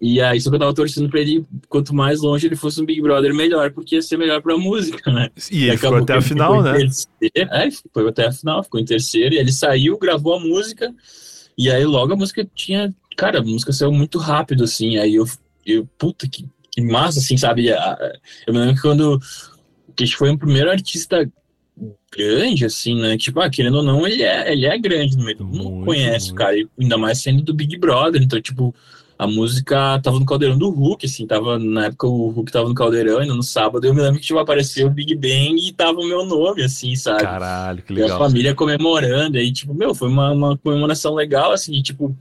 E 0.00 0.22
aí, 0.22 0.40
só 0.40 0.48
que 0.48 0.56
eu 0.56 0.60
tava 0.60 0.74
torcendo 0.74 1.10
pra 1.10 1.20
ele, 1.20 1.44
quanto 1.68 1.94
mais 1.94 2.22
longe 2.22 2.46
ele 2.46 2.56
fosse 2.56 2.80
um 2.80 2.86
Big 2.86 3.02
Brother, 3.02 3.34
melhor, 3.34 3.70
porque 3.72 3.96
ia 3.96 4.02
ser 4.02 4.16
melhor 4.16 4.40
pra 4.40 4.56
música, 4.56 5.10
né? 5.12 5.28
E 5.50 5.64
ele 5.64 5.76
ficou 5.76 5.96
até 5.96 6.14
a 6.14 6.22
final, 6.22 6.62
né? 6.62 6.78
É, 7.34 7.68
foi 7.92 8.08
até 8.08 8.26
a 8.26 8.32
final, 8.32 8.64
ficou 8.64 8.80
em 8.80 8.86
terceiro, 8.86 9.34
e 9.34 9.38
ele 9.38 9.52
saiu, 9.52 9.98
gravou 9.98 10.34
a 10.34 10.40
música, 10.40 10.90
e 11.58 11.70
aí 11.70 11.84
logo 11.84 12.14
a 12.14 12.16
música 12.16 12.48
tinha 12.54 12.94
cara, 13.14 13.38
a 13.38 13.42
música 13.42 13.72
saiu 13.72 13.92
muito 13.92 14.18
rápido, 14.18 14.64
assim, 14.64 14.96
aí 14.98 15.14
eu, 15.14 15.24
eu 15.64 15.88
puta, 15.98 16.28
que, 16.28 16.46
que 16.74 16.82
massa, 16.82 17.20
assim, 17.20 17.36
sabe? 17.36 17.68
Eu 17.68 18.52
me 18.52 18.58
lembro 18.58 18.74
que 18.74 18.82
quando 18.82 19.20
que 19.94 20.06
foi 20.08 20.30
o 20.30 20.38
primeiro 20.38 20.70
artista 20.70 21.30
grande, 22.12 22.64
assim, 22.64 23.00
né? 23.00 23.16
Tipo, 23.16 23.40
ah, 23.40 23.50
querendo 23.50 23.76
ou 23.76 23.82
não, 23.82 24.06
ele 24.06 24.22
é, 24.22 24.52
ele 24.52 24.66
é 24.66 24.76
grande 24.76 25.16
no 25.16 25.24
meio 25.24 25.38
do 25.38 25.44
mundo, 25.44 25.84
conhece, 25.84 26.26
muito. 26.26 26.38
cara, 26.38 26.56
ainda 26.78 26.98
mais 26.98 27.22
sendo 27.22 27.42
do 27.42 27.54
Big 27.54 27.76
Brother, 27.78 28.20
então, 28.20 28.40
tipo, 28.40 28.74
a 29.16 29.26
música 29.26 30.00
tava 30.00 30.18
no 30.18 30.26
caldeirão 30.26 30.58
do 30.58 30.70
Hulk, 30.70 31.06
assim, 31.06 31.26
tava, 31.26 31.58
na 31.58 31.86
época 31.86 32.08
o 32.08 32.30
Hulk 32.30 32.50
tava 32.50 32.68
no 32.68 32.74
caldeirão, 32.74 33.18
ainda 33.18 33.34
no 33.34 33.42
sábado, 33.42 33.84
eu 33.86 33.94
me 33.94 34.00
lembro 34.00 34.20
que, 34.20 34.26
tipo, 34.26 34.38
apareceu 34.38 34.88
o 34.88 34.90
Big 34.90 35.14
Bang 35.14 35.56
e 35.56 35.72
tava 35.72 36.00
o 36.00 36.06
meu 36.06 36.24
nome, 36.24 36.62
assim, 36.62 36.94
sabe? 36.96 37.22
Caralho, 37.22 37.82
que 37.82 37.92
legal. 37.92 38.08
E 38.08 38.12
a 38.12 38.18
família 38.18 38.54
comemorando, 38.54 39.38
aí, 39.38 39.52
tipo, 39.52 39.74
meu, 39.74 39.94
foi 39.94 40.08
uma, 40.08 40.32
uma 40.32 40.58
comemoração 40.58 41.14
legal, 41.14 41.52
assim, 41.52 41.72
de, 41.72 41.82
tipo, 41.82 42.16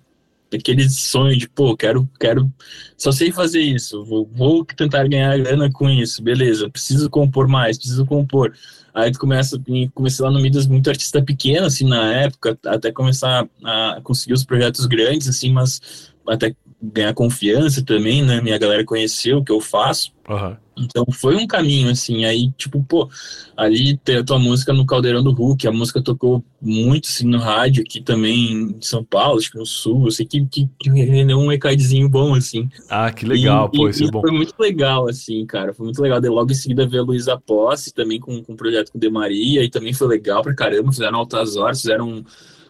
aquele 0.56 0.90
sonho 0.90 1.38
de, 1.38 1.48
pô, 1.48 1.76
quero, 1.76 2.10
quero, 2.20 2.52
só 2.98 3.12
sei 3.12 3.32
fazer 3.32 3.62
isso, 3.62 4.04
vou, 4.06 4.30
vou 4.34 4.66
tentar 4.66 5.08
ganhar 5.08 5.38
grana 5.38 5.72
com 5.72 5.90
isso, 5.90 6.22
beleza, 6.22 6.70
preciso 6.70 7.10
compor 7.10 7.48
mais, 7.48 7.78
preciso 7.78 8.06
compor. 8.06 8.54
Aí 8.94 9.12
tu 9.12 9.18
começa, 9.18 9.60
comecei 9.96 10.24
lá 10.24 10.32
no 10.32 10.40
Midas 10.40 10.68
muito 10.68 10.88
artista 10.88 11.20
pequeno, 11.20 11.66
assim, 11.66 11.88
na 11.88 12.14
época, 12.14 12.58
até 12.66 12.92
começar 12.92 13.48
a 13.64 14.00
conseguir 14.04 14.34
os 14.34 14.46
projetos 14.46 14.86
grandes, 14.86 15.28
assim, 15.28 15.52
mas 15.52 16.13
até 16.28 16.56
ganhar 16.82 17.14
confiança 17.14 17.84
também, 17.84 18.22
né? 18.22 18.42
Minha 18.42 18.58
galera 18.58 18.84
conheceu 18.84 19.38
o 19.38 19.44
que 19.44 19.52
eu 19.52 19.62
faço. 19.62 20.12
Uhum. 20.28 20.56
Então 20.76 21.06
foi 21.12 21.36
um 21.36 21.46
caminho, 21.46 21.90
assim. 21.90 22.26
Aí, 22.26 22.52
tipo, 22.58 22.84
pô, 22.84 23.10
ali 23.56 23.96
ter 23.98 24.18
a 24.18 24.24
tua 24.24 24.40
música 24.40 24.74
no 24.74 24.86
Caldeirão 24.86 25.24
do 25.24 25.32
Hulk, 25.32 25.68
a 25.68 25.72
música 25.72 26.02
tocou 26.02 26.44
muito, 26.62 27.08
assim, 27.08 27.28
no 27.28 27.38
rádio 27.38 27.84
aqui 27.84 28.02
também 28.02 28.54
em 28.54 28.82
São 28.82 29.04
Paulo, 29.04 29.40
acho 29.40 29.52
que 29.52 29.58
no 29.58 29.66
Sul. 29.66 30.06
Eu 30.06 30.12
sei 30.12 30.26
que, 30.26 30.46
que, 30.46 30.70
que 30.80 30.90
rendeu 30.90 31.38
um 31.38 31.48
recadinho 31.48 32.10
bom, 32.10 32.34
assim. 32.34 32.70
Ah, 32.90 33.12
que 33.12 33.26
legal, 33.26 33.70
e, 33.72 33.78
pô, 33.78 33.90
isso 33.90 34.04
é 34.04 34.12
bom. 34.12 34.22
Foi 34.22 34.32
muito 34.32 34.56
legal, 34.60 35.08
assim, 35.08 35.46
cara. 35.46 35.74
Foi 35.74 35.86
muito 35.86 36.02
legal. 36.02 36.20
De 36.20 36.28
logo 36.28 36.52
em 36.52 36.56
seguida 36.56 36.88
ver 36.88 37.00
a 37.00 37.04
Luísa 37.04 37.38
Posse 37.38 37.94
também 37.94 38.20
com, 38.20 38.44
com 38.44 38.54
um 38.54 38.58
projeto 38.58 38.92
com 38.92 38.98
o 38.98 39.02
De 39.02 39.10
Maria, 39.10 39.64
e 39.64 39.70
também 39.70 39.94
foi 39.94 40.08
legal 40.08 40.42
pra 40.42 40.56
caramba. 40.56 40.92
Fizeram 40.92 41.20
altas 41.20 41.56
horas, 41.56 41.82
fizeram. 41.82 42.10
Um, 42.10 42.24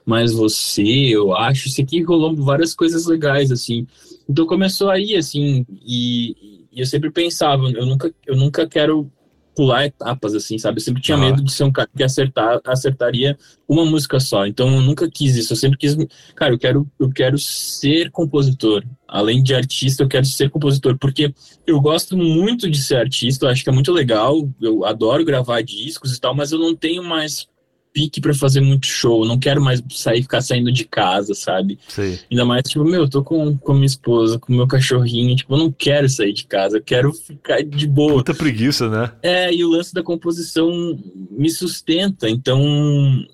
mais 0.05 0.33
você, 0.33 0.83
eu 0.83 1.35
acho. 1.35 1.67
Isso 1.67 1.81
aqui 1.81 2.01
rolou 2.03 2.35
várias 2.35 2.73
coisas 2.73 3.05
legais, 3.05 3.51
assim. 3.51 3.87
Então 4.27 4.45
começou 4.45 4.89
aí, 4.89 5.15
assim, 5.15 5.65
e, 5.85 6.67
e 6.71 6.79
eu 6.79 6.85
sempre 6.85 7.11
pensava, 7.11 7.69
eu 7.69 7.85
nunca, 7.85 8.13
eu 8.25 8.35
nunca 8.35 8.67
quero 8.67 9.11
pular 9.55 9.85
etapas, 9.85 10.33
assim, 10.33 10.57
sabe? 10.57 10.79
Eu 10.79 10.83
sempre 10.83 11.01
tinha 11.01 11.17
ah. 11.17 11.19
medo 11.19 11.43
de 11.43 11.51
ser 11.51 11.63
um 11.63 11.71
cara 11.71 11.89
que 11.95 12.03
acertar, 12.03 12.59
acertaria 12.65 13.37
uma 13.67 13.85
música 13.85 14.19
só. 14.19 14.45
Então 14.45 14.73
eu 14.73 14.81
nunca 14.81 15.09
quis 15.09 15.35
isso. 15.35 15.53
Eu 15.53 15.57
sempre 15.57 15.77
quis, 15.77 15.95
cara, 16.35 16.53
eu 16.53 16.59
quero, 16.59 16.89
eu 16.99 17.09
quero 17.09 17.37
ser 17.37 18.11
compositor. 18.11 18.83
Além 19.07 19.43
de 19.43 19.53
artista, 19.53 20.03
eu 20.03 20.07
quero 20.07 20.25
ser 20.25 20.49
compositor, 20.49 20.97
porque 20.97 21.33
eu 21.67 21.79
gosto 21.79 22.17
muito 22.17 22.69
de 22.69 22.81
ser 22.81 22.95
artista, 22.95 23.45
eu 23.45 23.49
acho 23.49 23.63
que 23.63 23.69
é 23.69 23.73
muito 23.73 23.91
legal, 23.91 24.49
eu 24.59 24.83
adoro 24.85 25.23
gravar 25.23 25.61
discos 25.61 26.15
e 26.15 26.19
tal, 26.19 26.35
mas 26.35 26.51
eu 26.51 26.57
não 26.57 26.75
tenho 26.75 27.03
mais 27.03 27.47
pique 27.93 28.19
para 28.19 28.33
fazer 28.33 28.59
muito 28.59 28.87
show, 28.87 29.23
não 29.23 29.37
quero 29.37 29.61
mais 29.61 29.81
sair, 29.91 30.23
ficar 30.23 30.41
saindo 30.41 30.71
de 30.71 30.83
casa, 30.83 31.33
sabe? 31.35 31.77
Sim. 31.87 32.17
Ainda 32.29 32.43
mais, 32.43 32.63
tipo, 32.63 32.83
meu, 32.83 33.01
eu 33.01 33.09
tô 33.09 33.23
com, 33.23 33.55
com 33.55 33.73
minha 33.73 33.85
esposa, 33.85 34.39
com 34.39 34.51
meu 34.51 34.67
cachorrinho, 34.67 35.35
tipo, 35.35 35.53
eu 35.53 35.59
não 35.59 35.71
quero 35.71 36.09
sair 36.09 36.33
de 36.33 36.45
casa, 36.45 36.77
eu 36.77 36.83
quero 36.83 37.13
ficar 37.13 37.63
de 37.63 37.87
boa. 37.87 38.15
Puta 38.15 38.33
preguiça, 38.33 38.89
né? 38.89 39.11
É, 39.21 39.53
e 39.53 39.63
o 39.63 39.69
lance 39.69 39.93
da 39.93 40.01
composição 40.01 40.99
me 41.29 41.49
sustenta, 41.51 42.27
então 42.27 42.59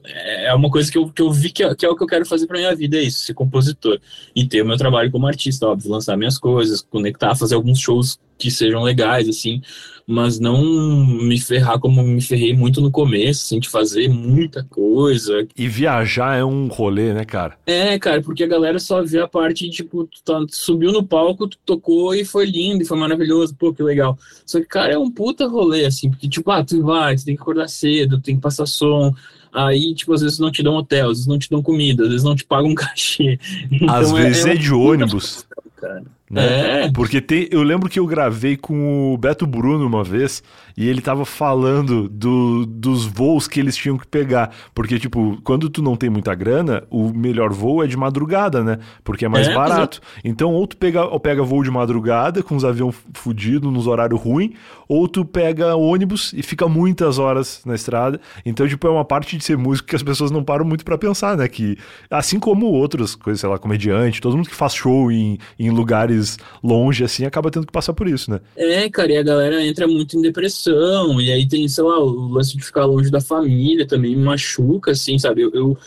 é 0.06 0.54
uma 0.54 0.69
coisa 0.69 0.91
que 0.91 0.98
eu, 0.98 1.10
que 1.10 1.22
eu 1.22 1.32
vi 1.32 1.50
que 1.52 1.63
é, 1.63 1.74
que 1.74 1.86
é 1.86 1.89
o 1.89 1.95
que 1.95 2.04
eu 2.04 2.08
quero 2.08 2.26
fazer 2.26 2.45
pra 2.45 2.58
minha 2.60 2.76
vida, 2.76 2.98
é 2.98 3.04
isso, 3.04 3.19
ser 3.26 3.34
compositor. 3.34 4.00
E 4.36 4.45
ter 4.45 4.62
o 4.62 4.65
meu 4.65 4.78
trabalho 4.78 5.10
como 5.10 5.26
artista, 5.26 5.67
óbvio, 5.67 5.91
lançar 5.91 6.17
minhas 6.17 6.38
coisas, 6.38 6.82
conectar, 6.82 7.34
fazer 7.36 7.56
alguns 7.56 7.80
shows 7.80 8.19
que 8.38 8.50
sejam 8.50 8.82
legais, 8.84 9.28
assim, 9.28 9.62
mas 10.12 10.39
não 10.39 10.63
me 11.06 11.39
ferrar 11.39 11.80
como 11.80 12.02
me 12.02 12.19
ferrei 12.19 12.52
muito 12.52 12.82
no 12.82 12.89
começo, 12.89 13.45
assim, 13.45 13.60
de 13.60 13.69
fazer 13.69 14.08
muita 14.10 14.63
coisa. 14.63 15.48
E 15.56 15.67
viajar 15.67 16.36
é 16.36 16.43
um 16.43 16.65
rolê, 16.65 17.13
né, 17.13 17.24
cara? 17.24 17.56
É, 17.67 18.00
cara, 18.00 18.19
porque 18.19 18.43
a 18.43 18.48
galera 18.48 18.80
só 18.80 19.04
vê 19.04 19.19
a 19.19 19.28
parte, 19.28 19.69
tipo, 19.69 20.06
tu 20.06 20.24
tá, 20.26 20.43
subiu 20.50 20.91
no 20.91 21.06
palco, 21.06 21.48
tu 21.48 21.60
tocou 21.63 22.15
e 22.15 22.26
foi 22.26 22.48
lindo, 22.48 22.82
e 22.82 22.88
foi 22.88 22.98
maravilhoso, 22.98 23.56
pô, 23.56 23.72
que 23.72 23.84
legal. 23.84 24.17
Só 24.48 24.60
que, 24.60 24.65
cara, 24.65 24.93
é 24.93 24.98
um 24.98 25.12
puta 25.12 25.48
rolê, 25.48 25.86
assim, 25.86 26.10
porque, 26.10 26.28
tipo, 26.28 26.50
ah, 26.50 26.63
tu 26.63 26.82
vai, 26.82 27.15
tu 27.15 27.26
tem 27.26 27.36
que 27.36 27.41
acordar 27.43 27.67
cedo, 27.67 28.19
tem 28.19 28.36
que 28.36 28.41
passar 28.41 28.65
som, 28.65 29.13
aí, 29.54 29.93
tipo, 29.93 30.12
às 30.12 30.22
vezes 30.22 30.39
não 30.39 30.52
te 30.52 30.63
dão 30.63 30.74
hotel, 30.74 31.12
às 31.12 31.17
vezes 31.17 31.28
não 31.28 31.38
te 31.38 31.52
dão 31.52 31.62
comida, 31.62 32.02
às 32.02 32.10
vezes 32.10 32.24
não 32.24 32.36
te 32.36 32.45
pagam 32.45 32.72
um 32.72 32.74
cachê. 32.76 33.38
Então, 33.72 33.93
às 33.93 34.12
é, 34.12 34.24
vezes 34.24 34.45
é, 34.48 34.54
é 34.54 34.56
de 34.56 34.74
ônibus. 34.74 35.45
cara. 35.76 36.04
Né? 36.30 36.86
É. 36.86 36.92
Porque 36.92 37.20
tem, 37.20 37.48
eu 37.50 37.63
lembro 37.63 37.89
que 37.89 38.00
eu 38.00 38.06
gravei 38.06 38.56
com 38.56 39.13
o 39.13 39.18
Beto 39.18 39.48
Bruno 39.48 39.86
uma 39.86 40.04
vez 40.04 40.44
e 40.78 40.88
ele 40.88 41.02
tava 41.02 41.26
falando 41.26 42.08
do, 42.08 42.65
dos 42.65 43.06
voos 43.06 43.48
que 43.48 43.60
eles 43.60 43.76
tinham 43.76 43.98
que 43.98 44.08
pegar. 44.08 44.52
Porque, 44.74 45.00
tipo, 45.00 45.39
quando 45.44 45.70
tu 45.70 45.82
não 45.82 45.96
tem 45.96 46.10
muita 46.10 46.36
grana, 46.36 46.84
o 46.89 47.12
melhor 47.12 47.52
voo 47.52 47.84
é 47.84 47.88
de 47.88 47.98
madrugada, 47.98 48.63
né? 48.63 48.78
Porque 49.04 49.26
é 49.26 49.28
mais 49.28 49.48
é, 49.48 49.54
barato. 49.54 50.00
É. 50.24 50.30
Então, 50.30 50.54
ou 50.54 50.68
tu 50.68 50.78
pega, 50.78 51.04
ou 51.04 51.20
pega 51.20 51.42
voo 51.44 51.63
de 51.63 51.72
madrugada 51.72 52.44
com 52.44 52.56
os 52.56 52.63
aviões 52.63 52.96
fudidos 53.13 53.74
nos 53.74 53.88
horários 53.88 54.22
ruins, 54.22 54.52
ou 54.88 55.08
tu 55.08 55.26
pega 55.26 55.76
ônibus 55.76 56.32
e 56.34 56.44
fica 56.44 56.68
muitas 56.68 57.18
horas 57.18 57.62
na 57.65 57.76
estrada. 57.76 58.22
Então, 58.46 58.68
tipo, 58.68 58.88
é 58.88 58.89
uma 58.89 59.06
parte 59.06 59.36
de 59.36 59.44
ser 59.44 59.58
músico 59.58 59.89
que 59.89 59.96
as 59.96 60.04
pessoas 60.04 60.32
não 60.32 60.44
param 60.44 60.63
muito 60.63 60.86
para 60.86 60.98
pensar, 60.98 61.36
né? 61.36 61.48
Que, 61.48 61.78
assim 62.10 62.39
como 62.39 62.68
outras 62.68 63.15
coisas, 63.15 63.42
sei 63.42 63.50
lá, 63.50 63.58
comediante, 63.58 64.22
todo 64.22 64.38
mundo 64.38 64.48
que 64.48 64.56
faz 64.56 64.76
show 64.76 65.12
em, 65.12 65.38
em 65.58 65.70
lugares 65.72 66.18
lugares 66.19 66.38
longe, 66.63 67.03
assim, 67.03 67.25
acaba 67.25 67.49
tendo 67.49 67.65
que 67.65 67.71
passar 67.71 67.93
por 67.93 68.08
isso, 68.08 68.29
né? 68.29 68.39
É, 68.55 68.89
cara, 68.89 69.12
e 69.13 69.17
a 69.17 69.23
galera 69.23 69.65
entra 69.65 69.88
muito 69.88 70.17
em 70.17 70.21
depressão, 70.21 71.19
e 71.21 71.32
aí 71.32 71.47
tem, 71.47 71.67
sei 71.67 71.84
lá, 71.84 71.99
o 71.99 72.27
lance 72.29 72.55
de 72.55 72.63
ficar 72.63 72.86
longe 72.86 73.10
da 73.10 73.21
família 73.21 73.88
também 73.88 74.15
machuca, 74.15 74.91
assim, 74.91 75.17
sabe? 75.17 75.41
Eu, 75.41 75.51
eu 75.53 75.77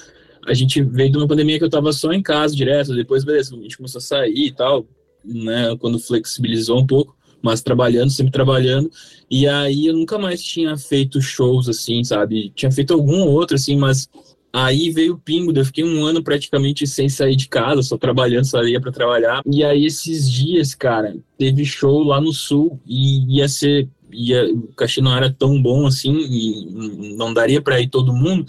a 0.44 0.54
gente 0.54 0.82
veio 0.82 1.12
de 1.12 1.18
uma 1.18 1.28
pandemia 1.28 1.56
que 1.58 1.64
eu 1.64 1.70
tava 1.70 1.92
só 1.92 2.12
em 2.12 2.22
casa 2.22 2.56
direto, 2.56 2.94
depois, 2.94 3.22
beleza, 3.22 3.54
a 3.54 3.58
gente 3.58 3.76
começou 3.76 3.98
a 3.98 4.02
sair 4.02 4.46
e 4.46 4.52
tal, 4.52 4.84
né, 5.24 5.76
quando 5.78 6.00
flexibilizou 6.00 6.80
um 6.80 6.86
pouco, 6.86 7.16
mas 7.40 7.62
trabalhando, 7.62 8.10
sempre 8.10 8.32
trabalhando, 8.32 8.90
e 9.30 9.46
aí 9.46 9.86
eu 9.86 9.94
nunca 9.94 10.18
mais 10.18 10.42
tinha 10.42 10.76
feito 10.76 11.20
shows, 11.20 11.68
assim, 11.68 12.02
sabe? 12.04 12.52
Tinha 12.54 12.70
feito 12.70 12.92
algum 12.92 13.20
outro, 13.22 13.56
assim, 13.56 13.76
mas 13.76 14.08
Aí 14.52 14.90
veio 14.90 15.14
o 15.14 15.18
pingo, 15.18 15.52
eu 15.56 15.64
fiquei 15.64 15.82
um 15.82 16.04
ano 16.04 16.22
praticamente 16.22 16.86
sem 16.86 17.08
sair 17.08 17.36
de 17.36 17.48
casa, 17.48 17.82
só 17.82 17.96
trabalhando, 17.96 18.44
só 18.44 18.62
ia 18.62 18.80
para 18.80 18.92
trabalhar. 18.92 19.42
E 19.46 19.64
aí 19.64 19.86
esses 19.86 20.30
dias, 20.30 20.74
cara, 20.74 21.16
teve 21.38 21.64
show 21.64 22.02
lá 22.02 22.20
no 22.20 22.32
sul 22.32 22.78
e 22.86 23.38
ia 23.38 23.48
ser 23.48 23.88
ia, 24.12 24.44
o 24.52 24.68
cachê 24.74 25.00
não 25.00 25.16
era 25.16 25.32
tão 25.32 25.60
bom 25.60 25.86
assim 25.86 26.12
e 26.12 27.14
não 27.16 27.32
daria 27.32 27.60
para 27.60 27.80
ir 27.80 27.88
todo 27.88 28.12
mundo. 28.12 28.46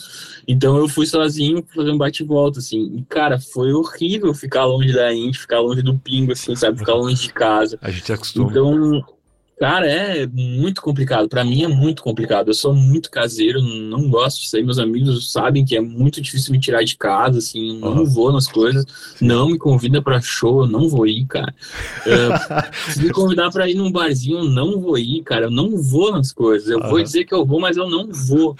Então 0.47 0.77
eu 0.77 0.87
fui 0.87 1.05
sozinho 1.05 1.63
fazer 1.73 1.91
um 1.91 1.97
bate 1.97 2.23
volta 2.23 2.59
assim. 2.59 2.97
E 2.97 3.03
cara, 3.03 3.39
foi 3.39 3.71
horrível 3.73 4.33
ficar 4.33 4.65
longe 4.65 4.93
da 4.93 5.13
Indy, 5.13 5.37
ficar 5.37 5.59
longe 5.59 5.81
do 5.81 5.97
pingo 5.97 6.33
assim, 6.33 6.55
sabe, 6.55 6.79
ficar 6.79 6.95
longe 6.95 7.21
de 7.21 7.33
casa. 7.33 7.77
A 7.81 7.89
gente 7.89 8.11
acostuma. 8.11 8.51
Então 8.51 9.03
Cara, 9.63 9.89
é 9.89 10.27
muito 10.27 10.81
complicado. 10.81 11.29
Para 11.29 11.41
mim 11.41 11.63
é 11.63 11.69
muito 11.69 12.03
complicado. 12.03 12.49
Eu 12.49 12.53
sou 12.53 12.73
muito 12.73 13.09
caseiro, 13.09 13.61
não 13.61 14.09
gosto 14.09 14.41
disso 14.41 14.57
aí. 14.57 14.63
Meus 14.63 14.77
amigos 14.77 15.31
sabem 15.31 15.63
que 15.63 15.73
é 15.73 15.79
muito 15.79 16.19
difícil 16.19 16.51
me 16.51 16.59
tirar 16.59 16.83
de 16.83 16.97
casa, 16.97 17.39
assim, 17.39 17.79
não 17.79 17.99
uhum. 17.99 18.03
vou 18.05 18.33
nas 18.33 18.45
coisas. 18.45 18.85
Não 19.21 19.47
me 19.47 19.57
convida 19.57 20.01
para 20.01 20.19
show, 20.19 20.63
eu 20.63 20.67
não 20.67 20.89
vou 20.89 21.07
ir, 21.07 21.25
cara. 21.27 21.55
Uh, 22.05 22.91
se 22.91 23.01
me 23.01 23.09
convidar 23.11 23.51
para 23.51 23.69
ir 23.69 23.75
num 23.75 23.89
barzinho, 23.89 24.39
eu 24.39 24.43
não 24.43 24.81
vou 24.81 24.97
ir, 24.97 25.23
cara. 25.23 25.45
Eu 25.45 25.51
não 25.51 25.81
vou 25.81 26.11
nas 26.11 26.33
coisas. 26.33 26.67
Eu 26.67 26.79
uhum. 26.79 26.89
vou 26.89 27.01
dizer 27.01 27.23
que 27.23 27.33
eu 27.33 27.45
vou, 27.45 27.61
mas 27.61 27.77
eu 27.77 27.89
não 27.89 28.09
vou. 28.11 28.57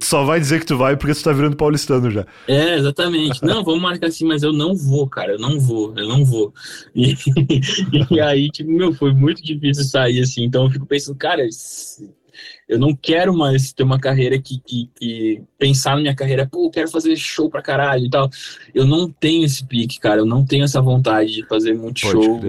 Tu 0.00 0.02
só 0.04 0.24
vai 0.24 0.40
dizer 0.40 0.58
que 0.58 0.66
tu 0.66 0.76
vai 0.76 0.96
porque 0.96 1.14
tu 1.14 1.22
tá 1.22 1.32
virando 1.32 1.54
paulistano 1.54 2.10
já. 2.10 2.26
É, 2.48 2.74
exatamente. 2.74 3.40
Não, 3.44 3.62
vamos 3.62 3.80
marcar 3.80 4.08
assim, 4.08 4.24
mas 4.24 4.42
eu 4.42 4.52
não 4.52 4.74
vou, 4.74 5.06
cara. 5.06 5.34
Eu 5.34 5.38
não 5.38 5.60
vou, 5.60 5.94
eu 5.96 6.08
não 6.08 6.24
vou. 6.24 6.52
E, 6.92 7.14
e 8.10 8.20
aí, 8.20 8.50
tipo, 8.50 8.68
meu, 8.72 8.92
foi 8.92 9.14
muito 9.14 9.40
difícil 9.44 9.84
sair 9.84 10.20
assim 10.22 10.39
assim. 10.40 10.44
Então 10.44 10.64
eu 10.64 10.70
fico 10.70 10.86
pensando, 10.86 11.16
cara, 11.16 11.46
eu 12.68 12.78
não 12.78 12.94
quero 12.94 13.36
mais 13.36 13.72
ter 13.72 13.82
uma 13.82 13.98
carreira 13.98 14.40
que, 14.40 14.60
que, 14.60 14.90
que, 14.94 15.42
pensar 15.58 15.96
na 15.96 16.02
minha 16.02 16.14
carreira, 16.14 16.48
pô, 16.50 16.66
eu 16.66 16.70
quero 16.70 16.90
fazer 16.90 17.16
show 17.16 17.50
pra 17.50 17.62
caralho 17.62 18.06
e 18.06 18.10
tal. 18.10 18.30
Eu 18.74 18.86
não 18.86 19.10
tenho 19.10 19.44
esse 19.44 19.64
pique, 19.66 19.98
cara. 19.98 20.20
Eu 20.20 20.26
não 20.26 20.44
tenho 20.44 20.64
essa 20.64 20.80
vontade 20.80 21.32
de 21.32 21.46
fazer 21.46 21.74
muito 21.74 22.00
Pode 22.00 22.12
show. 22.12 22.40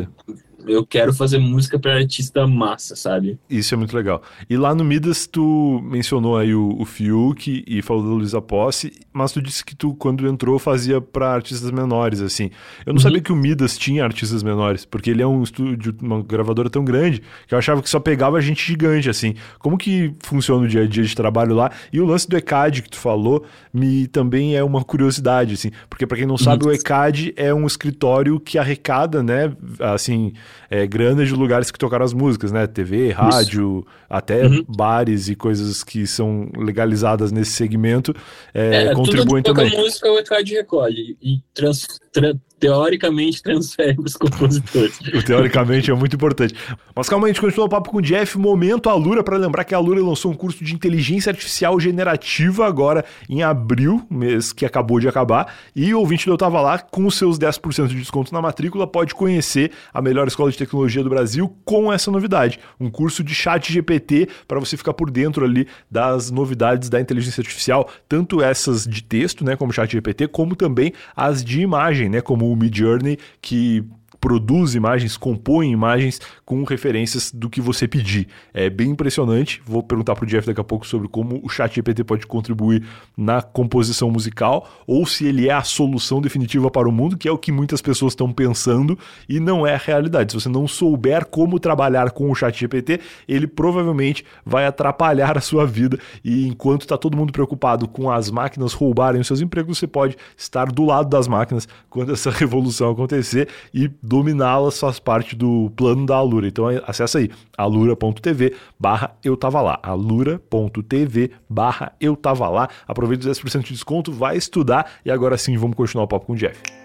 Eu 0.68 0.86
quero 0.86 1.14
fazer 1.14 1.38
música 1.38 1.80
para 1.80 1.96
artista 1.96 2.46
massa, 2.48 2.96
sabe? 2.96 3.40
Isso 3.50 3.74
é 3.74 3.78
muito 3.78 3.96
legal. 3.96 4.22
E 4.50 4.58
lá 4.58 4.74
no 4.74 4.84
Midas, 4.84 5.28
tu 5.28 5.82
mencionou 5.84 6.38
aí 6.38 6.54
o, 6.54 6.76
o 6.80 6.86
Fiuk 6.86 7.64
e 7.68 7.82
falou 7.82 8.04
da 8.04 8.10
Luísa 8.10 8.42
Posse, 8.42 8.94
mas 9.14 9.32
tu 9.32 9.42
disse 9.42 9.64
que 9.64 9.76
tu, 9.76 9.94
quando 9.96 10.28
entrou, 10.28 10.58
fazia 10.60 11.02
para 11.02 11.34
artistas 11.34 11.70
menores, 11.72 12.22
assim. 12.22 12.52
Eu 12.86 12.94
não 12.94 12.94
uhum. 12.94 13.00
sabia 13.00 13.22
que 13.22 13.32
o 13.32 13.36
Midas 13.36 13.78
tinha 13.78 14.04
artistas 14.04 14.44
menores, 14.44 14.86
porque 14.86 15.10
ele 15.10 15.22
é 15.22 15.28
um 15.28 15.44
estúdio, 15.44 15.96
uma 16.02 16.22
gravadora 16.22 16.70
tão 16.70 16.84
grande, 16.84 17.22
que 17.48 17.54
eu 17.54 17.58
achava 17.58 17.82
que 17.82 17.90
só 17.90 18.00
pegava 18.00 18.42
gente 18.42 18.66
gigante, 18.66 19.10
assim. 19.10 19.36
Como 19.60 19.78
que 19.78 20.14
funciona 20.24 20.66
o 20.66 20.68
dia 20.68 20.84
a 20.84 20.88
dia 20.88 21.04
de 21.04 21.16
trabalho 21.16 21.56
lá? 21.56 21.72
E 21.92 22.00
o 22.00 22.06
lance 22.06 22.28
do 22.28 22.38
ECAD 22.38 22.82
que 22.82 22.90
tu 22.90 22.98
falou, 22.98 23.44
me 23.74 24.08
também 24.08 24.56
é 24.56 24.64
uma 24.64 24.84
curiosidade, 24.84 25.54
assim, 25.54 25.72
porque 25.90 26.06
para 26.06 26.18
quem 26.18 26.26
não 26.26 26.38
sabe, 26.38 26.66
uhum. 26.66 26.72
o 26.72 26.74
ECAD 26.74 27.34
é 27.36 27.54
um 27.54 27.66
escritório 27.66 28.40
que 28.40 28.58
arrecada, 28.58 29.24
né, 29.24 29.54
assim, 29.80 30.34
é, 30.70 30.86
grana 30.88 31.26
de 31.26 31.34
lugares 31.34 31.72
que 31.72 31.80
tocaram 31.80 32.06
as 32.06 32.14
músicas, 32.14 32.52
né? 32.52 32.68
TV, 32.68 33.12
rádio, 33.12 33.86
Isso. 33.88 34.01
Até 34.12 34.46
uhum. 34.46 34.66
bares 34.68 35.30
e 35.30 35.36
coisas 35.36 35.84
que 35.86 36.06
são 36.06 36.50
legalizadas 36.58 37.32
nesse 37.32 37.52
segmento 37.52 38.14
é, 38.54 38.88
é, 38.88 38.94
contribuem 38.94 39.42
tudo 39.42 39.56
que 39.56 39.64
também. 39.64 39.80
música 39.80 40.12
o 40.12 40.20
ECAD 40.20 40.54
recolhe 40.54 41.18
e 41.22 41.40
trans, 41.54 41.88
trans, 42.12 42.36
teoricamente 42.60 43.42
transfere 43.42 43.96
para 43.96 44.06
os 44.06 44.18
compositores. 44.18 45.00
teoricamente 45.26 45.90
é 45.90 45.94
muito 45.94 46.16
importante. 46.16 46.54
Mas 46.94 47.08
calma 47.08 47.26
aí, 47.26 47.32
a 47.32 47.34
gente 47.34 47.42
continua 47.42 47.66
o 47.66 47.70
papo 47.70 47.90
com 47.90 47.98
o 47.98 48.02
Jeff. 48.02 48.38
Momento 48.38 48.90
Alura, 48.90 49.24
para 49.24 49.38
lembrar 49.38 49.64
que 49.64 49.74
a 49.74 49.78
Alura 49.78 50.02
lançou 50.02 50.32
um 50.32 50.36
curso 50.36 50.64
de 50.64 50.76
inteligência 50.76 51.30
artificial 51.30 51.80
generativa 51.80 52.68
agora 52.68 53.06
em 53.30 53.42
abril, 53.42 54.06
mês 54.10 54.52
que 54.52 54.66
acabou 54.66 55.00
de 55.00 55.08
acabar. 55.08 55.54
E 55.74 55.94
o 55.94 56.00
ouvinte 56.00 56.26
do 56.26 56.34
Eu 56.34 56.38
Tava 56.38 56.60
Lá, 56.60 56.80
com 56.80 57.06
os 57.06 57.16
seus 57.16 57.40
10% 57.40 57.88
de 57.88 57.96
desconto 57.96 58.34
na 58.34 58.42
matrícula, 58.42 58.86
pode 58.86 59.16
conhecer 59.16 59.72
a 59.94 60.02
melhor 60.02 60.28
escola 60.28 60.52
de 60.52 60.58
tecnologia 60.58 61.02
do 61.02 61.10
Brasil 61.10 61.56
com 61.64 61.92
essa 61.92 62.12
novidade. 62.12 62.60
Um 62.80 62.90
curso 62.90 63.24
de 63.24 63.34
chat 63.34 63.72
GPT 63.72 64.01
para 64.48 64.60
você 64.60 64.76
ficar 64.76 64.94
por 64.94 65.10
dentro 65.10 65.46
ali 65.46 65.68
das 65.90 66.32
novidades 66.32 66.90
da 66.90 67.00
inteligência 67.00 67.42
artificial, 67.42 67.90
tanto 68.08 68.42
essas 68.42 68.86
de 68.86 69.04
texto, 69.04 69.46
né, 69.46 69.56
como 69.56 69.72
chat 69.72 69.92
GPT, 69.92 70.28
como 70.28 70.56
também 70.56 70.94
as 71.16 71.44
de 71.44 71.62
imagem, 71.62 72.10
né, 72.10 72.22
como 72.22 72.52
o 72.52 72.56
Midjourney, 72.56 73.18
que 73.42 73.84
produz 74.22 74.76
imagens, 74.76 75.18
compõe 75.18 75.72
imagens 75.72 76.22
com 76.46 76.64
referências 76.64 77.32
do 77.32 77.50
que 77.50 77.60
você 77.60 77.88
pedir. 77.88 78.28
É 78.54 78.70
bem 78.70 78.92
impressionante. 78.92 79.62
Vou 79.66 79.82
perguntar 79.82 80.14
para 80.14 80.24
o 80.24 80.28
Jeff 80.28 80.46
daqui 80.46 80.62
a 80.62 80.64
pouco 80.64 80.86
sobre 80.86 81.08
como 81.08 81.42
o 81.44 81.50
chat 81.50 81.74
GPT 81.74 82.04
pode 82.04 82.28
contribuir 82.28 82.86
na 83.18 83.42
composição 83.42 84.12
musical 84.12 84.70
ou 84.86 85.08
se 85.08 85.26
ele 85.26 85.50
é 85.50 85.54
a 85.54 85.64
solução 85.64 86.22
definitiva 86.22 86.70
para 86.70 86.88
o 86.88 86.92
mundo, 86.92 87.18
que 87.18 87.28
é 87.28 87.32
o 87.32 87.38
que 87.38 87.52
muitas 87.52 87.82
pessoas 87.82 88.14
estão 88.14 88.32
pensando 88.32 88.98
e 89.28 89.40
não 89.40 89.66
é 89.66 89.74
a 89.74 89.78
realidade. 89.78 90.34
Se 90.34 90.40
você 90.40 90.50
não 90.50 90.68
souber 90.68 91.26
como 91.26 91.60
trabalhar 91.60 92.12
com 92.12 92.30
o 92.30 92.36
chat 92.36 92.60
GPT, 92.60 93.00
ele 93.28 93.48
provavelmente 93.48 94.24
vai 94.46 94.68
atrapalhar 94.68 95.36
a 95.36 95.42
sua 95.42 95.66
vida 95.66 95.98
e 96.24 96.48
enquanto 96.48 96.82
está 96.82 96.96
todo 96.96 97.18
mundo 97.18 97.34
preocupado 97.34 97.88
com 97.88 98.12
as 98.12 98.30
máquinas 98.30 98.74
roubarem 98.74 99.20
os 99.20 99.26
seus 99.26 99.42
empregos, 99.42 99.80
você 99.80 99.88
pode 99.88 100.16
estar 100.38 100.72
do 100.72 100.86
lado 100.86 101.10
das 101.10 101.28
máquinas 101.28 101.68
quando 101.90 102.14
essa 102.14 102.30
revolução 102.32 102.92
acontecer 102.92 103.48
e 103.74 103.90
dominá-las 104.12 104.78
faz 104.78 105.00
parte 105.00 105.38
do 105.38 105.72
plano 105.74 106.06
da 106.06 106.18
Alura. 106.18 106.46
Então 106.46 106.66
acessa 106.86 107.18
aí, 107.18 107.32
alura.tv 107.58 108.54
barra 108.78 109.16
eu 109.24 109.38
tava 109.38 109.62
lá, 109.62 109.80
alura.tv 109.82 111.32
barra 111.50 111.94
eu 112.00 112.18
tava 112.18 112.50
lá. 112.50 112.68
Aproveita 112.86 113.30
os 113.30 113.40
10% 113.40 113.64
de 113.64 113.74
desconto, 113.74 114.12
vai 114.12 114.36
estudar 114.36 114.92
e 115.06 115.10
agora 115.12 115.38
sim 115.38 115.56
vamos 115.56 115.78
continuar 115.78 116.04
o 116.04 116.08
papo 116.10 116.26
com 116.26 116.34
o 116.34 116.36
Jeff. 116.36 116.81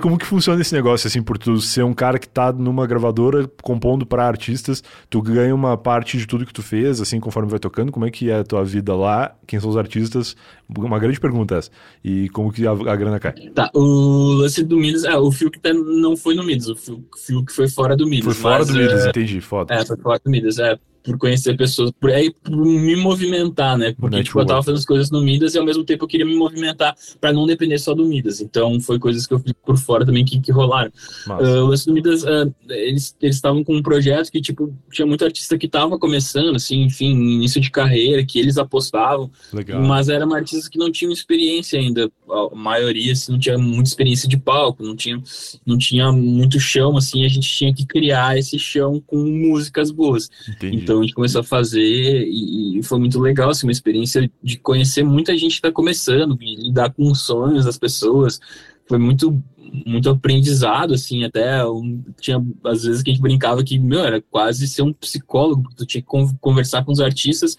Como 0.00 0.16
que 0.16 0.24
funciona 0.24 0.60
esse 0.60 0.74
negócio, 0.74 1.06
assim, 1.06 1.22
por 1.22 1.36
tu 1.36 1.60
ser 1.60 1.84
um 1.84 1.92
cara 1.92 2.18
que 2.18 2.28
tá 2.28 2.52
numa 2.52 2.86
gravadora 2.86 3.50
compondo 3.62 4.06
para 4.06 4.26
artistas, 4.26 4.82
tu 5.08 5.20
ganha 5.20 5.54
uma 5.54 5.76
parte 5.76 6.16
de 6.16 6.26
tudo 6.26 6.46
que 6.46 6.52
tu 6.52 6.62
fez, 6.62 7.00
assim, 7.00 7.20
conforme 7.20 7.50
vai 7.50 7.58
tocando, 7.58 7.92
como 7.92 8.06
é 8.06 8.10
que 8.10 8.30
é 8.30 8.38
a 8.38 8.44
tua 8.44 8.64
vida 8.64 8.94
lá, 8.94 9.36
quem 9.46 9.60
são 9.60 9.68
os 9.68 9.76
artistas? 9.76 10.34
Uma 10.74 10.98
grande 10.98 11.20
pergunta 11.20 11.56
essa. 11.56 11.70
E 12.02 12.28
como 12.30 12.52
que 12.52 12.66
a, 12.66 12.70
a 12.70 12.96
grana 12.96 13.20
cai? 13.20 13.32
Tá, 13.54 13.70
o 13.74 14.32
lance 14.34 14.64
do 14.64 14.76
Midas, 14.78 15.04
é, 15.04 15.16
o 15.16 15.30
Fiuk 15.30 15.58
tá, 15.58 15.72
não 15.72 16.16
foi 16.16 16.34
no 16.34 16.44
Midas, 16.44 16.68
o 16.68 16.76
Fiuk 16.76 17.52
foi 17.52 17.68
fora 17.68 17.96
do 17.96 18.06
Midas. 18.06 18.24
Foi 18.24 18.34
fora 18.34 18.64
do 18.64 18.72
Midas, 18.72 19.04
é, 19.04 19.08
entendi, 19.10 19.40
foda. 19.40 19.74
É, 19.74 19.84
foi 19.84 19.96
fora 19.96 20.20
do 20.24 20.30
Midas, 20.30 20.58
é 20.58 20.78
por 21.02 21.18
conhecer 21.18 21.56
pessoas, 21.56 21.90
por 21.92 22.10
aí 22.10 22.30
por 22.30 22.56
me 22.56 22.96
movimentar, 22.96 23.76
né? 23.76 23.94
Porque 23.98 24.22
tipo, 24.22 24.40
eu 24.40 24.46
tava 24.46 24.62
fazendo 24.62 24.78
as 24.78 24.84
coisas 24.84 25.10
no 25.10 25.20
Midas 25.20 25.54
e 25.54 25.58
ao 25.58 25.64
mesmo 25.64 25.84
tempo 25.84 26.04
eu 26.04 26.08
queria 26.08 26.26
me 26.26 26.34
movimentar 26.34 26.94
para 27.20 27.32
não 27.32 27.46
depender 27.46 27.78
só 27.78 27.94
do 27.94 28.04
Midas. 28.04 28.40
Então 28.40 28.80
foi 28.80 28.98
coisas 28.98 29.26
que 29.26 29.34
eu 29.34 29.38
fiz 29.38 29.52
por 29.64 29.78
fora 29.78 30.04
também 30.04 30.24
que, 30.24 30.40
que 30.40 30.52
rolaram. 30.52 30.90
Uh, 31.26 31.64
o 31.64 31.66
lance 31.66 31.86
do 31.86 31.92
Midas, 31.92 32.22
uh, 32.22 32.52
eles 32.68 33.14
estavam 33.22 33.64
com 33.64 33.76
um 33.76 33.82
projeto 33.82 34.30
que, 34.30 34.40
tipo, 34.40 34.74
tinha 34.90 35.06
muito 35.06 35.24
artista 35.24 35.56
que 35.56 35.68
tava 35.68 35.98
começando, 35.98 36.56
assim, 36.56 36.82
enfim, 36.82 37.10
início 37.10 37.60
de 37.60 37.70
carreira, 37.70 38.24
que 38.24 38.38
eles 38.38 38.58
apostavam. 38.58 39.30
Legal. 39.52 39.82
Mas 39.82 40.08
eram 40.08 40.32
artistas 40.34 40.68
que 40.68 40.78
não 40.78 40.90
tinham 40.90 41.12
experiência 41.12 41.78
ainda. 41.78 42.10
A 42.28 42.54
maioria, 42.54 43.12
assim, 43.12 43.32
não 43.32 43.38
tinha 43.38 43.58
muita 43.58 43.88
experiência 43.88 44.28
de 44.28 44.36
palco, 44.36 44.82
não 44.82 44.96
tinha, 44.96 45.20
não 45.64 45.78
tinha 45.78 46.12
muito 46.12 46.58
chão, 46.60 46.96
assim, 46.96 47.24
a 47.24 47.28
gente 47.28 47.48
tinha 47.48 47.74
que 47.74 47.86
criar 47.86 48.38
esse 48.38 48.58
chão 48.58 49.02
com 49.06 49.18
músicas 49.18 49.90
boas. 49.90 50.28
Entendi. 50.48 50.76
Então 50.76 50.89
a 50.98 51.02
gente 51.02 51.14
começou 51.14 51.40
a 51.40 51.44
fazer 51.44 52.26
e, 52.26 52.78
e, 52.78 52.82
foi 52.82 52.98
muito 52.98 53.20
legal, 53.20 53.50
assim, 53.50 53.66
uma 53.66 53.72
experiência 53.72 54.30
de 54.42 54.58
conhecer 54.58 55.02
muita 55.02 55.32
gente 55.32 55.52
que 55.52 55.58
está 55.58 55.72
começando, 55.72 56.36
lidar 56.40 56.92
com 56.92 57.10
os 57.10 57.20
sonhos 57.20 57.64
das 57.64 57.78
pessoas. 57.78 58.40
Foi 58.86 58.98
muito 58.98 59.42
muito 59.86 60.10
aprendizado, 60.10 60.94
assim, 60.94 61.22
até 61.22 61.64
um, 61.64 62.02
tinha 62.20 62.44
às 62.64 62.82
vezes 62.82 63.02
que 63.04 63.10
a 63.10 63.12
gente 63.12 63.22
brincava 63.22 63.62
que, 63.62 63.78
meu, 63.78 64.00
era 64.00 64.20
quase 64.20 64.66
ser 64.66 64.82
um 64.82 64.92
psicólogo, 64.92 65.70
tu 65.76 65.86
tinha 65.86 66.02
que 66.02 66.08
conversar 66.40 66.84
com 66.84 66.90
os 66.90 67.00
artistas 67.00 67.56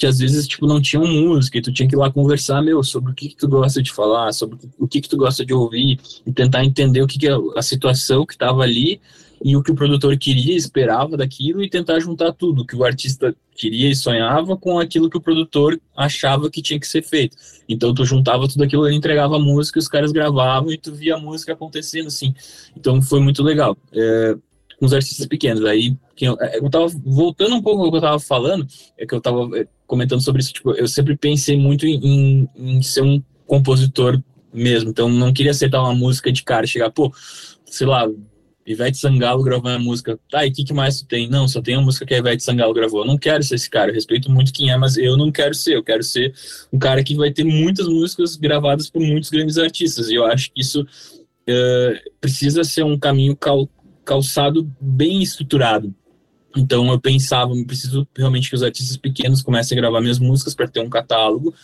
que 0.00 0.06
às 0.06 0.18
vezes, 0.18 0.48
tipo, 0.48 0.66
não 0.66 0.80
tinham 0.80 1.06
música, 1.06 1.58
e 1.58 1.60
tu 1.60 1.70
tinha 1.70 1.86
que 1.86 1.94
ir 1.94 1.98
lá 1.98 2.10
conversar, 2.10 2.62
meu, 2.62 2.82
sobre 2.82 3.12
o 3.12 3.14
que, 3.14 3.28
que 3.28 3.36
tu 3.36 3.46
gosta 3.46 3.82
de 3.82 3.92
falar, 3.92 4.32
sobre 4.32 4.58
o 4.78 4.88
que, 4.88 4.98
que 4.98 5.08
tu 5.08 5.16
gosta 5.18 5.44
de 5.44 5.52
ouvir, 5.52 6.00
e 6.24 6.32
tentar 6.32 6.64
entender 6.64 7.02
o 7.02 7.06
que, 7.06 7.18
que 7.18 7.28
é 7.28 7.32
a 7.54 7.60
situação 7.60 8.24
que 8.24 8.32
estava 8.32 8.62
ali, 8.62 8.98
e 9.42 9.56
o 9.56 9.62
que 9.62 9.70
o 9.70 9.74
produtor 9.74 10.16
queria, 10.18 10.54
esperava 10.54 11.16
daquilo, 11.16 11.62
e 11.62 11.70
tentar 11.70 11.98
juntar 12.00 12.32
tudo, 12.32 12.66
que 12.66 12.76
o 12.76 12.84
artista 12.84 13.34
queria 13.56 13.88
e 13.88 13.94
sonhava 13.94 14.56
com 14.56 14.78
aquilo 14.78 15.08
que 15.08 15.16
o 15.16 15.20
produtor 15.20 15.80
achava 15.96 16.50
que 16.50 16.60
tinha 16.60 16.78
que 16.78 16.86
ser 16.86 17.02
feito. 17.02 17.36
Então 17.68 17.94
tu 17.94 18.04
juntava 18.04 18.46
tudo 18.48 18.64
aquilo, 18.64 18.86
ele 18.86 18.96
entregava 18.96 19.36
a 19.36 19.40
música, 19.40 19.78
os 19.78 19.88
caras 19.88 20.12
gravavam, 20.12 20.70
e 20.70 20.76
tu 20.76 20.92
via 20.94 21.14
a 21.14 21.18
música 21.18 21.52
acontecendo, 21.52 22.08
assim. 22.08 22.34
Então 22.76 23.00
foi 23.00 23.20
muito 23.20 23.42
legal. 23.42 23.76
É, 23.92 24.36
com 24.80 24.86
os 24.86 24.94
artistas 24.94 25.26
pequenos. 25.26 25.64
Aí, 25.66 25.94
eu, 26.18 26.36
é, 26.40 26.58
eu 26.58 26.70
tava 26.70 26.86
voltando 27.04 27.54
um 27.54 27.62
pouco 27.62 27.84
ao 27.84 27.90
que 27.90 27.98
eu 27.98 28.00
tava 28.00 28.18
falando, 28.18 28.66
é 28.96 29.06
que 29.06 29.14
eu 29.14 29.20
tava 29.20 29.46
é, 29.58 29.66
comentando 29.86 30.22
sobre 30.22 30.40
isso, 30.40 30.54
tipo, 30.54 30.72
eu 30.72 30.88
sempre 30.88 31.16
pensei 31.16 31.56
muito 31.56 31.86
em, 31.86 32.48
em 32.56 32.82
ser 32.82 33.02
um 33.02 33.22
compositor 33.46 34.20
mesmo, 34.52 34.90
então 34.90 35.08
não 35.08 35.32
queria 35.32 35.50
acertar 35.52 35.82
uma 35.82 35.94
música 35.94 36.32
de 36.32 36.42
cara, 36.42 36.66
chegar, 36.66 36.90
pô, 36.90 37.12
sei 37.66 37.86
lá, 37.86 38.08
Ivete 38.66 38.98
Sangalo 38.98 39.42
gravou 39.42 39.70
uma 39.70 39.78
música, 39.78 40.18
tá, 40.30 40.46
e 40.46 40.50
o 40.50 40.52
que, 40.52 40.64
que, 40.64 40.72
mais 40.72 41.00
tu 41.00 41.06
tem? 41.06 41.28
Não, 41.28 41.48
só 41.48 41.60
tem 41.60 41.74
a 41.74 41.80
música 41.80 42.06
que 42.06 42.14
a 42.14 42.18
Ivete 42.18 42.42
Sangalo 42.42 42.74
gravou. 42.74 43.00
Eu 43.00 43.06
não 43.06 43.18
quero 43.18 43.42
ser 43.42 43.54
esse 43.54 43.68
cara, 43.68 43.90
eu 43.90 43.94
respeito 43.94 44.30
muito 44.30 44.52
quem 44.52 44.70
é, 44.70 44.76
mas 44.76 44.96
eu 44.96 45.16
não 45.16 45.32
quero 45.32 45.54
ser. 45.54 45.76
Eu 45.76 45.82
quero 45.82 46.02
ser 46.02 46.32
um 46.72 46.78
cara 46.78 47.02
que 47.02 47.14
vai 47.16 47.30
ter 47.32 47.44
muitas 47.44 47.86
músicas 47.88 48.36
gravadas 48.36 48.88
por 48.90 49.00
muitos 49.02 49.30
grandes 49.30 49.58
artistas. 49.58 50.08
E 50.08 50.14
eu 50.14 50.24
acho 50.24 50.50
que 50.52 50.60
isso 50.60 50.82
uh, 50.82 52.10
precisa 52.20 52.62
ser 52.62 52.84
um 52.84 52.98
caminho 52.98 53.36
cal 53.36 53.68
calçado 54.04 54.68
bem 54.80 55.22
estruturado. 55.22 55.94
Então 56.56 56.90
eu 56.90 57.00
pensava, 57.00 57.54
eu 57.54 57.64
preciso 57.64 58.06
realmente 58.16 58.48
que 58.48 58.56
os 58.56 58.62
artistas 58.62 58.96
pequenos 58.96 59.40
comecem 59.40 59.78
a 59.78 59.80
gravar 59.80 60.00
minhas 60.00 60.18
músicas 60.18 60.54
para 60.54 60.66
ter 60.66 60.80
um 60.80 60.88
catálogo, 60.88 61.54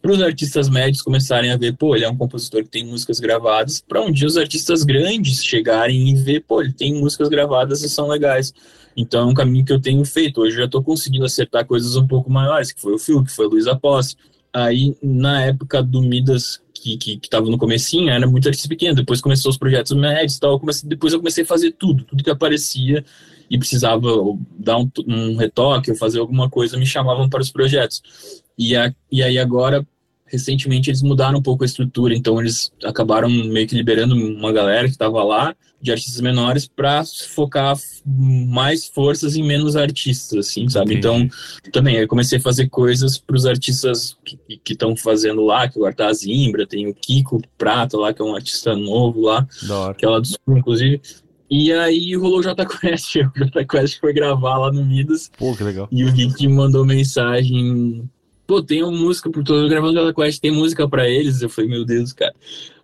para 0.00 0.12
os 0.12 0.22
artistas 0.22 0.68
médios 0.68 1.02
começarem 1.02 1.50
a 1.50 1.56
ver, 1.56 1.76
pô, 1.76 1.96
ele 1.96 2.04
é 2.04 2.08
um 2.08 2.16
compositor 2.16 2.62
que 2.62 2.70
tem 2.70 2.86
músicas 2.86 3.18
gravadas, 3.18 3.80
para 3.80 4.00
um 4.00 4.12
dia 4.12 4.26
os 4.26 4.36
artistas 4.36 4.84
grandes 4.84 5.44
chegarem 5.44 6.10
e 6.10 6.14
ver, 6.14 6.44
pô, 6.46 6.62
ele 6.62 6.72
tem 6.72 6.94
músicas 6.94 7.28
gravadas 7.28 7.82
e 7.82 7.88
são 7.88 8.06
legais. 8.06 8.54
Então 8.96 9.28
é 9.28 9.32
um 9.32 9.34
caminho 9.34 9.64
que 9.64 9.72
eu 9.72 9.80
tenho 9.80 10.04
feito. 10.04 10.40
Hoje 10.40 10.54
eu 10.54 10.60
já 10.60 10.64
estou 10.64 10.82
conseguindo 10.82 11.24
acertar 11.24 11.66
coisas 11.66 11.96
um 11.96 12.06
pouco 12.06 12.30
maiores, 12.30 12.72
que 12.72 12.80
foi 12.80 12.94
o 12.94 12.98
Phil, 12.98 13.22
que 13.22 13.30
foi 13.30 13.46
o 13.46 13.50
Luiz 13.50 13.66
Aposse. 13.66 14.16
Aí, 14.52 14.96
na 15.02 15.42
época 15.42 15.82
do 15.82 16.00
Midas, 16.00 16.62
que, 16.72 16.96
que, 16.96 17.16
que 17.18 17.28
tava 17.28 17.50
no 17.50 17.58
comecinho, 17.58 18.08
era 18.08 18.26
muito 18.26 18.48
artista 18.48 18.68
pequeno. 18.68 18.94
Depois 18.94 19.20
começou 19.20 19.50
os 19.50 19.58
projetos 19.58 19.92
médios 19.92 20.36
e 20.36 20.40
tal. 20.40 20.58
Comecei, 20.58 20.88
depois 20.88 21.12
eu 21.12 21.18
comecei 21.18 21.44
a 21.44 21.46
fazer 21.46 21.72
tudo, 21.72 22.04
tudo 22.04 22.24
que 22.24 22.30
aparecia 22.30 23.04
e 23.50 23.58
precisava 23.58 24.08
dar 24.58 24.78
um, 24.78 24.90
um 25.06 25.36
retoque 25.36 25.90
ou 25.90 25.96
fazer 25.96 26.18
alguma 26.18 26.48
coisa, 26.50 26.76
me 26.76 26.86
chamavam 26.86 27.28
para 27.28 27.40
os 27.40 27.50
projetos. 27.50 28.02
E, 28.58 28.74
a, 28.76 28.92
e 29.10 29.22
aí 29.22 29.38
agora, 29.38 29.86
recentemente, 30.26 30.90
eles 30.90 31.02
mudaram 31.02 31.38
um 31.38 31.42
pouco 31.42 31.62
a 31.62 31.66
estrutura, 31.66 32.14
então 32.14 32.40
eles 32.40 32.72
acabaram 32.84 33.28
meio 33.28 33.66
que 33.66 33.74
liberando 33.74 34.14
uma 34.14 34.52
galera 34.52 34.86
que 34.86 34.92
estava 34.92 35.22
lá, 35.22 35.54
de 35.80 35.92
artistas 35.92 36.20
menores, 36.20 36.66
para 36.66 37.04
focar 37.04 37.76
mais 38.04 38.86
forças 38.86 39.36
em 39.36 39.42
menos 39.42 39.76
artistas, 39.76 40.38
assim, 40.38 40.68
sabe? 40.68 40.94
Então, 40.94 41.28
também, 41.70 41.96
eu 41.96 42.08
comecei 42.08 42.38
a 42.38 42.42
fazer 42.42 42.68
coisas 42.68 43.18
para 43.18 43.36
os 43.36 43.44
artistas 43.44 44.16
que 44.64 44.72
estão 44.72 44.96
fazendo 44.96 45.44
lá, 45.44 45.68
que 45.68 45.78
o 45.78 45.84
Arthur 45.84 46.12
Zimbra, 46.14 46.66
tem 46.66 46.88
o 46.88 46.94
Kiko 46.94 47.42
Prata 47.58 47.96
lá, 47.98 48.12
que 48.12 48.22
é 48.22 48.24
um 48.24 48.34
artista 48.34 48.74
novo 48.74 49.20
lá, 49.20 49.46
que 49.94 50.04
é 50.04 50.08
lá 50.08 50.18
do 50.18 50.26
Sul, 50.26 50.38
inclusive, 50.48 51.00
e 51.50 51.72
aí 51.72 52.14
rolou 52.16 52.40
o 52.40 52.42
Jota 52.42 52.66
Quest. 52.66 53.16
O 53.34 53.38
Jota 53.38 53.64
Quest 53.64 54.00
foi 54.00 54.12
gravar 54.12 54.58
lá 54.58 54.72
no 54.72 54.84
Midas. 54.84 55.30
Pô, 55.38 55.54
que 55.54 55.62
legal. 55.62 55.88
E 55.90 56.04
o 56.04 56.10
Rick 56.10 56.46
mandou 56.48 56.84
mensagem 56.84 58.08
pô, 58.46 58.62
tem 58.62 58.82
uma 58.82 58.92
música, 58.92 59.28
por 59.28 59.42
todo 59.42 59.68
gravando 59.68 59.94
Gala 59.94 60.14
Quest, 60.14 60.40
tem 60.40 60.50
música 60.50 60.88
para 60.88 61.08
eles. 61.08 61.42
Eu 61.42 61.50
falei, 61.50 61.68
meu 61.68 61.84
Deus, 61.84 62.12
cara. 62.12 62.34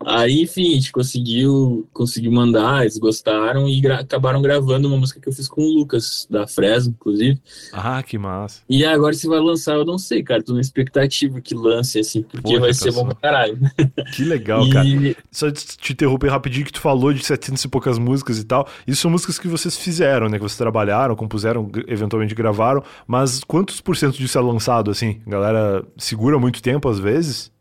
Aí, 0.07 0.43
enfim, 0.43 0.73
a 0.73 0.75
gente 0.75 0.93
conseguiu, 0.93 1.89
conseguiu 1.93 2.33
mandar, 2.33 2.83
eles 2.83 2.99
gostaram 2.99 3.69
e 3.69 3.81
gra 3.81 4.01
acabaram 4.01 4.43
gravando 4.43 4.89
uma 4.89 4.97
música 4.97 5.21
que 5.21 5.29
eu 5.29 5.33
fiz 5.33 5.49
com 5.49 5.63
o 5.63 5.75
Lucas, 5.75 6.27
da 6.29 6.47
Fresno, 6.47 6.95
inclusive. 6.99 7.41
Ah, 7.73 8.03
que 8.03 8.19
massa. 8.19 8.63
E 8.69 8.85
agora 8.85 9.15
se 9.15 9.27
vai 9.29 9.39
lançar, 9.39 9.75
eu 9.75 9.85
não 9.85 9.99
sei, 9.99 10.23
cara. 10.23 10.43
Tô 10.43 10.55
na 10.55 10.61
expectativa 10.61 11.41
que 11.41 11.55
lance, 11.55 11.99
assim, 11.99 12.23
porque 12.23 12.59
vai 12.59 12.75
ser 12.75 12.93
bom 12.93 13.07
pra 13.07 13.15
caralho. 13.15 13.59
Que 14.15 14.25
legal, 14.25 14.67
e... 14.67 14.71
cara. 14.71 14.87
Só 15.31 15.51
te 15.51 15.93
interromper 15.93 16.29
rapidinho 16.29 16.67
que 16.67 16.73
tu 16.73 16.81
falou 16.81 17.13
de 17.13 17.25
700 17.25 17.65
e 17.65 17.69
poucas 17.69 17.99
músicas 17.99 18.39
e 18.39 18.45
tal. 18.45 18.69
Isso 18.87 19.03
são 19.03 19.11
músicas 19.11 19.39
que 19.39 19.49
vocês 19.49 19.77
fizeram, 19.77 20.29
né? 20.29 20.39
Que 20.39 20.43
vocês 20.43 20.59
trabalharam, 20.59 21.15
compuseram, 21.15 21.71
eventualmente 21.87 22.35
gravaram. 22.35 22.83
Mas 23.07 23.43
quantos 23.45 23.81
por 23.81 23.97
cento 23.97 24.19
disso 24.19 24.39
é 24.39 24.41
lançado, 24.41 24.91
assim? 24.91 25.21
Galera 25.27 25.53
galera 25.53 25.85
segura 25.97 26.39
muito 26.39 26.63
tempo 26.63 26.89
às 26.89 26.99
vezes? 26.99 27.53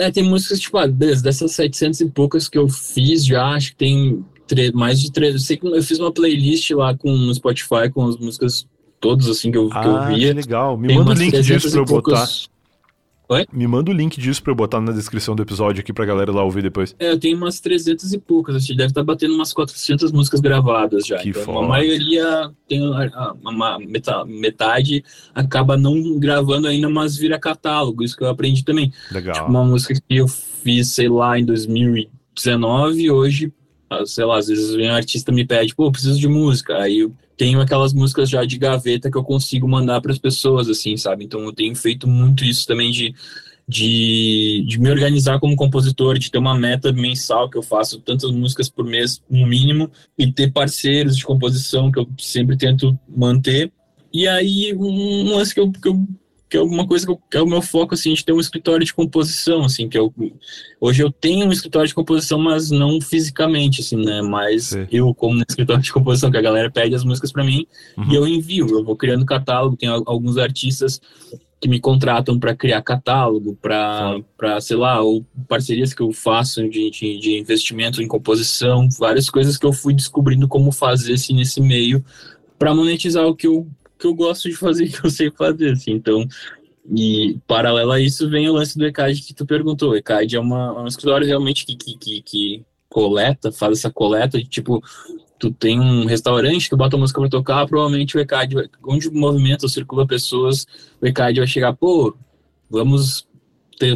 É, 0.00 0.10
tem 0.10 0.24
músicas, 0.24 0.58
tipo, 0.58 0.78
ah, 0.78 0.86
dessas 0.86 1.52
700 1.52 2.00
e 2.00 2.06
poucas 2.06 2.48
que 2.48 2.56
eu 2.56 2.68
fiz 2.68 3.24
já, 3.24 3.48
acho 3.48 3.72
que 3.72 3.76
tem 3.76 4.24
mais 4.72 4.98
de 5.00 5.12
três. 5.12 5.34
Eu 5.34 5.40
sei 5.40 5.56
que 5.56 5.66
eu 5.66 5.82
fiz 5.82 5.98
uma 5.98 6.10
playlist 6.10 6.70
lá 6.70 6.96
com 6.96 7.14
no 7.14 7.34
Spotify 7.34 7.90
com 7.92 8.06
as 8.06 8.16
músicas 8.16 8.66
todas, 8.98 9.28
assim, 9.28 9.50
que 9.52 9.58
eu, 9.58 9.68
ah, 9.70 9.80
que 9.80 9.86
eu 9.86 10.06
via. 10.06 10.28
Que 10.28 10.32
legal. 10.34 10.76
Me 10.76 10.88
tem 10.88 10.96
manda 10.96 11.10
o 11.10 11.14
link 11.14 11.40
disso 11.42 11.70
pra 11.70 11.80
eu 11.80 11.84
botar. 11.84 12.26
Oi? 13.30 13.46
Me 13.52 13.64
manda 13.64 13.92
o 13.92 13.94
link 13.94 14.20
disso 14.20 14.42
pra 14.42 14.50
eu 14.50 14.56
botar 14.56 14.80
na 14.80 14.90
descrição 14.90 15.36
do 15.36 15.42
episódio 15.42 15.80
aqui 15.80 15.92
pra 15.92 16.04
galera 16.04 16.32
lá 16.32 16.42
ouvir 16.42 16.64
depois. 16.64 16.96
É, 16.98 17.12
eu 17.12 17.18
tenho 17.18 17.36
umas 17.36 17.60
300 17.60 18.12
e 18.12 18.18
poucas, 18.18 18.56
a 18.56 18.58
gente 18.58 18.76
deve 18.76 18.88
estar 18.88 19.02
tá 19.02 19.04
batendo 19.04 19.34
umas 19.34 19.52
400 19.52 20.10
músicas 20.10 20.40
gravadas 20.40 21.06
já. 21.06 21.18
Que 21.18 21.28
então, 21.28 21.44
foda. 21.44 21.64
a 21.64 21.68
maioria 21.68 22.50
tem 22.68 22.82
uma 22.82 23.78
metade 24.26 25.04
acaba 25.32 25.76
não 25.76 26.18
gravando 26.18 26.66
ainda, 26.66 26.90
mas 26.90 27.16
vira 27.16 27.38
catálogo, 27.38 28.02
isso 28.02 28.16
que 28.16 28.24
eu 28.24 28.28
aprendi 28.28 28.64
também. 28.64 28.92
Legal. 29.12 29.34
Tipo, 29.34 29.46
uma 29.46 29.64
música 29.64 29.94
que 29.94 30.16
eu 30.16 30.26
fiz, 30.26 30.92
sei 30.92 31.08
lá, 31.08 31.38
em 31.38 31.44
2019, 31.44 33.12
hoje, 33.12 33.52
sei 34.06 34.24
lá, 34.24 34.38
às 34.38 34.48
vezes 34.48 34.74
um 34.74 34.90
artista 34.90 35.32
me 35.32 35.44
pede, 35.44 35.74
pô, 35.74 35.90
preciso 35.90 36.18
de 36.18 36.28
música, 36.28 36.76
aí 36.78 37.00
eu 37.00 37.12
tenho 37.36 37.60
aquelas 37.60 37.92
músicas 37.92 38.28
já 38.28 38.44
de 38.44 38.58
gaveta 38.58 39.10
que 39.10 39.16
eu 39.16 39.24
consigo 39.24 39.66
mandar 39.66 40.00
para 40.00 40.12
as 40.12 40.18
pessoas, 40.18 40.68
assim, 40.68 40.96
sabe? 40.96 41.24
Então 41.24 41.40
eu 41.42 41.52
tenho 41.52 41.74
feito 41.74 42.06
muito 42.06 42.44
isso 42.44 42.66
também 42.66 42.90
de, 42.90 43.14
de, 43.66 44.64
de 44.66 44.78
me 44.78 44.90
organizar 44.90 45.40
como 45.40 45.56
compositor, 45.56 46.18
de 46.18 46.30
ter 46.30 46.38
uma 46.38 46.56
meta 46.56 46.92
mensal 46.92 47.48
que 47.48 47.56
eu 47.56 47.62
faço 47.62 48.00
tantas 48.00 48.30
músicas 48.30 48.68
por 48.68 48.84
mês, 48.84 49.22
no 49.28 49.46
mínimo, 49.46 49.90
e 50.18 50.30
ter 50.30 50.52
parceiros 50.52 51.16
de 51.16 51.24
composição 51.24 51.90
que 51.90 51.98
eu 51.98 52.08
sempre 52.18 52.56
tento 52.56 52.98
manter. 53.08 53.72
E 54.12 54.26
aí, 54.28 54.74
um 54.74 55.34
lance 55.36 55.54
que 55.54 55.60
eu, 55.60 55.70
que 55.70 55.88
eu 55.88 56.06
que 56.50 56.56
é 56.56 56.60
alguma 56.60 56.84
coisa 56.84 57.06
que, 57.06 57.36
é 57.36 57.40
o 57.40 57.46
meu 57.46 57.62
foco, 57.62 57.94
assim, 57.94 58.12
de 58.12 58.24
ter 58.24 58.32
um 58.32 58.40
escritório 58.40 58.84
de 58.84 58.92
composição, 58.92 59.64
assim, 59.64 59.88
que 59.88 59.96
eu, 59.96 60.12
hoje 60.80 61.00
eu 61.00 61.12
tenho 61.12 61.46
um 61.46 61.52
escritório 61.52 61.86
de 61.86 61.94
composição, 61.94 62.40
mas 62.40 62.72
não 62.72 63.00
fisicamente, 63.00 63.80
assim, 63.80 63.96
né, 63.96 64.20
mas 64.20 64.64
Sim. 64.64 64.86
eu 64.90 65.14
como 65.14 65.36
no 65.36 65.44
escritório 65.48 65.80
de 65.80 65.92
composição, 65.92 66.28
que 66.28 66.36
a 66.36 66.42
galera 66.42 66.68
pede 66.68 66.96
as 66.96 67.04
músicas 67.04 67.30
para 67.30 67.44
mim 67.44 67.68
uhum. 67.96 68.10
e 68.10 68.14
eu 68.16 68.26
envio, 68.26 68.68
eu 68.68 68.84
vou 68.84 68.96
criando 68.96 69.24
catálogo, 69.24 69.76
tem 69.76 69.88
alguns 69.88 70.36
artistas 70.36 71.00
que 71.60 71.68
me 71.68 71.78
contratam 71.78 72.38
para 72.38 72.56
criar 72.56 72.82
catálogo, 72.82 73.56
para, 73.62 74.60
sei 74.60 74.76
lá, 74.76 75.00
ou 75.02 75.24
parcerias 75.46 75.94
que 75.94 76.02
eu 76.02 76.10
faço 76.10 76.68
de, 76.68 76.90
de, 76.90 77.18
de, 77.18 77.38
investimento 77.38 78.02
em 78.02 78.08
composição, 78.08 78.88
várias 78.98 79.30
coisas 79.30 79.56
que 79.56 79.66
eu 79.66 79.72
fui 79.72 79.94
descobrindo 79.94 80.48
como 80.48 80.72
fazer 80.72 81.12
assim, 81.12 81.34
nesse 81.34 81.60
meio 81.60 82.02
para 82.58 82.74
monetizar 82.74 83.26
o 83.26 83.36
que 83.36 83.46
eu 83.46 83.68
que 84.00 84.06
eu 84.06 84.14
gosto 84.14 84.48
de 84.48 84.56
fazer, 84.56 84.88
que 84.90 85.04
eu 85.04 85.10
sei 85.10 85.30
fazer, 85.30 85.72
assim. 85.72 85.92
Então, 85.92 86.26
e 86.92 87.38
paralelo 87.46 87.92
a 87.92 88.00
isso 88.00 88.28
vem 88.28 88.48
o 88.48 88.54
lance 88.54 88.76
do 88.76 88.86
ECAD 88.86 89.20
que 89.20 89.34
tu 89.34 89.46
perguntou. 89.46 89.90
O 89.90 89.96
ECAD 89.96 90.36
é 90.36 90.40
uma, 90.40 90.74
é 90.76 90.80
um 90.80 90.86
escritório 90.86 91.26
realmente 91.26 91.64
que, 91.64 91.76
que, 91.76 91.96
que, 91.96 92.22
que, 92.22 92.64
coleta, 92.88 93.52
faz 93.52 93.78
essa 93.78 93.90
coleta 93.90 94.36
de 94.36 94.44
tipo, 94.44 94.82
tu 95.38 95.52
tem 95.52 95.78
um 95.78 96.04
restaurante, 96.06 96.68
tu 96.68 96.76
bota 96.76 96.96
música 96.96 97.20
pra 97.20 97.30
tocar, 97.30 97.66
provavelmente 97.66 98.16
o 98.16 98.20
ECAD, 98.20 98.56
onde 98.84 99.08
o 99.08 99.14
movimento 99.14 99.68
circula 99.68 100.06
pessoas, 100.06 100.66
o 101.00 101.06
ECAD 101.06 101.38
vai 101.38 101.46
chegar, 101.46 101.72
pô, 101.72 102.16
vamos 102.68 103.26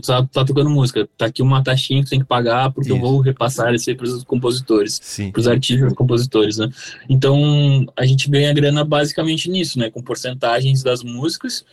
tá, 0.01 0.23
tá 0.25 0.45
tocando 0.45 0.71
música, 0.71 1.09
tá 1.17 1.27
aqui 1.27 1.43
uma 1.43 1.63
taxinha 1.63 2.03
que 2.03 2.11
tem 2.11 2.21
que 2.21 2.25
pagar 2.25 2.73
porque 2.73 2.89
Isso. 2.89 2.97
eu 2.97 3.01
vou 3.01 3.21
repassar 3.21 3.75
isso 3.75 3.91
aí 3.91 3.97
para 3.97 4.07
os 4.07 4.25
compositores, 4.25 5.01
para 5.33 5.41
os 5.41 5.49
artistas 5.49 5.93
compositores, 5.93 6.59
né? 6.59 6.69
Então 7.09 7.87
a 7.97 8.07
gente 8.07 8.31
ganha 8.31 8.53
grana 8.53 8.85
basicamente 8.85 9.51
nisso, 9.51 9.79
né? 9.79 9.91
Com 9.91 10.03
porcentagens 10.03 10.83
das 10.83 11.03
músicas 11.03 11.65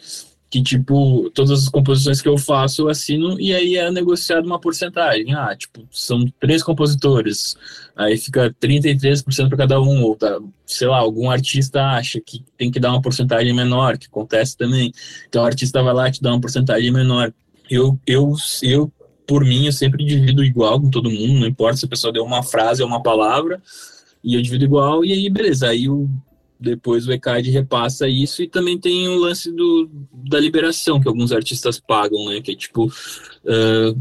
que 0.52 0.62
tipo 0.62 1.32
todas 1.34 1.64
as 1.64 1.70
composições 1.70 2.22
que 2.22 2.28
eu 2.28 2.38
faço 2.38 2.82
eu 2.82 2.90
assino 2.90 3.40
e 3.40 3.56
aí 3.56 3.78
é 3.78 3.90
negociado 3.90 4.46
uma 4.46 4.60
porcentagem 4.60 5.34
ah 5.34 5.56
tipo 5.56 5.88
são 5.90 6.26
três 6.42 6.62
compositores 6.62 7.56
aí 7.96 8.18
fica 8.18 8.54
33% 8.62 9.48
para 9.48 9.58
cada 9.58 9.80
um 9.80 10.04
ou 10.04 10.14
tá, 10.14 10.40
sei 10.66 10.90
lá 10.90 10.98
algum 10.98 11.32
artista 11.32 11.82
acha 11.82 12.20
que 12.20 12.44
tem 12.58 12.70
que 12.70 12.82
dar 12.82 12.92
uma 12.92 13.02
porcentagem 13.02 13.54
menor 13.54 13.98
que 13.98 14.08
acontece 14.08 14.58
também 14.58 14.92
então 15.26 15.42
o 15.42 15.46
artista 15.46 15.82
vai 15.82 15.94
lá 15.94 16.10
e 16.10 16.12
te 16.12 16.22
dá 16.22 16.32
uma 16.32 16.42
porcentagem 16.42 16.92
menor 16.92 17.34
eu, 17.72 17.98
eu, 18.06 18.34
eu, 18.62 18.92
por 19.26 19.46
mim, 19.46 19.66
eu 19.66 19.72
sempre 19.72 20.04
divido 20.04 20.44
igual 20.44 20.80
com 20.80 20.90
todo 20.90 21.10
mundo, 21.10 21.40
não 21.40 21.48
importa 21.48 21.78
se 21.78 21.86
a 21.86 21.88
pessoa 21.88 22.12
deu 22.12 22.26
uma 22.26 22.44
frase 22.44 22.82
ou 22.82 22.88
uma 22.88 23.02
palavra, 23.02 23.62
e 24.22 24.36
eu 24.36 24.42
divido 24.42 24.66
igual, 24.66 25.06
e 25.06 25.14
aí 25.14 25.30
beleza, 25.30 25.70
aí 25.70 25.88
o, 25.88 26.10
depois 26.60 27.08
o 27.08 27.14
ECAD 27.14 27.50
repassa 27.50 28.10
isso, 28.10 28.44
e 28.44 28.48
também 28.50 28.78
tem 28.78 29.08
o 29.08 29.20
lance 29.20 29.50
do, 29.50 29.90
da 30.12 30.38
liberação, 30.38 31.00
que 31.00 31.08
alguns 31.08 31.32
artistas 31.32 31.80
pagam, 31.80 32.26
né, 32.26 32.42
que 32.42 32.52
é 32.52 32.56
tipo, 32.56 32.88
uh, 32.88 34.00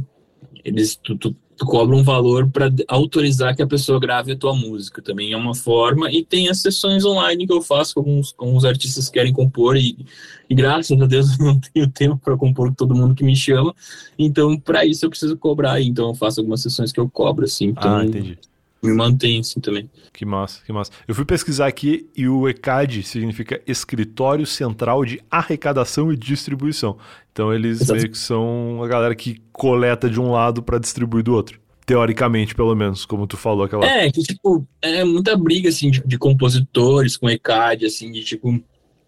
eles, 0.64 0.96
tu, 0.96 1.16
tu, 1.16 1.36
tu 1.60 1.66
cobra 1.66 1.94
um 1.94 2.02
valor 2.02 2.48
para 2.48 2.72
autorizar 2.88 3.54
que 3.54 3.60
a 3.60 3.66
pessoa 3.66 4.00
grave 4.00 4.32
a 4.32 4.36
tua 4.36 4.54
música. 4.54 5.02
Também 5.02 5.32
é 5.32 5.36
uma 5.36 5.54
forma. 5.54 6.10
E 6.10 6.24
tem 6.24 6.48
as 6.48 6.62
sessões 6.62 7.04
online 7.04 7.46
que 7.46 7.52
eu 7.52 7.60
faço 7.60 7.92
com 7.92 8.00
alguns, 8.00 8.32
com 8.32 8.46
alguns 8.46 8.64
artistas 8.64 9.08
que 9.08 9.12
querem 9.12 9.30
compor. 9.30 9.76
E, 9.76 10.06
e 10.48 10.54
graças 10.54 10.98
a 10.98 11.04
Deus 11.04 11.28
eu 11.38 11.44
não 11.44 11.60
tenho 11.60 11.86
tempo 11.86 12.16
para 12.16 12.34
compor 12.34 12.68
com 12.68 12.74
todo 12.74 12.94
mundo 12.94 13.14
que 13.14 13.22
me 13.22 13.36
chama. 13.36 13.74
Então, 14.18 14.58
para 14.58 14.86
isso 14.86 15.04
eu 15.04 15.10
preciso 15.10 15.36
cobrar. 15.36 15.82
Então, 15.82 16.08
eu 16.08 16.14
faço 16.14 16.40
algumas 16.40 16.62
sessões 16.62 16.92
que 16.92 16.98
eu 16.98 17.10
cobro. 17.10 17.44
Assim, 17.44 17.66
então, 17.66 17.94
ah, 17.94 18.06
entendi 18.06 18.38
me 18.82 18.94
mantém 18.94 19.40
assim 19.40 19.60
também. 19.60 19.90
Que 20.12 20.24
massa, 20.24 20.62
que 20.64 20.72
massa. 20.72 20.90
Eu 21.06 21.14
fui 21.14 21.24
pesquisar 21.24 21.66
aqui 21.66 22.08
e 22.16 22.26
o 22.26 22.48
ECAD 22.48 23.02
significa 23.02 23.60
Escritório 23.66 24.46
Central 24.46 25.04
de 25.04 25.20
Arrecadação 25.30 26.12
e 26.12 26.16
Distribuição. 26.16 26.96
Então 27.32 27.52
eles 27.52 27.82
Exato. 27.82 27.94
meio 27.94 28.10
que 28.10 28.18
são 28.18 28.82
a 28.82 28.88
galera 28.88 29.14
que 29.14 29.40
coleta 29.52 30.08
de 30.08 30.20
um 30.20 30.30
lado 30.30 30.62
para 30.62 30.78
distribuir 30.78 31.22
do 31.22 31.34
outro. 31.34 31.60
Teoricamente, 31.84 32.54
pelo 32.54 32.74
menos, 32.74 33.04
como 33.04 33.26
tu 33.26 33.36
falou 33.36 33.64
aquela. 33.64 33.84
É, 33.84 34.10
que 34.10 34.22
tipo, 34.22 34.66
é 34.80 35.04
muita 35.04 35.36
briga 35.36 35.68
assim 35.68 35.90
de, 35.90 36.02
de 36.06 36.18
compositores 36.18 37.16
com 37.16 37.28
ECAD, 37.28 37.86
assim, 37.86 38.12
de 38.12 38.22
tipo 38.22 38.62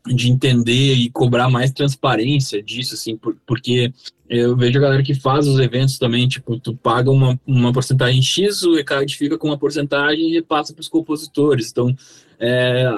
de 0.06 0.28
entender 0.28 0.94
e 0.94 1.08
cobrar 1.10 1.48
mais 1.48 1.70
transparência 1.70 2.60
disso, 2.60 2.94
assim, 2.94 3.16
por, 3.16 3.36
porque 3.46 3.92
eu 4.32 4.56
vejo 4.56 4.78
a 4.78 4.82
galera 4.82 5.02
que 5.02 5.14
faz 5.14 5.46
os 5.46 5.58
eventos 5.60 5.98
também, 5.98 6.26
tipo, 6.26 6.58
tu 6.58 6.74
paga 6.74 7.10
uma, 7.10 7.38
uma 7.46 7.70
porcentagem 7.70 8.22
X, 8.22 8.62
o 8.62 8.78
ECAD 8.78 9.14
fica 9.14 9.36
com 9.36 9.48
uma 9.48 9.58
porcentagem 9.58 10.34
e 10.34 10.40
passa 10.40 10.72
para 10.72 10.80
os 10.80 10.88
compositores. 10.88 11.70
Então, 11.70 11.94
é, 12.40 12.90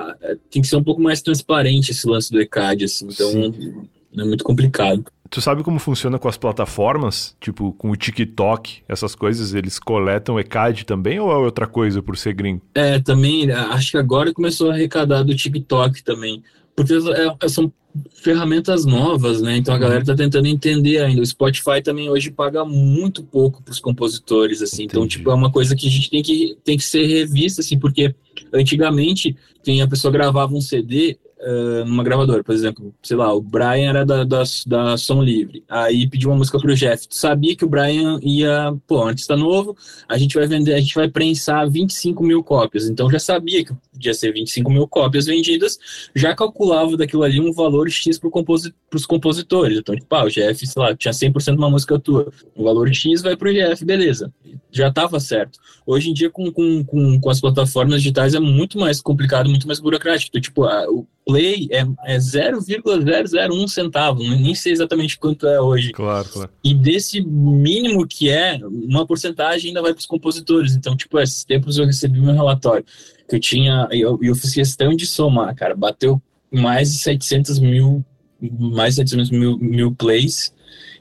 tem 0.48 0.62
que 0.62 0.68
ser 0.68 0.76
um 0.76 0.84
pouco 0.84 1.02
mais 1.02 1.20
transparente 1.20 1.90
esse 1.90 2.06
lance 2.06 2.30
do 2.30 2.40
ECAD, 2.40 2.84
assim. 2.84 3.08
Então, 3.10 3.30
Sim. 3.32 3.88
é 4.16 4.24
muito 4.24 4.44
complicado. 4.44 5.04
Tu 5.28 5.40
sabe 5.40 5.64
como 5.64 5.80
funciona 5.80 6.20
com 6.20 6.28
as 6.28 6.36
plataformas? 6.36 7.36
Tipo, 7.40 7.72
com 7.72 7.90
o 7.90 7.96
TikTok, 7.96 8.84
essas 8.88 9.16
coisas, 9.16 9.54
eles 9.54 9.80
coletam 9.80 10.38
ECAD 10.38 10.84
também 10.84 11.18
ou 11.18 11.32
é 11.32 11.36
outra 11.36 11.66
coisa 11.66 12.00
por 12.00 12.16
ser 12.16 12.34
gringo? 12.34 12.62
É, 12.76 13.00
também, 13.00 13.50
acho 13.50 13.90
que 13.90 13.98
agora 13.98 14.32
começou 14.32 14.70
a 14.70 14.74
arrecadar 14.74 15.24
do 15.24 15.34
TikTok 15.34 16.04
também. 16.04 16.44
Porque 16.76 16.92
é, 16.94 17.48
são 17.48 17.72
ferramentas 18.14 18.84
novas, 18.84 19.40
né? 19.40 19.56
Então 19.56 19.74
a 19.74 19.78
galera 19.78 20.00
está 20.00 20.14
tentando 20.14 20.46
entender 20.46 20.98
ainda. 20.98 21.22
O 21.22 21.26
Spotify 21.26 21.82
também 21.82 22.10
hoje 22.10 22.30
paga 22.30 22.64
muito 22.64 23.22
pouco 23.22 23.62
para 23.62 23.72
os 23.72 23.80
compositores, 23.80 24.62
assim. 24.62 24.84
Então, 24.84 25.04
Entendi. 25.04 25.16
Então, 25.16 25.18
tipo, 25.18 25.30
é 25.30 25.34
uma 25.34 25.52
coisa 25.52 25.76
que 25.76 25.86
a 25.86 25.90
gente 25.90 26.10
tem 26.10 26.22
que, 26.22 26.56
tem 26.64 26.76
que 26.76 26.84
ser 26.84 27.06
revista, 27.06 27.60
assim, 27.60 27.78
porque 27.78 28.14
antigamente 28.52 29.36
tem 29.62 29.82
a 29.82 29.88
pessoa 29.88 30.12
gravava 30.12 30.54
um 30.54 30.60
CD 30.60 31.16
uh, 31.44 31.84
numa 31.84 32.02
gravadora, 32.02 32.42
por 32.42 32.54
exemplo, 32.54 32.94
sei 33.02 33.16
lá, 33.16 33.32
o 33.32 33.40
Brian 33.40 33.90
era 33.90 34.04
da, 34.04 34.24
da, 34.24 34.42
da 34.66 34.96
Som 34.96 35.22
Livre, 35.22 35.62
aí 35.68 36.08
pediu 36.08 36.30
uma 36.30 36.38
música 36.38 36.58
pro 36.58 36.74
Jeff, 36.74 37.06
tu 37.06 37.16
sabia 37.16 37.54
que 37.54 37.64
o 37.64 37.68
Brian 37.68 38.18
ia, 38.22 38.74
pô, 38.86 39.04
um 39.04 39.08
artista 39.08 39.36
novo, 39.36 39.76
a 40.08 40.16
gente 40.16 40.34
vai 40.34 40.46
vender, 40.46 40.74
a 40.74 40.80
gente 40.80 40.94
vai 40.94 41.08
prensar 41.08 41.68
25 41.68 42.22
mil 42.24 42.42
cópias, 42.42 42.88
então 42.88 43.10
já 43.10 43.18
sabia 43.18 43.64
que 43.64 43.72
podia 43.92 44.14
ser 44.14 44.32
25 44.32 44.70
mil 44.70 44.88
cópias 44.88 45.26
vendidas, 45.26 45.78
já 46.14 46.34
calculava 46.34 46.96
daquilo 46.96 47.22
ali 47.22 47.40
um 47.40 47.52
valor 47.52 47.88
X 47.90 48.18
pro 48.18 48.30
composi 48.30 48.74
pros 48.88 49.06
compositores, 49.06 49.78
então, 49.78 49.94
tipo, 49.94 50.14
ah, 50.14 50.24
o 50.24 50.30
Jeff, 50.30 50.66
sei 50.66 50.82
lá, 50.82 50.94
tinha 50.96 51.12
100% 51.12 51.52
de 51.52 51.58
uma 51.58 51.70
música 51.70 51.98
tua, 51.98 52.32
o 52.54 52.64
valor 52.64 52.92
X 52.92 53.22
vai 53.22 53.36
pro 53.36 53.52
Jeff, 53.52 53.84
beleza, 53.84 54.32
já 54.70 54.90
tava 54.92 55.20
certo. 55.20 55.58
Hoje 55.86 56.10
em 56.10 56.14
dia, 56.14 56.30
com, 56.30 56.50
com, 56.50 56.84
com, 56.84 57.20
com 57.20 57.30
as 57.30 57.40
plataformas 57.40 58.02
digitais, 58.02 58.34
é 58.34 58.40
muito 58.40 58.78
mais 58.78 59.00
complicado, 59.00 59.50
muito 59.50 59.66
mais 59.66 59.80
burocrático, 59.80 60.30
então, 60.30 60.40
tipo, 60.40 60.64
a, 60.64 60.88
o 60.88 61.06
Play 61.24 61.68
é, 61.70 61.86
é 62.04 62.18
0,001 62.18 63.68
centavo, 63.68 64.22
nem 64.22 64.54
sei 64.54 64.72
exatamente 64.72 65.18
quanto 65.18 65.46
é 65.46 65.60
hoje. 65.60 65.92
Claro, 65.92 66.28
claro. 66.28 66.50
E 66.62 66.74
desse 66.74 67.22
mínimo 67.22 68.06
que 68.06 68.28
é, 68.28 68.60
uma 68.62 69.06
porcentagem 69.06 69.68
ainda 69.68 69.80
vai 69.80 69.92
para 69.92 70.00
os 70.00 70.06
compositores. 70.06 70.76
Então, 70.76 70.94
tipo, 70.94 71.18
esses 71.18 71.44
tempos 71.44 71.78
eu 71.78 71.86
recebi 71.86 72.20
meu 72.20 72.34
relatório, 72.34 72.84
que 73.28 73.36
eu 73.36 73.40
tinha, 73.40 73.88
eu, 73.90 74.18
eu 74.22 74.34
fiz 74.34 74.52
questão 74.52 74.94
de 74.94 75.06
somar, 75.06 75.54
cara, 75.54 75.74
bateu 75.74 76.20
mais 76.52 76.92
de 76.92 76.98
700 76.98 77.58
mil, 77.58 78.04
mais 78.40 78.94
de 78.94 79.08
700 79.08 79.30
mil, 79.30 79.58
mil 79.58 79.94
plays 79.94 80.52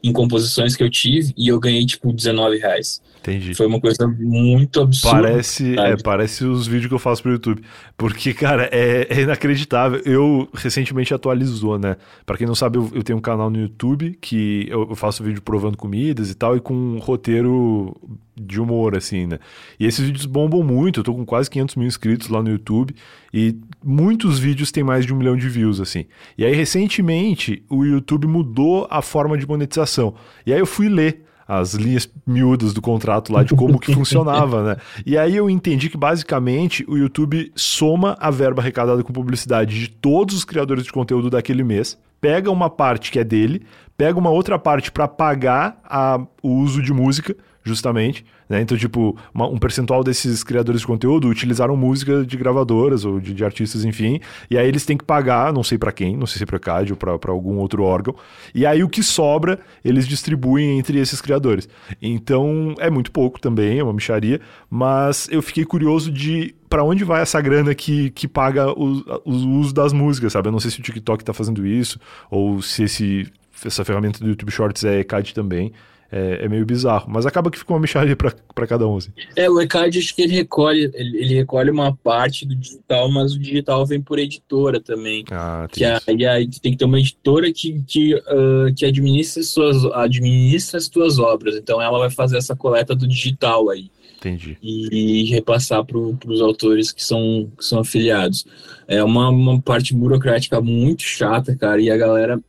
em 0.02 0.14
composições 0.14 0.76
que 0.76 0.84
eu 0.84 0.90
tive 0.90 1.34
e 1.38 1.50
eu 1.50 1.60
ganhei, 1.60 1.86
tipo, 1.86 2.14
19 2.14 2.58
reais. 2.58 3.02
Entendi. 3.24 3.54
Foi 3.54 3.66
uma 3.68 3.80
coisa 3.80 4.06
muito 4.06 4.82
absurda. 4.82 5.22
Parece, 5.22 5.80
é, 5.80 5.96
parece 5.96 6.44
os 6.44 6.68
vídeos 6.68 6.90
que 6.90 6.94
eu 6.94 7.00
faço 7.00 7.24
pro 7.24 7.32
YouTube. 7.32 7.62
Porque, 7.96 8.34
cara, 8.34 8.70
é, 8.70 9.08
é 9.10 9.22
inacreditável. 9.22 10.02
Eu 10.04 10.50
recentemente 10.54 11.14
atualizou, 11.14 11.80
né? 11.80 11.96
Pra 12.26 12.38
quem 12.38 12.46
não 12.46 12.54
sabe, 12.54 12.78
eu, 12.78 12.92
eu, 12.94 13.02
tenho 13.02 13.18
um 13.18 13.22
canal 13.22 13.50
no 13.50 13.58
YouTube 13.58 14.18
que 14.20 14.68
eu, 14.70 14.94
faço 14.94 15.24
vídeo 15.24 15.42
provando 15.42 15.78
comidas 15.78 16.30
e 16.30 16.36
tal, 16.36 16.58
e 16.58 16.60
com 16.60 16.74
um 16.74 17.00
roteiro 17.00 17.96
de 18.36 18.60
humor, 18.60 18.98
assim, 18.98 19.26
né? 19.26 19.40
E 19.80 19.86
esses 19.86 20.06
vídeos 20.06 20.26
bombam 20.26 20.62
muito. 20.62 21.00
Eu 21.00 21.04
tô 21.06 21.14
com 21.14 21.26
quase 21.26 21.50
500 21.50 21.78
mil 21.78 21.88
inscritos 21.88 22.28
lá 22.28 22.44
no 22.44 22.50
YouTube. 22.50 22.94
E 23.34 23.58
muitos 23.82 24.38
vídeos 24.38 24.70
têm 24.70 24.84
mais 24.84 25.06
de 25.06 25.14
um 25.14 25.16
milhão 25.16 25.38
de 25.38 25.48
views, 25.48 25.80
assim. 25.80 26.06
E 26.38 26.44
aí, 26.44 26.54
recentemente, 26.54 27.64
o 27.70 27.86
YouTube 27.86 28.28
mudou 28.28 28.86
a 28.90 29.02
forma 29.02 29.38
de 29.38 29.48
monetização. 29.48 30.14
E 30.46 30.52
aí 30.52 30.60
eu 30.60 30.66
fui 30.66 30.90
ler 30.90 31.24
as 31.48 31.74
linhas 31.74 32.10
miúdas 32.26 32.74
do 32.74 32.82
contrato 32.82 33.32
lá 33.32 33.44
de 33.44 33.56
como 33.56 33.80
que 33.80 33.94
funcionava, 33.96 34.64
né? 34.64 34.78
E 35.06 35.18
aí 35.18 35.36
eu 35.36 35.50
entendi 35.50 35.90
que 35.90 35.98
basicamente 35.98 36.86
o 36.88 36.98
YouTube 36.98 37.52
soma 37.56 38.16
a 38.20 38.32
verba 38.32 38.62
arrecadada 38.62 39.04
com 39.04 39.14
publicidade 39.14 39.80
de 39.80 39.90
todos 39.90 40.36
os 40.36 40.46
criadores 40.46 40.84
de 40.84 40.92
conteúdo 40.92 41.30
daquele 41.30 41.64
mês, 41.64 41.98
pega 42.22 42.50
uma 42.50 42.70
parte 42.70 43.12
que 43.12 43.20
é 43.20 43.24
dele, 43.24 43.64
pega 43.98 44.18
uma 44.18 44.30
outra 44.30 44.58
parte 44.58 44.92
para 44.92 45.08
pagar 45.08 45.80
a, 45.84 46.20
o 46.42 46.50
uso 46.56 46.82
de 46.82 46.94
música, 46.94 47.36
justamente, 47.64 48.26
né? 48.50 48.62
Então, 48.62 48.78
tipo, 48.78 49.18
uma, 49.34 49.48
um 49.48 49.58
percentual 49.58 50.04
desses 50.04 50.44
criadores 50.44 50.82
de 50.82 50.88
conteúdo 50.88 51.30
utilizaram 51.30 51.76
música 51.78 52.26
de 52.26 52.38
gravadoras 52.38 53.06
ou 53.06 53.20
de, 53.20 53.34
de 53.34 53.46
artistas, 53.46 53.86
enfim, 53.86 54.20
e 54.50 54.58
aí 54.58 54.68
eles 54.68 54.86
têm 54.86 54.98
que 54.98 55.04
pagar, 55.04 55.54
não 55.54 55.64
sei 55.64 55.78
para 55.78 55.92
quem, 55.92 56.18
não 56.18 56.28
sei 56.28 56.38
se 56.38 56.44
é 56.44 56.46
para 56.46 56.60
CAD 56.60 56.94
ou 56.94 56.98
para 56.98 57.32
algum 57.32 57.58
outro 57.58 57.84
órgão, 57.84 58.16
e 58.54 58.66
aí 58.66 58.84
o 58.84 58.90
que 58.90 59.02
sobra 59.02 59.60
eles 59.84 60.08
distribuem 60.08 60.78
entre 60.78 61.00
esses 61.00 61.22
criadores. 61.22 61.70
Então, 62.02 62.76
é 62.80 62.90
muito 62.90 63.12
pouco 63.12 63.40
também, 63.40 63.80
é 63.80 63.84
uma 63.84 63.94
micharia, 63.94 64.42
mas 64.70 65.28
eu 65.32 65.42
fiquei 65.42 65.64
curioso 65.64 66.12
de 66.12 66.54
para 66.70 66.84
onde 66.84 67.04
vai 67.04 67.22
essa 67.22 67.40
grana 67.40 67.76
que, 67.76 68.10
que 68.10 68.28
paga 68.28 68.72
o, 68.72 69.04
uso 69.26 69.72
das 69.72 69.94
músicas, 69.94 70.34
sabe? 70.34 70.48
Eu 70.48 70.52
não 70.52 70.60
sei 70.60 70.72
se 70.72 70.80
o 70.80 70.82
TikTok 70.84 71.24
tá 71.24 71.32
fazendo 71.32 71.68
isso, 71.68 72.00
ou 72.32 72.64
se 72.64 72.84
esse, 72.84 73.32
essa 73.64 73.86
ferramenta 73.86 74.20
do 74.20 74.28
YouTube 74.28 74.52
Shorts 74.52 74.84
é 74.84 75.04
CAD 75.04 75.36
também 75.36 75.72
é, 76.14 76.46
é, 76.46 76.48
meio 76.48 76.64
bizarro. 76.64 77.08
Mas 77.10 77.26
acaba 77.26 77.50
que 77.50 77.58
fica 77.58 77.74
uma 77.74 77.80
mixaria 77.80 78.16
para 78.16 78.68
cada 78.68 78.88
um. 78.88 78.98
Assim. 78.98 79.10
É, 79.36 79.50
o 79.50 79.60
ECAD 79.60 79.98
acho 79.98 80.16
que 80.16 80.22
ele 80.22 80.34
recolhe, 80.34 80.92
ele, 80.94 81.18
ele, 81.18 81.34
recolhe 81.34 81.72
uma 81.72 81.96
parte 81.96 82.46
do 82.46 82.56
digital, 82.56 83.12
mas 83.12 83.34
o 83.34 83.40
digital 83.40 83.84
vem 83.84 84.00
por 84.00 84.20
editora 84.20 84.80
também. 84.80 85.26
Ah, 85.32 85.68
que 85.72 85.84
aí, 85.84 86.26
aí 86.28 86.48
tem 86.48 86.74
que 86.74 86.78
ter 86.78 86.86
uma 86.86 87.00
editora 87.00 87.52
que, 87.52 87.82
que, 87.88 88.14
uh, 88.14 88.72
que 88.76 88.86
administra, 88.86 89.42
suas, 89.42 89.84
administra 89.86 90.78
as 90.78 90.86
suas 90.86 91.18
obras. 91.18 91.56
Então 91.56 91.82
ela 91.82 91.98
vai 91.98 92.12
fazer 92.12 92.38
essa 92.38 92.56
coleta 92.56 92.96
do 92.96 93.08
digital 93.08 93.72
aí. 93.72 93.90
Entendi. 94.20 94.56
E, 94.62 95.24
e 95.24 95.32
repassar 95.32 95.84
para 95.84 95.98
os 95.98 96.42
autores 96.42 96.92
que 96.92 97.04
são, 97.04 97.52
que 97.58 97.66
são 97.66 97.80
afiliados. 97.80 98.46
É 98.88 99.04
uma, 99.04 99.30
uma 99.30 99.60
parte 99.60 99.96
burocrática 99.96 100.62
muito 100.62 101.02
chata, 101.02 101.56
cara, 101.56 101.82
e 101.82 101.90
a 101.90 101.98
galera 101.98 102.40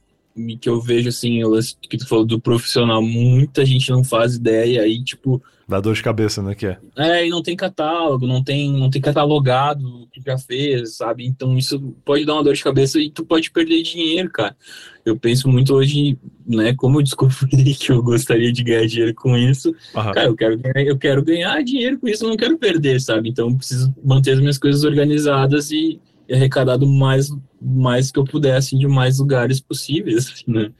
que 0.60 0.68
eu 0.68 0.80
vejo 0.80 1.08
assim, 1.08 1.44
o 1.44 1.60
que 1.88 1.96
tu 1.96 2.08
falou 2.08 2.24
do 2.24 2.40
profissional, 2.40 3.00
muita 3.00 3.64
gente 3.64 3.90
não 3.90 4.02
faz 4.02 4.34
ideia 4.34 4.82
aí, 4.82 5.02
tipo. 5.02 5.42
Dá 5.66 5.80
dor 5.80 5.94
de 5.94 6.02
cabeça, 6.02 6.42
né? 6.42 6.54
Que 6.54 6.66
é. 6.66 6.78
É, 6.96 7.26
e 7.26 7.30
não 7.30 7.42
tem 7.42 7.56
catálogo, 7.56 8.26
não 8.26 8.42
tem, 8.42 8.70
não 8.72 8.90
tem 8.90 9.00
catalogado 9.00 10.02
o 10.02 10.06
que 10.08 10.20
já 10.20 10.36
fez, 10.36 10.96
sabe? 10.96 11.24
Então 11.24 11.56
isso 11.56 11.80
pode 12.04 12.24
dar 12.26 12.34
uma 12.34 12.44
dor 12.44 12.54
de 12.54 12.62
cabeça 12.62 12.98
e 13.00 13.10
tu 13.10 13.24
pode 13.24 13.50
perder 13.50 13.82
dinheiro, 13.82 14.28
cara. 14.30 14.56
Eu 15.04 15.16
penso 15.16 15.48
muito 15.48 15.72
hoje, 15.74 16.18
né, 16.46 16.74
como 16.74 16.98
eu 16.98 17.02
descobri 17.02 17.74
que 17.78 17.92
eu 17.92 18.02
gostaria 18.02 18.52
de 18.52 18.62
ganhar 18.62 18.86
dinheiro 18.86 19.14
com 19.14 19.36
isso. 19.36 19.68
Uhum. 19.68 20.12
Cara, 20.12 20.24
eu 20.24 20.36
quero, 20.36 20.58
ganhar, 20.58 20.86
eu 20.86 20.98
quero 20.98 21.24
ganhar 21.24 21.62
dinheiro 21.62 21.98
com 21.98 22.08
isso, 22.08 22.24
eu 22.24 22.28
não 22.28 22.36
quero 22.36 22.58
perder, 22.58 23.00
sabe? 23.00 23.30
Então 23.30 23.48
eu 23.48 23.56
preciso 23.56 23.94
manter 24.04 24.32
as 24.32 24.40
minhas 24.40 24.58
coisas 24.58 24.84
organizadas 24.84 25.70
e 25.70 25.98
e 26.28 26.34
arrecadado 26.34 26.86
mais, 26.86 27.28
mais 27.60 28.10
que 28.10 28.18
eu 28.18 28.24
pudesse 28.24 28.68
assim, 28.68 28.78
de 28.78 28.86
mais 28.86 29.18
lugares 29.18 29.60
possíveis, 29.60 30.44
né? 30.46 30.70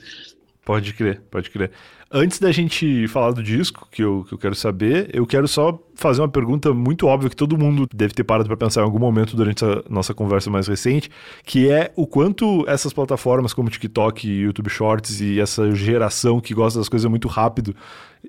Pode 0.65 0.95
crer, 0.95 1.21
pode 1.31 1.51
crer. 1.51 1.71
Antes 2.11 2.39
da 2.39 2.53
gente 2.53 3.09
falar 3.09 3.33
do 3.33 3.43
disco, 3.43 3.89
que 3.91 4.03
eu, 4.03 4.25
que 4.29 4.35
eu 4.35 4.39
quero 4.39 4.55
saber, 4.55 5.11
eu 5.13 5.27
quero 5.27 5.49
só 5.49 5.79
fazer 5.95 6.21
uma 6.21 6.29
pergunta 6.29 6.73
muito 6.73 7.07
óbvia 7.07 7.31
que 7.31 7.37
todo 7.37 7.59
mundo 7.59 7.89
deve 7.93 8.15
ter 8.15 8.25
parado 8.25 8.47
para 8.49 8.57
pensar 8.57 8.81
em 8.81 8.85
algum 8.85 8.99
momento 8.99 9.37
durante 9.37 9.65
a 9.65 9.83
nossa 9.89 10.13
conversa 10.13 10.51
mais 10.51 10.67
recente, 10.67 11.11
que 11.45 11.69
é 11.69 11.93
o 11.97 12.07
quanto 12.07 12.65
essas 12.69 12.93
plataformas 12.93 13.53
como 13.53 13.71
TikTok, 13.71 14.29
YouTube 14.29 14.71
Shorts 14.71 15.21
e 15.21 15.41
essa 15.41 15.73
geração 15.73 16.41
que 16.41 16.55
gosta 16.55 16.79
das 16.79 16.89
coisas 16.89 17.09
muito 17.09 17.29
rápido 17.29 17.75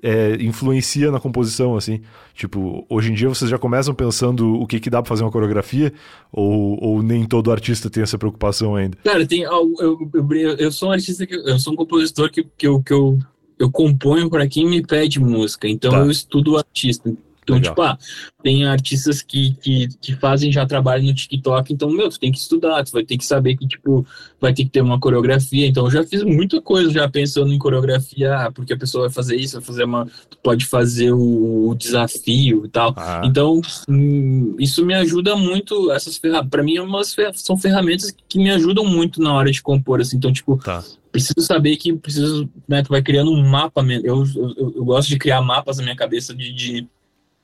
é, 0.02 0.36
influencia 0.40 1.10
na 1.10 1.20
composição, 1.20 1.76
assim. 1.76 2.00
Tipo, 2.34 2.84
hoje 2.88 3.10
em 3.10 3.14
dia 3.14 3.28
vocês 3.28 3.50
já 3.50 3.58
começam 3.58 3.94
pensando 3.94 4.54
o 4.54 4.66
que, 4.66 4.80
que 4.80 4.90
dá 4.90 5.02
pra 5.02 5.08
fazer 5.08 5.22
uma 5.24 5.30
coreografia, 5.30 5.92
ou, 6.32 6.82
ou 6.82 7.02
nem 7.02 7.24
todo 7.24 7.50
artista 7.50 7.88
tem 7.88 8.02
essa 8.02 8.18
preocupação 8.18 8.76
ainda? 8.76 8.96
Cara, 9.02 9.26
tem, 9.26 9.42
eu, 9.42 9.74
eu, 9.80 10.10
eu 10.58 10.72
sou 10.72 10.88
um 10.88 10.92
artista, 10.92 11.26
que, 11.26 11.34
eu 11.34 11.58
sou 11.58 11.72
um 11.72 11.76
compositor 11.76 12.30
que, 12.30 12.46
que, 12.56 12.66
eu, 12.66 12.82
que 12.82 12.92
eu, 12.92 13.18
eu 13.58 13.70
componho 13.70 14.28
para 14.28 14.46
quem 14.46 14.68
me 14.68 14.82
pede 14.82 15.20
música, 15.20 15.68
então 15.68 15.90
tá. 15.90 15.98
eu 15.98 16.10
estudo 16.10 16.52
o 16.52 16.56
artista. 16.58 17.12
Então, 17.46 17.56
Legal. 17.56 17.72
tipo, 17.72 17.82
ah, 17.82 17.96
tem 18.42 18.66
artistas 18.66 19.22
que, 19.22 19.54
que, 19.62 19.88
que 20.00 20.16
fazem 20.16 20.50
já 20.50 20.66
trabalho 20.66 21.04
no 21.04 21.14
TikTok, 21.14 21.72
então, 21.72 21.88
meu, 21.88 22.10
tu 22.10 22.18
tem 22.18 22.32
que 22.32 22.38
estudar, 22.38 22.84
tu 22.84 22.90
vai 22.90 23.04
ter 23.04 23.16
que 23.16 23.24
saber 23.24 23.56
que, 23.56 23.68
tipo, 23.68 24.04
vai 24.40 24.52
ter 24.52 24.64
que 24.64 24.70
ter 24.70 24.80
uma 24.80 24.98
coreografia. 24.98 25.64
Então, 25.64 25.84
eu 25.84 25.90
já 25.92 26.04
fiz 26.04 26.24
muita 26.24 26.60
coisa 26.60 26.90
já 26.90 27.08
pensando 27.08 27.52
em 27.52 27.58
coreografia, 27.58 28.34
ah, 28.36 28.50
porque 28.50 28.72
a 28.72 28.76
pessoa 28.76 29.04
vai 29.04 29.12
fazer 29.12 29.36
isso, 29.36 29.58
vai 29.58 29.64
fazer 29.64 29.84
uma. 29.84 30.06
Tu 30.28 30.36
pode 30.42 30.66
fazer 30.66 31.12
o, 31.12 31.68
o 31.68 31.74
desafio 31.76 32.66
e 32.66 32.68
tal. 32.68 32.92
Ah. 32.96 33.22
Então, 33.24 33.60
hum, 33.88 34.56
isso 34.58 34.84
me 34.84 34.94
ajuda 34.94 35.36
muito. 35.36 35.92
Essas 35.92 36.16
ferramentas, 36.16 36.50
pra 36.50 36.64
mim, 36.64 36.76
é 36.76 36.82
umas, 36.82 37.14
são 37.34 37.56
ferramentas 37.56 38.12
que 38.28 38.38
me 38.38 38.50
ajudam 38.50 38.84
muito 38.84 39.22
na 39.22 39.32
hora 39.32 39.52
de 39.52 39.62
compor, 39.62 40.00
assim. 40.00 40.16
Então, 40.16 40.32
tipo, 40.32 40.56
tá 40.58 40.82
preciso 41.16 41.40
saber 41.40 41.76
que 41.76 41.94
preciso, 41.94 42.48
né, 42.68 42.82
tu 42.82 42.90
vai 42.90 43.00
criando 43.00 43.30
um 43.30 43.48
mapa, 43.48 43.82
eu, 44.04 44.22
eu, 44.34 44.72
eu, 44.76 44.84
gosto 44.84 45.08
de 45.08 45.18
criar 45.18 45.40
mapas 45.40 45.78
na 45.78 45.84
minha 45.84 45.96
cabeça 45.96 46.34
de, 46.34 46.52
de, 46.52 46.86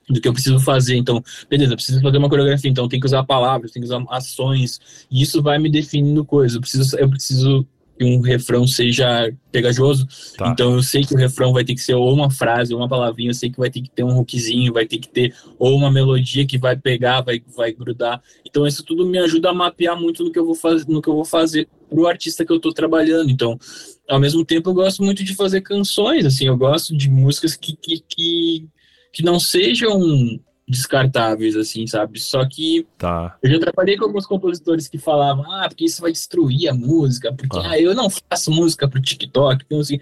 do 0.08 0.20
que 0.20 0.28
eu 0.28 0.32
preciso 0.32 0.58
fazer. 0.60 0.96
Então, 0.96 1.22
beleza, 1.48 1.72
eu 1.72 1.76
preciso 1.76 2.00
fazer 2.00 2.18
uma 2.18 2.28
coreografia, 2.28 2.70
então 2.70 2.88
tem 2.88 3.00
que 3.00 3.06
usar 3.06 3.24
palavras, 3.24 3.70
tem 3.70 3.82
que 3.82 3.86
usar 3.86 4.04
ações, 4.10 4.80
e 5.10 5.22
isso 5.22 5.42
vai 5.42 5.58
me 5.58 5.70
definindo 5.70 6.24
coisas. 6.24 6.54
Eu 6.54 6.60
preciso, 6.60 6.96
eu 6.96 7.08
preciso 7.08 7.66
que 7.98 8.04
um 8.04 8.20
refrão 8.20 8.66
seja 8.66 9.32
pegajoso. 9.50 10.06
Tá. 10.36 10.48
Então 10.48 10.74
eu 10.74 10.82
sei 10.82 11.04
que 11.04 11.14
o 11.14 11.16
refrão 11.16 11.52
vai 11.52 11.64
ter 11.64 11.74
que 11.74 11.80
ser 11.80 11.94
ou 11.94 12.12
uma 12.12 12.30
frase, 12.30 12.74
ou 12.74 12.80
uma 12.80 12.88
palavrinha, 12.88 13.30
eu 13.30 13.34
sei 13.34 13.50
que 13.50 13.58
vai 13.58 13.70
ter 13.70 13.80
que 13.80 13.90
ter 13.90 14.02
um 14.02 14.18
hookzinho, 14.18 14.72
vai 14.72 14.86
ter 14.86 14.98
que 14.98 15.08
ter 15.08 15.34
ou 15.58 15.76
uma 15.76 15.90
melodia 15.90 16.46
que 16.46 16.58
vai 16.58 16.76
pegar, 16.76 17.20
vai, 17.20 17.42
vai 17.56 17.72
grudar. 17.72 18.20
Então 18.44 18.66
isso 18.66 18.82
tudo 18.82 19.06
me 19.06 19.18
ajuda 19.18 19.50
a 19.50 19.54
mapear 19.54 19.98
muito 19.98 20.24
no 20.24 20.32
que 20.32 20.38
eu 20.38 20.46
vou 20.46 20.54
fazer, 20.54 20.86
no 20.88 21.00
que 21.00 21.08
eu 21.08 21.14
vou 21.14 21.24
fazer 21.24 21.68
pro 21.88 22.06
artista 22.06 22.44
que 22.44 22.52
eu 22.52 22.60
tô 22.60 22.72
trabalhando. 22.72 23.30
Então, 23.30 23.58
ao 24.08 24.18
mesmo 24.18 24.44
tempo 24.44 24.70
eu 24.70 24.74
gosto 24.74 25.02
muito 25.02 25.22
de 25.22 25.34
fazer 25.34 25.60
canções, 25.60 26.24
assim, 26.24 26.46
eu 26.46 26.56
gosto 26.56 26.96
de 26.96 27.08
músicas 27.08 27.54
que, 27.54 27.76
que, 27.76 28.02
que, 28.08 28.68
que 29.12 29.22
não 29.22 29.38
sejam 29.38 30.00
descartáveis, 30.66 31.56
assim, 31.56 31.86
sabe? 31.86 32.18
Só 32.18 32.44
que 32.48 32.86
tá. 32.96 33.36
eu 33.42 33.50
já 33.50 33.60
trabalhei 33.60 33.96
com 33.96 34.04
alguns 34.04 34.26
compositores 34.26 34.88
que 34.88 34.98
falavam, 34.98 35.50
ah, 35.52 35.68
porque 35.68 35.84
isso 35.84 36.00
vai 36.00 36.12
destruir 36.12 36.68
a 36.68 36.74
música, 36.74 37.32
porque 37.32 37.58
ah. 37.58 37.70
ah 37.70 37.78
eu 37.78 37.94
não 37.94 38.08
faço 38.08 38.50
música 38.50 38.88
pro 38.88 39.00
TikTok, 39.00 39.64
então 39.64 39.80
assim, 39.80 40.00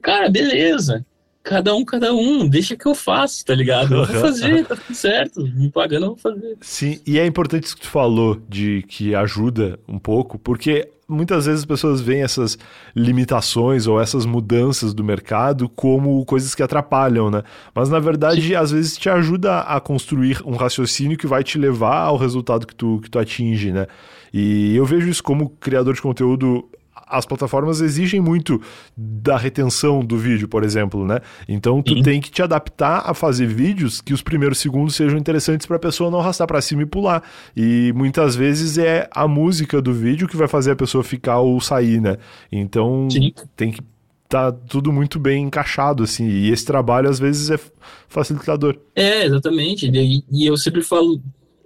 cara, 0.00 0.28
beleza. 0.28 1.04
Cada 1.42 1.74
um, 1.74 1.84
cada 1.84 2.14
um, 2.14 2.48
deixa 2.48 2.74
que 2.74 2.86
eu 2.86 2.94
faço, 2.94 3.44
tá 3.44 3.54
ligado? 3.54 3.94
Eu 3.94 4.06
vou 4.06 4.16
fazer, 4.18 4.64
tá 4.64 4.76
tudo 4.76 4.94
certo. 4.94 5.42
Me 5.42 5.70
pagando, 5.70 6.06
eu 6.06 6.10
vou 6.10 6.16
fazer. 6.16 6.56
Sim, 6.62 6.98
e 7.06 7.18
é 7.18 7.26
importante 7.26 7.64
isso 7.64 7.76
que 7.76 7.82
tu 7.82 7.90
falou, 7.90 8.40
de 8.48 8.82
que 8.88 9.14
ajuda 9.14 9.78
um 9.86 9.98
pouco, 9.98 10.38
porque 10.38 10.88
muitas 11.08 11.46
vezes 11.46 11.60
as 11.60 11.66
pessoas 11.66 12.00
veem 12.00 12.22
essas 12.22 12.58
limitações 12.94 13.86
ou 13.86 14.00
essas 14.00 14.24
mudanças 14.24 14.94
do 14.94 15.04
mercado 15.04 15.68
como 15.68 16.24
coisas 16.24 16.54
que 16.54 16.62
atrapalham, 16.62 17.30
né? 17.30 17.42
Mas 17.74 17.88
na 17.88 17.98
verdade, 17.98 18.48
Sim. 18.48 18.54
às 18.54 18.70
vezes 18.70 18.96
te 18.96 19.08
ajuda 19.08 19.60
a 19.60 19.80
construir 19.80 20.42
um 20.44 20.56
raciocínio 20.56 21.18
que 21.18 21.26
vai 21.26 21.44
te 21.44 21.58
levar 21.58 22.02
ao 22.02 22.16
resultado 22.16 22.66
que 22.66 22.74
tu, 22.74 23.00
que 23.02 23.10
tu 23.10 23.18
atinge, 23.18 23.72
né? 23.72 23.86
E 24.32 24.74
eu 24.74 24.84
vejo 24.84 25.08
isso 25.08 25.22
como 25.22 25.50
criador 25.50 25.94
de 25.94 26.02
conteúdo 26.02 26.68
as 27.06 27.26
plataformas 27.26 27.80
exigem 27.80 28.20
muito 28.20 28.60
da 28.96 29.36
retenção 29.36 30.00
do 30.00 30.16
vídeo, 30.16 30.48
por 30.48 30.62
exemplo, 30.62 31.06
né? 31.06 31.20
Então 31.48 31.82
tu 31.82 31.94
Sim. 31.94 32.02
tem 32.02 32.20
que 32.20 32.30
te 32.30 32.42
adaptar 32.42 33.02
a 33.04 33.14
fazer 33.14 33.46
vídeos 33.46 34.00
que 34.00 34.14
os 34.14 34.22
primeiros 34.22 34.58
segundos 34.58 34.94
sejam 34.94 35.18
interessantes 35.18 35.66
para 35.66 35.76
a 35.76 35.80
pessoa 35.80 36.10
não 36.10 36.20
arrastar 36.20 36.46
para 36.46 36.60
cima 36.60 36.82
e 36.82 36.86
pular. 36.86 37.22
E 37.56 37.92
muitas 37.94 38.34
vezes 38.34 38.78
é 38.78 39.08
a 39.12 39.28
música 39.28 39.80
do 39.80 39.92
vídeo 39.92 40.28
que 40.28 40.36
vai 40.36 40.48
fazer 40.48 40.72
a 40.72 40.76
pessoa 40.76 41.04
ficar 41.04 41.40
ou 41.40 41.60
sair, 41.60 42.00
né? 42.00 42.16
Então 42.50 43.08
Sim. 43.10 43.32
tem 43.56 43.70
que 43.72 43.80
tá 44.28 44.50
tudo 44.50 44.92
muito 44.92 45.20
bem 45.20 45.44
encaixado, 45.44 46.02
assim, 46.02 46.26
e 46.26 46.50
esse 46.50 46.64
trabalho 46.64 47.08
às 47.08 47.20
vezes 47.20 47.50
é 47.50 47.60
facilitador. 48.08 48.76
É, 48.96 49.26
exatamente, 49.26 49.88
e, 49.88 50.24
e 50.28 50.46
eu 50.46 50.56
sempre 50.56 50.82
falo, 50.82 51.20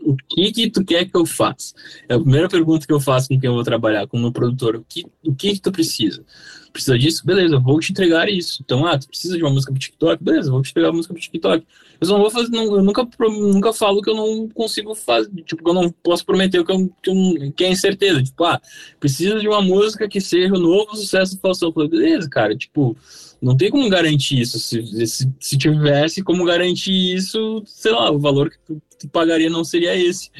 o 0.08 0.16
que 0.16 0.52
que 0.52 0.70
tu 0.70 0.82
quer 0.82 1.04
que 1.04 1.14
eu 1.14 1.26
faça? 1.26 1.74
É 2.08 2.14
a 2.14 2.18
primeira 2.18 2.48
pergunta 2.48 2.86
que 2.86 2.92
eu 2.92 2.98
faço 2.98 3.28
com 3.28 3.38
quem 3.38 3.48
eu 3.48 3.54
vou 3.54 3.62
trabalhar, 3.62 4.06
com 4.06 4.16
o 4.16 4.20
meu 4.20 4.32
produtor. 4.32 4.76
O 4.76 4.84
que, 4.88 5.04
o 5.22 5.34
que 5.34 5.52
que 5.52 5.60
tu 5.60 5.70
precisa? 5.70 6.24
Precisa 6.72 6.98
disso? 6.98 7.26
Beleza, 7.26 7.58
vou 7.58 7.78
te 7.78 7.92
entregar 7.92 8.28
isso. 8.28 8.62
Então, 8.64 8.86
ah, 8.86 8.98
tu 8.98 9.06
precisa 9.06 9.36
de 9.36 9.42
uma 9.42 9.50
música 9.50 9.70
pro 9.70 9.80
TikTok? 9.80 10.24
Beleza, 10.24 10.50
vou 10.50 10.62
te 10.62 10.70
entregar 10.70 10.88
uma 10.88 10.96
música 10.96 11.12
pro 11.12 11.22
TikTok. 11.22 11.66
Eu 12.00 12.08
não 12.08 12.18
vou 12.18 12.30
fazer, 12.30 12.48
não, 12.50 12.76
eu 12.76 12.82
nunca, 12.82 13.06
nunca 13.18 13.72
falo 13.72 14.00
que 14.00 14.08
eu 14.08 14.14
não 14.14 14.48
consigo 14.48 14.94
fazer, 14.94 15.30
tipo, 15.42 15.62
que 15.62 15.68
eu 15.68 15.74
não 15.74 15.90
posso 15.90 16.24
prometer 16.24 16.64
que, 16.64 16.72
eu, 16.72 16.88
que, 17.02 17.10
eu, 17.10 17.52
que 17.52 17.64
é 17.64 17.70
incerteza. 17.70 18.22
Tipo, 18.22 18.44
ah, 18.44 18.60
precisa 18.98 19.38
de 19.40 19.48
uma 19.48 19.60
música 19.60 20.08
que 20.08 20.20
seja 20.20 20.54
o 20.54 20.58
novo 20.58 20.96
sucesso 20.96 21.34
do 21.34 21.40
Faustão. 21.40 21.68
Eu 21.68 21.72
falei, 21.74 21.88
beleza, 21.90 22.30
cara, 22.30 22.56
tipo, 22.56 22.96
não 23.42 23.56
tem 23.56 23.70
como 23.70 23.88
garantir 23.90 24.40
isso. 24.40 24.58
Se, 24.58 25.06
se, 25.06 25.28
se 25.38 25.58
tivesse 25.58 26.22
como 26.22 26.44
garantir 26.44 27.14
isso, 27.14 27.62
sei 27.66 27.92
lá, 27.92 28.10
o 28.10 28.18
valor 28.18 28.50
que 28.50 28.58
tu 28.66 28.80
tu 28.98 29.08
pagaria 29.08 29.48
não 29.48 29.64
seria 29.64 29.96
esse. 29.96 30.30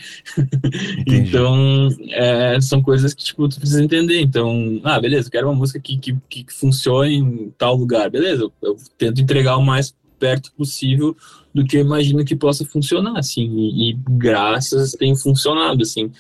então, 1.07 1.89
é, 2.11 2.61
são 2.61 2.83
coisas 2.83 3.15
que 3.15 3.25
tipo, 3.25 3.49
tu 3.49 3.59
precisa 3.59 3.83
entender. 3.83 4.21
Então, 4.21 4.81
ah, 4.85 5.01
beleza, 5.01 5.31
quero 5.31 5.49
uma 5.49 5.57
música 5.57 5.81
que, 5.81 5.99
que, 5.99 6.17
que 6.29 6.47
funcione 6.49 7.17
em 7.17 7.55
tal 7.57 7.77
lugar. 7.77 8.11
Beleza, 8.11 8.43
eu, 8.43 8.53
eu 8.63 8.77
tento 8.97 9.21
entregar 9.21 9.57
o 9.57 9.65
mais 9.65 9.95
perto 10.19 10.53
possível 10.53 11.17
do 11.55 11.65
que 11.65 11.77
eu 11.77 11.81
imagino 11.81 12.25
que 12.25 12.37
possa 12.37 12.65
funcionar, 12.65 13.19
assim, 13.19 13.49
e, 13.57 13.91
e 13.91 13.99
graças 14.11 14.93
tem 14.93 15.17
funcionado, 15.17 15.83
assim, 15.83 16.11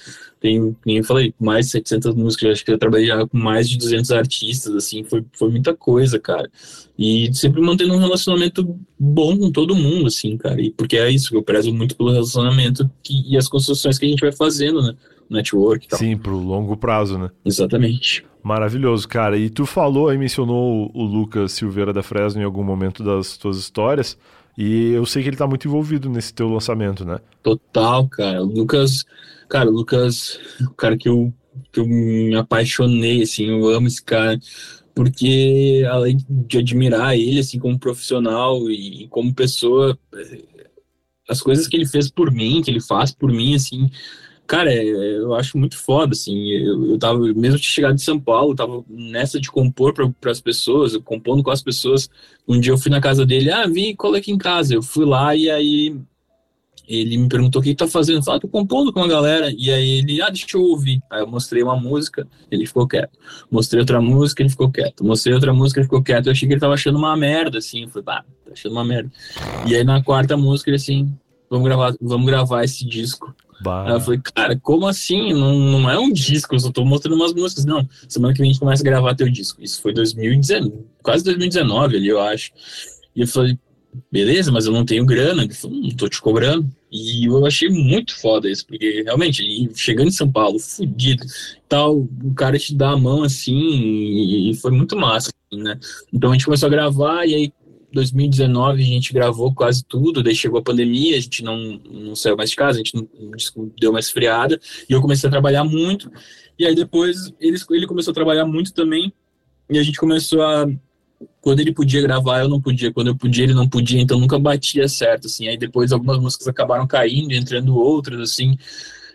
tem, 0.40 0.60
como 0.60 0.96
eu 0.96 1.04
falei, 1.04 1.34
mais 1.38 1.66
de 1.66 1.72
700 1.72 2.14
músicas, 2.14 2.52
acho 2.52 2.64
que 2.64 2.72
eu 2.72 2.78
trabalhei 2.78 3.06
já 3.06 3.26
com 3.26 3.38
mais 3.38 3.68
de 3.68 3.76
200 3.76 4.10
artistas, 4.12 4.74
assim, 4.74 5.04
foi, 5.04 5.24
foi 5.32 5.50
muita 5.50 5.74
coisa, 5.74 6.18
cara, 6.18 6.50
e 6.98 7.30
sempre 7.34 7.60
mantendo 7.60 7.94
um 7.94 7.98
relacionamento 7.98 8.76
bom 8.98 9.36
com 9.36 9.50
todo 9.50 9.74
mundo, 9.74 10.06
assim, 10.06 10.36
cara, 10.36 10.60
e 10.60 10.70
porque 10.70 10.96
é 10.96 11.10
isso, 11.10 11.34
eu 11.34 11.42
prezo 11.42 11.72
muito 11.72 11.96
pelo 11.96 12.12
relacionamento 12.12 12.90
que, 13.02 13.22
e 13.26 13.36
as 13.36 13.48
construções 13.48 13.98
que 13.98 14.06
a 14.06 14.08
gente 14.08 14.20
vai 14.20 14.32
fazendo, 14.32 14.82
né, 14.82 14.94
network 15.28 15.84
e 15.84 15.88
tal. 15.88 15.98
Sim, 15.98 16.16
pro 16.16 16.38
longo 16.38 16.76
prazo, 16.76 17.18
né? 17.18 17.30
Exatamente. 17.44 18.24
Maravilhoso, 18.42 19.06
cara. 19.06 19.36
E 19.36 19.50
tu 19.50 19.66
falou 19.66 20.08
aí, 20.08 20.16
mencionou 20.16 20.90
o 20.94 21.02
Lucas 21.04 21.52
Silveira 21.52 21.92
da 21.92 22.02
Fresno 22.02 22.40
em 22.40 22.44
algum 22.44 22.64
momento 22.64 23.02
das 23.02 23.36
tuas 23.36 23.58
histórias. 23.58 24.16
E 24.60 24.90
eu 24.90 25.06
sei 25.06 25.22
que 25.22 25.28
ele 25.28 25.36
tá 25.36 25.46
muito 25.46 25.68
envolvido 25.68 26.10
nesse 26.10 26.34
teu 26.34 26.48
lançamento, 26.48 27.04
né? 27.04 27.20
Total, 27.44 28.08
cara. 28.08 28.42
O 28.42 28.46
Lucas, 28.46 29.04
cara, 29.48 29.70
o 29.70 29.72
Lucas, 29.72 30.40
o 30.60 30.74
cara 30.74 30.98
que 30.98 31.08
eu, 31.08 31.32
que 31.70 31.78
eu 31.78 31.86
me 31.86 32.34
apaixonei, 32.34 33.22
assim, 33.22 33.44
eu 33.44 33.68
amo 33.68 33.86
esse 33.86 34.02
cara, 34.02 34.36
porque 34.96 35.86
além 35.88 36.18
de 36.28 36.58
admirar 36.58 37.16
ele, 37.16 37.38
assim, 37.38 37.60
como 37.60 37.78
profissional 37.78 38.68
e 38.68 39.06
como 39.10 39.32
pessoa, 39.32 39.96
as 41.28 41.40
coisas 41.40 41.68
que 41.68 41.76
ele 41.76 41.86
fez 41.86 42.10
por 42.10 42.32
mim, 42.32 42.60
que 42.60 42.68
ele 42.68 42.80
faz 42.80 43.12
por 43.12 43.30
mim, 43.30 43.54
assim, 43.54 43.88
Cara, 44.48 44.72
é, 44.72 44.82
eu 44.82 45.34
acho 45.34 45.58
muito 45.58 45.76
foda, 45.76 46.12
assim. 46.12 46.48
Eu, 46.52 46.92
eu 46.92 46.98
tava, 46.98 47.18
mesmo 47.34 47.58
de 47.58 47.66
chegar 47.66 47.92
de 47.92 48.00
São 48.00 48.18
Paulo, 48.18 48.54
tava 48.54 48.82
nessa 48.88 49.38
de 49.38 49.50
compor 49.50 49.92
para 49.92 50.30
as 50.30 50.40
pessoas, 50.40 50.96
compondo 51.04 51.42
com 51.42 51.50
as 51.50 51.62
pessoas. 51.62 52.08
Um 52.48 52.58
dia 52.58 52.72
eu 52.72 52.78
fui 52.78 52.90
na 52.90 52.98
casa 52.98 53.26
dele, 53.26 53.52
ah, 53.52 53.66
vim 53.66 53.94
cola 53.94 54.16
aqui 54.16 54.32
em 54.32 54.38
casa. 54.38 54.74
Eu 54.74 54.82
fui 54.82 55.04
lá 55.04 55.36
e 55.36 55.50
aí 55.50 55.94
ele 56.88 57.18
me 57.18 57.28
perguntou 57.28 57.60
o 57.60 57.62
que 57.62 57.74
tá 57.74 57.86
fazendo. 57.86 58.16
Eu 58.16 58.22
falei, 58.22 58.38
ah, 58.38 58.40
tô 58.40 58.48
compondo 58.48 58.90
com 58.90 59.02
a 59.02 59.06
galera. 59.06 59.52
E 59.54 59.70
aí 59.70 59.98
ele, 59.98 60.22
ah, 60.22 60.30
deixa 60.30 60.56
eu 60.56 60.62
ouvir. 60.62 60.98
Aí 61.10 61.20
eu 61.20 61.26
mostrei 61.26 61.62
uma 61.62 61.76
música, 61.76 62.26
ele 62.50 62.66
ficou 62.66 62.88
quieto. 62.88 63.18
Mostrei 63.50 63.80
outra 63.82 64.00
música, 64.00 64.42
ele 64.42 64.48
ficou 64.48 64.70
quieto. 64.70 65.04
Mostrei 65.04 65.34
outra 65.34 65.52
música, 65.52 65.80
ele 65.80 65.84
ficou 65.84 66.02
quieto. 66.02 66.26
Eu 66.26 66.32
achei 66.32 66.48
que 66.48 66.54
ele 66.54 66.60
tava 66.60 66.72
achando 66.72 66.96
uma 66.96 67.14
merda, 67.14 67.58
assim. 67.58 67.82
Eu 67.82 67.88
falei, 67.90 68.04
bah, 68.04 68.24
tá 68.46 68.52
achando 68.52 68.72
uma 68.72 68.84
merda. 68.84 69.12
E 69.66 69.76
aí 69.76 69.84
na 69.84 70.02
quarta 70.02 70.38
música 70.38 70.70
ele 70.70 70.76
assim, 70.76 71.14
vamos 71.50 71.66
gravar, 71.68 71.94
vamos 72.00 72.26
gravar 72.26 72.64
esse 72.64 72.86
disco. 72.86 73.34
Bah. 73.60 73.86
Eu 73.88 74.00
falei, 74.00 74.20
cara, 74.22 74.58
como 74.58 74.86
assim? 74.86 75.32
Não, 75.32 75.58
não 75.58 75.90
é 75.90 75.98
um 75.98 76.12
disco, 76.12 76.54
eu 76.54 76.60
só 76.60 76.70
tô 76.70 76.84
mostrando 76.84 77.16
umas 77.16 77.32
músicas. 77.32 77.64
Não, 77.64 77.88
semana 78.08 78.32
que 78.32 78.40
vem 78.40 78.50
a 78.50 78.52
gente 78.52 78.60
começa 78.60 78.82
a 78.82 78.84
gravar 78.84 79.14
teu 79.14 79.28
disco. 79.28 79.62
Isso 79.62 79.82
foi 79.82 79.92
2019, 79.92 80.72
quase 81.02 81.24
2019 81.24 81.96
ali, 81.96 82.08
eu 82.08 82.20
acho. 82.20 82.52
E 83.14 83.22
eu 83.22 83.26
falei, 83.26 83.58
beleza, 84.10 84.52
mas 84.52 84.66
eu 84.66 84.72
não 84.72 84.84
tenho 84.84 85.04
grana. 85.04 85.44
Ele 85.44 85.54
falou, 85.54 85.76
não 85.76 85.90
tô 85.90 86.08
te 86.08 86.20
cobrando. 86.20 86.68
E 86.90 87.26
eu 87.26 87.44
achei 87.44 87.68
muito 87.68 88.18
foda 88.18 88.50
isso, 88.50 88.66
porque 88.66 89.02
realmente, 89.02 89.70
chegando 89.74 90.08
em 90.08 90.12
São 90.12 90.30
Paulo, 90.30 90.58
fudido, 90.58 91.24
tal, 91.68 91.98
o 91.98 92.34
cara 92.34 92.58
te 92.58 92.74
dá 92.74 92.90
a 92.90 92.96
mão 92.96 93.22
assim, 93.22 94.50
e 94.50 94.54
foi 94.54 94.70
muito 94.70 94.96
massa, 94.96 95.30
assim, 95.50 95.62
né? 95.62 95.78
Então 96.12 96.30
a 96.30 96.32
gente 96.32 96.46
começou 96.46 96.66
a 96.66 96.70
gravar, 96.70 97.26
e 97.26 97.34
aí 97.34 97.52
2019 97.92 98.82
a 98.82 98.86
gente 98.86 99.12
gravou 99.12 99.54
quase 99.54 99.84
tudo, 99.84 100.22
daí 100.22 100.34
chegou 100.34 100.58
a 100.60 100.62
pandemia, 100.62 101.16
a 101.16 101.20
gente 101.20 101.42
não, 101.42 101.80
não 101.90 102.14
saiu 102.14 102.36
mais 102.36 102.50
de 102.50 102.56
casa, 102.56 102.78
a 102.80 102.82
gente 102.82 102.94
não, 102.94 103.08
deu 103.78 103.90
uma 103.90 104.00
esfriada, 104.00 104.60
e 104.88 104.92
eu 104.92 105.00
comecei 105.00 105.26
a 105.26 105.30
trabalhar 105.30 105.64
muito, 105.64 106.10
e 106.58 106.66
aí 106.66 106.74
depois 106.74 107.32
ele, 107.40 107.56
ele 107.70 107.86
começou 107.86 108.10
a 108.10 108.14
trabalhar 108.14 108.44
muito 108.44 108.72
também, 108.72 109.12
e 109.70 109.78
a 109.78 109.82
gente 109.82 109.98
começou 109.98 110.42
a. 110.42 110.66
Quando 111.40 111.60
ele 111.60 111.72
podia 111.72 112.00
gravar, 112.00 112.40
eu 112.40 112.48
não 112.48 112.60
podia, 112.60 112.92
quando 112.92 113.08
eu 113.08 113.16
podia, 113.16 113.44
ele 113.44 113.54
não 113.54 113.68
podia, 113.68 114.00
então 114.00 114.20
nunca 114.20 114.38
batia 114.38 114.88
certo, 114.88 115.26
assim. 115.26 115.48
Aí 115.48 115.58
depois 115.58 115.92
algumas 115.92 116.18
músicas 116.18 116.46
acabaram 116.46 116.86
caindo, 116.86 117.32
entrando 117.32 117.76
outras, 117.76 118.20
assim. 118.20 118.56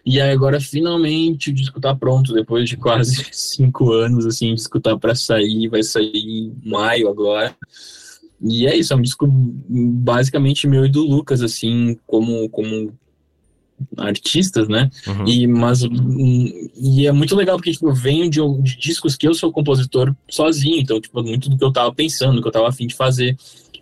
E 0.05 0.19
aí 0.19 0.31
agora 0.31 0.59
finalmente 0.59 1.49
o 1.49 1.53
disco 1.53 1.79
tá 1.79 1.95
pronto, 1.95 2.33
depois 2.33 2.69
de 2.69 2.75
quase 2.75 3.25
cinco 3.31 3.91
anos, 3.93 4.25
assim, 4.25 4.51
o 4.51 4.55
disco 4.55 4.79
tá 4.79 4.97
pra 4.97 5.15
sair, 5.15 5.69
vai 5.69 5.81
sair 5.81 6.11
em 6.13 6.53
maio 6.63 7.07
agora. 7.07 7.55
E 8.43 8.67
é 8.67 8.75
isso, 8.75 8.93
é 8.93 8.95
um 8.95 9.01
disco 9.01 9.25
basicamente 9.27 10.67
meu 10.67 10.85
e 10.85 10.89
do 10.89 11.01
Lucas, 11.01 11.41
assim, 11.41 11.97
como, 12.05 12.49
como 12.49 12.93
artistas, 13.97 14.67
né? 14.67 14.89
Uhum. 15.07 15.27
E, 15.27 15.47
mas, 15.47 15.81
e 16.75 17.07
é 17.07 17.11
muito 17.11 17.35
legal 17.35 17.57
porque, 17.57 17.71
tipo, 17.71 17.89
eu 17.89 17.93
venho 17.93 18.29
de, 18.29 18.39
de, 18.61 18.77
discos 18.77 19.15
que 19.15 19.27
eu 19.27 19.33
sou 19.33 19.51
compositor 19.51 20.13
sozinho, 20.29 20.79
então, 20.79 20.99
tipo, 20.99 21.21
muito 21.23 21.49
do 21.49 21.57
que 21.57 21.63
eu 21.63 21.71
tava 21.71 21.93
pensando, 21.93 22.35
do 22.35 22.41
que 22.41 22.47
eu 22.47 22.51
tava 22.51 22.67
afim 22.67 22.85
de 22.85 22.95
fazer. 22.95 23.37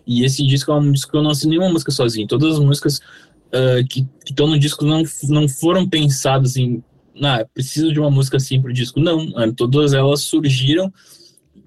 E 0.06 0.24
esse 0.24 0.46
disco 0.46 0.70
é 0.70 0.74
um 0.74 0.92
disco 0.92 1.10
que 1.10 1.16
eu 1.16 1.22
não 1.22 1.30
assinei 1.30 1.58
nenhuma 1.58 1.72
música 1.72 1.90
sozinho. 1.90 2.26
Todas 2.26 2.54
as 2.54 2.58
músicas 2.60 2.98
uh, 2.98 3.86
que 3.88 4.06
estão 4.24 4.46
no 4.46 4.58
disco 4.58 4.84
não, 4.84 5.02
não 5.24 5.48
foram 5.48 5.88
pensadas 5.88 6.56
em, 6.56 6.82
ah, 7.22 7.44
preciso 7.52 7.92
de 7.92 8.00
uma 8.00 8.10
música 8.10 8.36
assim 8.36 8.60
pro 8.60 8.72
disco. 8.72 9.00
Não, 9.00 9.52
todas 9.52 9.92
elas 9.92 10.20
surgiram 10.22 10.92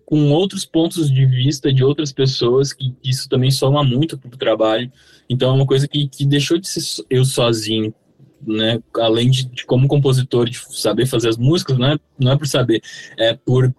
com 0.06 0.32
outros 0.32 0.66
pontos 0.66 1.12
de 1.12 1.26
vista 1.26 1.74
de 1.74 1.84
outras 1.84 2.12
pessoas, 2.12 2.72
que 2.72 2.94
isso 3.04 3.28
também 3.28 3.50
soma 3.50 3.84
muito 3.84 4.18
para 4.18 4.28
o 4.28 4.38
trabalho. 4.38 4.92
Então 5.30 5.50
é 5.50 5.54
uma 5.54 5.66
coisa 5.66 5.88
que, 5.88 6.08
que 6.08 6.26
deixou 6.26 6.58
de 6.60 6.68
ser 6.68 7.04
eu 7.10 7.26
sozinho, 7.26 7.94
né? 8.46 8.80
Além 8.96 9.30
de, 9.30 9.46
de 9.46 9.66
como 9.66 9.88
compositor, 9.88 10.48
de 10.48 10.60
saber 10.70 11.08
fazer 11.08 11.30
as 11.30 11.38
músicas, 11.38 11.78
não 11.78 11.88
é, 11.88 12.00
não 12.20 12.32
é 12.32 12.38
por 12.38 12.48
saber, 12.48 12.82
é 13.18 13.34
por 13.34 13.74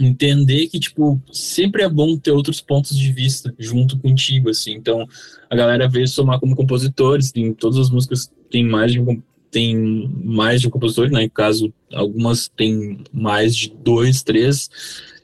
entender 0.00 0.68
que, 0.68 0.80
tipo, 0.80 1.20
sempre 1.30 1.82
é 1.82 1.88
bom 1.88 2.16
ter 2.16 2.30
outros 2.30 2.60
pontos 2.60 2.96
de 2.96 3.12
vista 3.12 3.54
junto 3.58 3.98
contigo, 3.98 4.48
assim. 4.48 4.72
Então, 4.72 5.06
a 5.50 5.54
galera 5.54 5.88
veio 5.88 6.08
somar 6.08 6.40
como 6.40 6.56
compositores, 6.56 7.30
tem 7.30 7.52
todas 7.52 7.78
as 7.78 7.90
músicas 7.90 8.32
tem 8.50 8.64
mais 8.64 8.92
de 8.92 9.00
um 9.00 9.22
tem 9.50 10.08
mais 10.24 10.60
de 10.60 10.68
um 10.68 10.70
compositor, 10.70 11.10
né? 11.10 11.28
Caso, 11.28 11.74
algumas 11.92 12.48
tem 12.48 13.02
mais 13.12 13.54
de 13.54 13.74
dois, 13.82 14.22
três. 14.22 14.70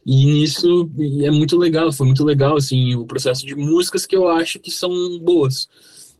E 0.07 0.25
nisso 0.25 0.89
é 1.23 1.31
muito 1.33 1.59
legal, 1.59 1.93
foi 1.93 2.07
muito 2.07 2.25
legal, 2.25 2.57
assim, 2.57 2.95
o 2.95 3.05
processo 3.05 3.45
de 3.45 3.57
músicas 3.57 4.07
que 4.07 4.17
eu 4.17 4.29
acho 4.29 4.61
que 4.61 4.71
são 4.71 5.19
boas, 5.19 5.69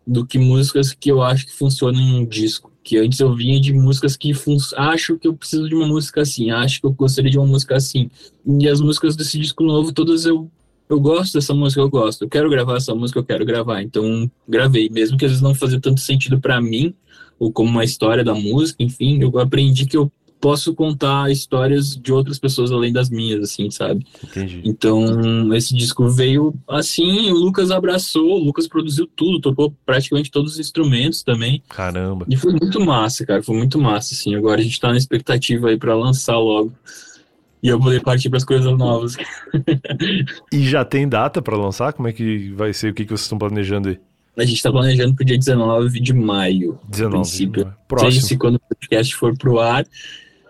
do 0.05 0.27
que 0.27 0.39
músicas 0.39 0.93
que 0.93 1.11
eu 1.11 1.23
acho 1.23 1.47
que 1.47 1.53
funcionam 1.53 2.01
em 2.01 2.21
um 2.21 2.27
disco 2.27 2.73
que 2.83 2.97
antes 2.99 3.19
eu 3.19 3.35
vinha 3.35 3.61
de 3.61 3.73
músicas 3.73 4.17
que 4.17 4.33
acho 4.77 5.19
que 5.19 5.27
eu 5.27 5.35
preciso 5.35 5.69
de 5.69 5.75
uma 5.75 5.89
música 5.89 6.23
assim, 6.23 6.53
acho 6.53 6.81
que 6.81 6.87
eu 6.87 6.93
gostaria 6.93 7.31
de 7.31 7.37
uma 7.37 7.47
música 7.47 7.75
assim. 7.75 8.09
E 8.47 8.69
as 8.69 8.81
músicas 8.81 9.17
desse 9.17 9.39
disco 9.41 9.65
novo, 9.65 9.93
todas 9.93 10.25
eu 10.25 10.49
eu 10.89 11.01
gosto 11.01 11.33
dessa 11.33 11.53
música, 11.53 11.81
eu 11.81 11.91
gosto. 11.91 12.23
Eu 12.23 12.29
quero 12.29 12.49
gravar 12.49 12.77
essa 12.77 12.95
música, 12.95 13.19
eu 13.19 13.25
quero 13.25 13.45
gravar. 13.45 13.83
Então, 13.83 14.31
gravei, 14.49 14.89
mesmo 14.89 15.19
que 15.19 15.25
às 15.25 15.33
vezes 15.33 15.43
não 15.43 15.53
fazia 15.53 15.81
tanto 15.81 16.01
sentido 16.01 16.41
para 16.41 16.61
mim, 16.61 16.95
ou 17.41 17.53
como 17.53 17.69
uma 17.69 17.83
história 17.83 18.23
da 18.23 18.35
música, 18.35 18.85
enfim, 18.85 19.21
eu 19.21 19.37
aprendi 19.41 19.85
que 19.85 19.97
eu 19.97 20.11
posso 20.41 20.75
contar 20.75 21.31
histórias 21.31 21.97
de 21.97 22.13
outras 22.13 22.39
pessoas 22.39 22.71
além 22.71 22.93
das 22.93 23.11
minhas, 23.11 23.43
assim, 23.43 23.71
sabe? 23.71 24.07
Entendi. 24.23 24.63
Então, 24.65 25.55
esse 25.55 25.75
disco 25.75 26.09
veio 26.09 26.55
assim, 26.69 27.31
o 27.31 27.35
Lucas 27.35 27.71
abraçou, 27.71 28.41
o 28.41 28.45
Lucas 28.45 28.69
produziu 28.69 29.07
tudo, 29.07 29.41
tocou 29.41 29.75
praticamente 29.85 30.31
todos 30.31 30.53
os 30.53 30.59
instrumentos 30.59 31.23
também. 31.23 31.63
Caramba. 31.69 32.27
E 32.29 32.37
foi 32.37 32.53
muito 32.53 32.81
massa, 32.81 33.25
cara, 33.25 33.43
foi 33.43 33.57
muito 33.57 33.79
massa, 33.79 34.15
assim. 34.15 34.35
Agora 34.35 34.61
a 34.61 34.65
gente 34.65 34.81
tá 34.81 34.91
na 34.91 34.97
expectativa 34.97 35.69
aí 35.69 35.79
para 35.79 35.95
lançar 35.95 36.39
logo. 36.39 36.73
E 37.63 37.69
eu 37.69 37.81
poder 37.81 38.03
partir 38.03 38.29
para 38.29 38.37
as 38.37 38.45
coisas 38.45 38.77
novas. 38.77 39.17
e 40.53 40.63
já 40.69 40.85
tem 40.85 41.09
data 41.09 41.43
para 41.43 41.57
lançar? 41.57 41.93
Como 41.93 42.07
é 42.07 42.13
que 42.13 42.51
vai 42.53 42.73
ser? 42.73 42.93
O 42.93 42.95
que, 42.95 43.05
que 43.05 43.11
vocês 43.11 43.23
estão 43.23 43.39
planejando 43.39 43.89
aí? 43.89 43.99
A 44.37 44.45
gente 44.45 44.59
está 44.59 44.71
planejando 44.71 45.15
para 45.15 45.23
o 45.23 45.27
dia 45.27 45.39
19 45.39 45.99
de 45.99 46.13
maio. 46.13 46.79
19 46.89 47.17
princípio. 47.17 47.65
De 47.65 47.65
maio. 47.65 47.77
Próximo. 47.89 48.13
Sei 48.13 48.21
se 48.21 48.37
quando 48.37 48.57
o 48.57 48.61
podcast 48.61 49.17
for 49.17 49.37
pro 49.37 49.59
ar, 49.59 49.87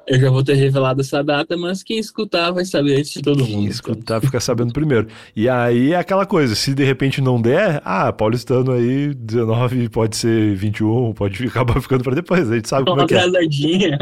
eu 0.07 0.21
já 0.21 0.31
vou 0.31 0.45
ter 0.45 0.55
revelado 0.55 1.01
essa 1.01 1.23
data, 1.23 1.57
mas 1.57 1.83
quem 1.83 1.99
escutar 1.99 2.53
vai 2.53 2.65
saber 2.65 2.99
antes 2.99 3.11
de 3.11 3.23
todo 3.23 3.41
mundo. 3.41 3.47
Quem 3.47 3.67
escutar 3.67 4.21
fica 4.21 4.39
sabendo 4.39 4.73
primeiro. 4.73 5.09
E 5.35 5.49
aí 5.49 5.93
é 5.93 5.97
aquela 5.97 6.25
coisa, 6.25 6.55
se 6.55 6.75
de 6.75 6.85
repente 6.85 7.21
não 7.21 7.41
der, 7.41 7.83
ah, 7.85 8.13
paulistano 8.13 8.71
aí, 8.73 9.13
19 9.15 9.89
pode 9.89 10.17
ser 10.17 10.55
21, 10.55 11.13
pode 11.13 11.43
acabar 11.49 11.81
ficando 11.81 12.05
para 12.05 12.15
depois, 12.15 12.51
a 12.51 12.55
gente 12.55 12.69
sabe 12.69 12.87
como 12.87 13.01
é 13.01 13.07
que 13.07 13.15
é. 13.15 13.19
Atrasadinha, 13.19 13.99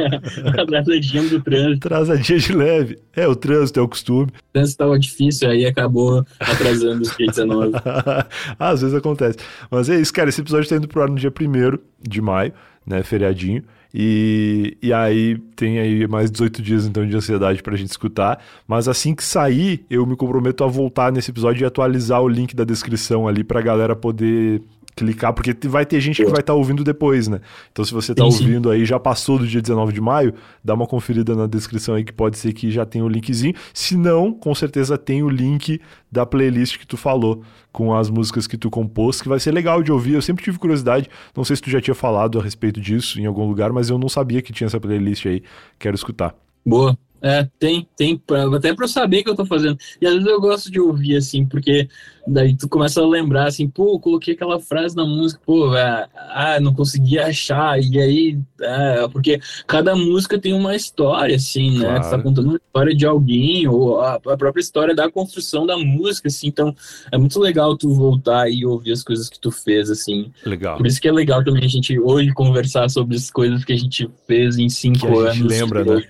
atrasadinha 0.59 1.22
do 1.30 1.40
trânsito. 1.40 1.86
Atrasadinha 1.86 2.38
de 2.38 2.52
leve. 2.52 2.98
É, 3.16 3.26
o 3.26 3.34
trânsito 3.34 3.80
é 3.80 3.82
o 3.82 3.88
costume. 3.88 4.26
O 4.26 4.52
trânsito 4.52 4.74
estava 4.74 4.98
difícil, 4.98 5.48
aí 5.48 5.64
acabou 5.64 6.24
atrasando 6.38 7.02
os 7.02 7.16
dia 7.16 7.26
19. 7.28 7.72
Às 8.59 8.82
vezes 8.82 8.94
acontece. 8.94 9.38
Mas 9.70 9.88
é 9.88 9.98
isso, 9.98 10.12
cara, 10.12 10.28
esse 10.28 10.40
episódio 10.40 10.64
está 10.64 10.76
indo 10.76 10.88
pro 10.88 11.02
ar 11.02 11.09
no 11.09 11.16
dia 11.16 11.30
1 11.30 11.78
de 12.07 12.20
maio, 12.20 12.52
né, 12.86 13.02
feriadinho. 13.02 13.62
E, 13.97 14.76
e 14.82 14.92
aí 14.92 15.38
tem 15.55 15.78
aí 15.78 16.09
mais 16.09 16.28
18 16.28 16.61
dias 16.61 16.84
então 16.84 17.07
de 17.07 17.16
ansiedade 17.16 17.62
pra 17.62 17.76
gente 17.76 17.90
escutar. 17.90 18.42
Mas 18.66 18.88
assim 18.88 19.14
que 19.14 19.22
sair, 19.22 19.86
eu 19.88 20.05
me 20.05 20.16
comprometo 20.16 20.64
a 20.64 20.66
voltar 20.66 21.12
nesse 21.12 21.30
episódio 21.30 21.62
e 21.62 21.64
atualizar 21.64 22.20
o 22.20 22.28
link 22.28 22.57
da 22.57 22.64
descrição 22.64 23.28
ali 23.28 23.45
pra 23.45 23.62
galera 23.62 23.95
poder 23.95 24.61
clicar, 24.95 25.32
porque 25.32 25.57
vai 25.66 25.84
ter 25.84 26.01
gente 26.01 26.16
que 26.16 26.24
vai 26.24 26.40
estar 26.40 26.53
tá 26.53 26.55
ouvindo 26.55 26.84
depois, 26.84 27.28
né? 27.28 27.40
Então, 27.72 27.84
se 27.84 27.92
você 27.92 28.12
está 28.12 28.24
ouvindo 28.24 28.70
aí, 28.70 28.84
já 28.84 28.99
passou 28.99 29.38
do 29.38 29.47
dia 29.47 29.61
19 29.61 29.92
de 29.92 30.01
maio, 30.01 30.34
dá 30.62 30.74
uma 30.74 30.86
conferida 30.86 31.34
na 31.34 31.47
descrição 31.47 31.95
aí 31.95 32.05
que 32.05 32.12
pode 32.12 32.38
ser 32.38 32.53
que 32.53 32.70
já 32.70 32.86
tenha 32.86 33.05
o 33.05 33.09
linkzinho. 33.09 33.55
Se 33.72 33.97
não, 33.97 34.32
com 34.32 34.55
certeza 34.55 34.97
tem 34.97 35.22
o 35.22 35.28
link 35.28 35.80
da 36.11 36.24
playlist 36.24 36.78
que 36.78 36.86
tu 36.86 36.97
falou, 36.97 37.42
com 37.72 37.95
as 37.95 38.09
músicas 38.09 38.47
que 38.47 38.57
tu 38.57 38.70
compôs, 38.70 39.20
que 39.20 39.28
vai 39.28 39.40
ser 39.40 39.51
legal 39.53 39.82
de 39.82 39.90
ouvir. 39.90 40.14
Eu 40.14 40.22
sempre 40.22 40.45
tive 40.45 40.59
curiosidade, 40.59 41.09
não 41.36 41.42
sei 41.42 41.57
se 41.57 41.62
tu 41.62 41.70
já 41.70 41.80
tinha 41.80 41.95
falado 41.95 42.38
a 42.38 42.42
respeito 42.42 42.80
disso 42.80 43.20
em 43.20 43.26
algum 43.26 43.47
lugar, 43.47 43.72
mas 43.72 43.90
eu 43.90 43.99
não 43.99 44.09
sabia 44.09 44.40
que 44.40 44.53
tinha 44.53 44.66
essa 44.66 44.78
playlist 44.78 45.26
aí. 45.26 45.42
Quero 45.78 45.97
escutar. 45.97 46.34
Boa. 46.64 46.97
É, 47.24 47.48
tem, 47.58 47.88
tem, 47.96 48.22
até 48.54 48.74
pra 48.74 48.84
eu 48.84 48.88
saber 48.88 49.20
o 49.20 49.24
que 49.24 49.30
eu 49.30 49.34
tô 49.34 49.46
fazendo. 49.46 49.78
E 49.98 50.06
às 50.06 50.12
vezes 50.12 50.28
eu 50.28 50.38
gosto 50.38 50.70
de 50.70 50.78
ouvir, 50.78 51.16
assim, 51.16 51.46
porque 51.46 51.88
daí 52.26 52.54
tu 52.54 52.68
começa 52.68 53.00
a 53.00 53.06
lembrar, 53.06 53.46
assim, 53.46 53.66
pô, 53.66 53.98
coloquei 53.98 54.34
aquela 54.34 54.60
frase 54.60 54.94
na 54.94 55.06
música, 55.06 55.40
pô, 55.42 55.74
é, 55.74 56.06
ah, 56.14 56.60
não 56.60 56.74
conseguia 56.74 57.26
achar, 57.26 57.80
e 57.80 57.98
aí, 57.98 58.38
é, 58.60 59.08
porque 59.08 59.40
cada 59.66 59.96
música 59.96 60.38
tem 60.38 60.52
uma 60.52 60.76
história, 60.76 61.36
assim, 61.36 61.78
né? 61.78 61.86
Claro. 61.86 62.02
Tu 62.02 62.10
tá 62.10 62.22
contando 62.22 62.48
uma 62.48 62.56
história 62.56 62.94
de 62.94 63.06
alguém, 63.06 63.66
ou 63.68 64.02
a, 64.02 64.16
a, 64.16 64.36
própria 64.36 64.60
história 64.60 64.94
da 64.94 65.10
construção 65.10 65.64
da 65.64 65.78
música, 65.78 66.28
assim, 66.28 66.48
então 66.48 66.76
é 67.10 67.16
muito 67.16 67.40
legal 67.40 67.74
tu 67.74 67.88
voltar 67.94 68.50
e 68.50 68.66
ouvir 68.66 68.92
as 68.92 69.02
coisas 69.02 69.30
que 69.30 69.40
tu 69.40 69.50
fez, 69.50 69.88
assim. 69.88 70.30
Legal. 70.44 70.76
Por 70.76 70.86
isso 70.86 71.00
que 71.00 71.08
é 71.08 71.12
legal 71.12 71.42
também 71.42 71.64
a 71.64 71.68
gente 71.68 71.98
hoje 71.98 72.34
conversar 72.34 72.90
sobre 72.90 73.16
as 73.16 73.30
coisas 73.30 73.64
que 73.64 73.72
a 73.72 73.78
gente 73.78 74.10
fez 74.26 74.58
em 74.58 74.68
cinco 74.68 75.06
que 75.06 75.06
anos. 75.06 75.40
lembra, 75.40 75.82
né? 75.82 76.02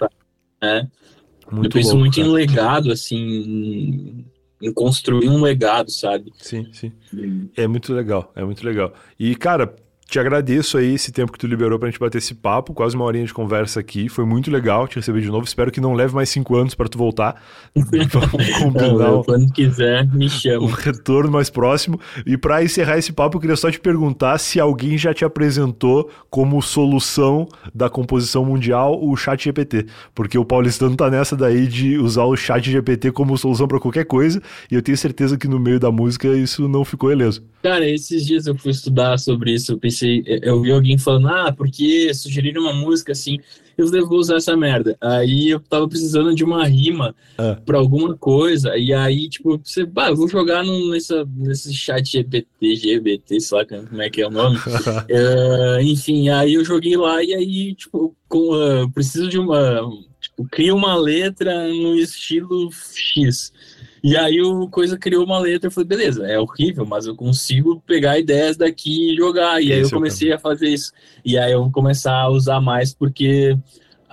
É. 0.61 0.87
Muito 1.55 1.67
eu 1.67 1.71
penso 1.71 1.89
louco, 1.91 2.01
muito 2.01 2.17
cara. 2.17 2.29
em 2.29 2.31
legado, 2.33 2.93
assim, 2.93 4.25
em 4.61 4.73
construir 4.73 5.29
um 5.29 5.41
legado, 5.41 5.91
sabe? 5.91 6.33
Sim, 6.39 6.67
sim. 6.73 6.93
É 7.57 7.67
muito 7.67 7.93
legal, 7.93 8.33
é 8.35 8.45
muito 8.45 8.65
legal. 8.65 8.93
E, 9.19 9.35
cara, 9.35 9.75
te 10.15 10.19
agradeço 10.21 10.79
aí 10.79 10.95
esse 10.95 11.11
tempo 11.11 11.33
que 11.33 11.39
tu 11.41 11.45
liberou 11.45 11.77
pra 11.77 11.91
gente 11.91 11.99
bater 11.99 12.19
esse 12.19 12.37
papo, 12.37 12.73
quase 12.73 12.95
uma 12.95 13.05
horinha 13.05 13.27
de 13.27 13.35
conversa 13.35 13.81
aqui. 13.81 14.09
Foi 14.09 14.25
muito 14.25 14.49
legal 14.49 14.87
te 14.87 14.95
receber 14.95 15.21
de 15.21 15.27
novo. 15.27 15.45
Espero 15.45 15.73
que 15.73 15.81
não 15.81 15.93
leve 15.93 16.15
mais 16.15 16.29
cinco 16.29 16.55
anos 16.55 16.73
para 16.73 16.89
tu 16.89 16.97
voltar. 16.97 17.43
Vamos 17.75 18.59
combinar. 18.59 19.25
quando 19.25 19.53
quiser, 19.53 20.07
me 20.15 20.29
chama. 20.29 20.67
Um 20.67 20.71
retorno 20.71 21.33
mais 21.33 21.51
próximo. 21.51 21.99
E 22.25 22.37
para 22.37 22.63
encerrar 22.63 22.97
esse 22.97 23.13
papo, 23.13 23.39
eu 23.39 23.41
queria 23.41 23.57
só 23.57 23.69
te 23.73 23.81
perguntar 23.81 24.39
se 24.39 24.61
alguém 24.61 24.97
já 24.97 25.13
te 25.13 25.25
apresentou 25.25 26.09
como 26.31 26.63
solução 26.63 27.49
da 27.75 27.91
composição 27.91 28.45
mundial 28.45 28.97
o 29.03 29.17
chat 29.17 29.43
GPT. 29.43 29.87
Porque 30.15 30.39
o 30.39 30.45
paulistano 30.45 30.95
tá 30.95 31.11
nessa 31.11 31.35
daí 31.35 31.67
de 31.67 31.99
usar 31.99 32.23
o 32.23 32.37
chat 32.37 32.71
GPT 32.71 33.11
como 33.11 33.37
solução 33.37 33.67
para 33.67 33.81
qualquer 33.81 34.05
coisa. 34.05 34.41
E 34.71 34.77
eu 34.77 34.83
tenho 34.83 34.97
certeza 34.97 35.37
que 35.37 35.49
no 35.49 35.59
meio 35.59 35.81
da 35.81 35.91
música 35.91 36.29
isso 36.29 36.69
não 36.69 36.85
ficou 36.85 37.11
ileso. 37.11 37.43
Cara, 37.65 37.89
esses 37.89 38.27
dias 38.27 38.47
eu 38.47 38.55
fui 38.55 38.71
estudar 38.73 39.19
sobre 39.19 39.55
isso. 39.55 39.73
Eu 39.73 39.79
pensei, 39.79 40.04
eu 40.43 40.61
vi 40.61 40.73
alguém 40.73 40.99
falando, 40.99 41.29
ah, 41.29 41.53
porque 41.53 42.13
sugeriram 42.15 42.63
uma 42.63 42.73
música 42.73 43.13
assim, 43.13 43.39
eu 43.77 44.07
vou 44.07 44.19
usar 44.19 44.37
essa 44.37 44.57
merda. 44.57 44.97
Aí 45.01 45.51
eu 45.51 45.61
tava 45.61 45.89
precisando 45.89 46.35
de 46.35 46.45
uma 46.45 46.67
rima 46.67 47.15
ah. 47.37 47.59
pra 47.65 47.79
alguma 47.79 48.17
coisa, 48.17 48.77
e 48.77 48.93
aí, 48.93 49.29
tipo, 49.29 49.61
você, 49.63 49.85
bah, 49.85 50.13
vou 50.13 50.29
jogar 50.29 50.65
no, 50.65 50.91
nessa, 50.91 51.27
nesse 51.37 51.73
chat 51.75 52.05
GPT, 52.11 52.77
GBT, 52.77 53.41
sei 53.41 53.59
lá 53.59 53.65
como 53.65 54.03
é 54.03 54.11
que 54.11 54.23
é 54.23 54.27
o 54.27 54.31
nome. 54.31 54.57
uh, 54.57 55.81
enfim, 55.83 56.29
aí 56.29 56.55
eu 56.55 56.65
joguei 56.65 56.97
lá, 56.97 57.23
e 57.23 57.35
aí, 57.35 57.75
tipo, 57.75 58.15
com, 58.29 58.51
uh, 58.53 58.91
preciso 58.91 59.29
de 59.29 59.39
uma. 59.39 59.81
Tipo, 60.21 60.49
cria 60.51 60.75
uma 60.75 60.97
letra 60.97 61.69
no 61.69 61.95
estilo 61.97 62.71
X. 62.95 63.53
E 64.05 64.19
aí 64.19 64.39
o 64.43 64.69
Coisa 64.69 64.99
criou 64.99 65.25
uma 65.25 65.39
letra, 65.39 65.69
eu 65.69 65.71
falei, 65.71 65.89
beleza, 65.89 66.27
é 66.27 66.39
horrível, 66.39 66.85
mas 66.85 67.07
eu 67.07 67.17
consigo 67.17 67.83
pegar 67.87 68.19
ideias 68.19 68.55
daqui 68.55 69.15
e 69.15 69.17
jogar. 69.17 69.63
E 69.63 69.69
Esse 69.69 69.73
aí 69.73 69.81
eu 69.81 69.91
comecei 69.91 70.31
a 70.31 70.39
fazer 70.39 70.69
isso. 70.69 70.93
E 71.25 71.39
aí 71.39 71.53
eu 71.53 71.63
vou 71.63 71.73
começar 71.73 72.13
a 72.15 72.29
usar 72.29 72.61
mais, 72.61 72.93
porque 72.93 73.57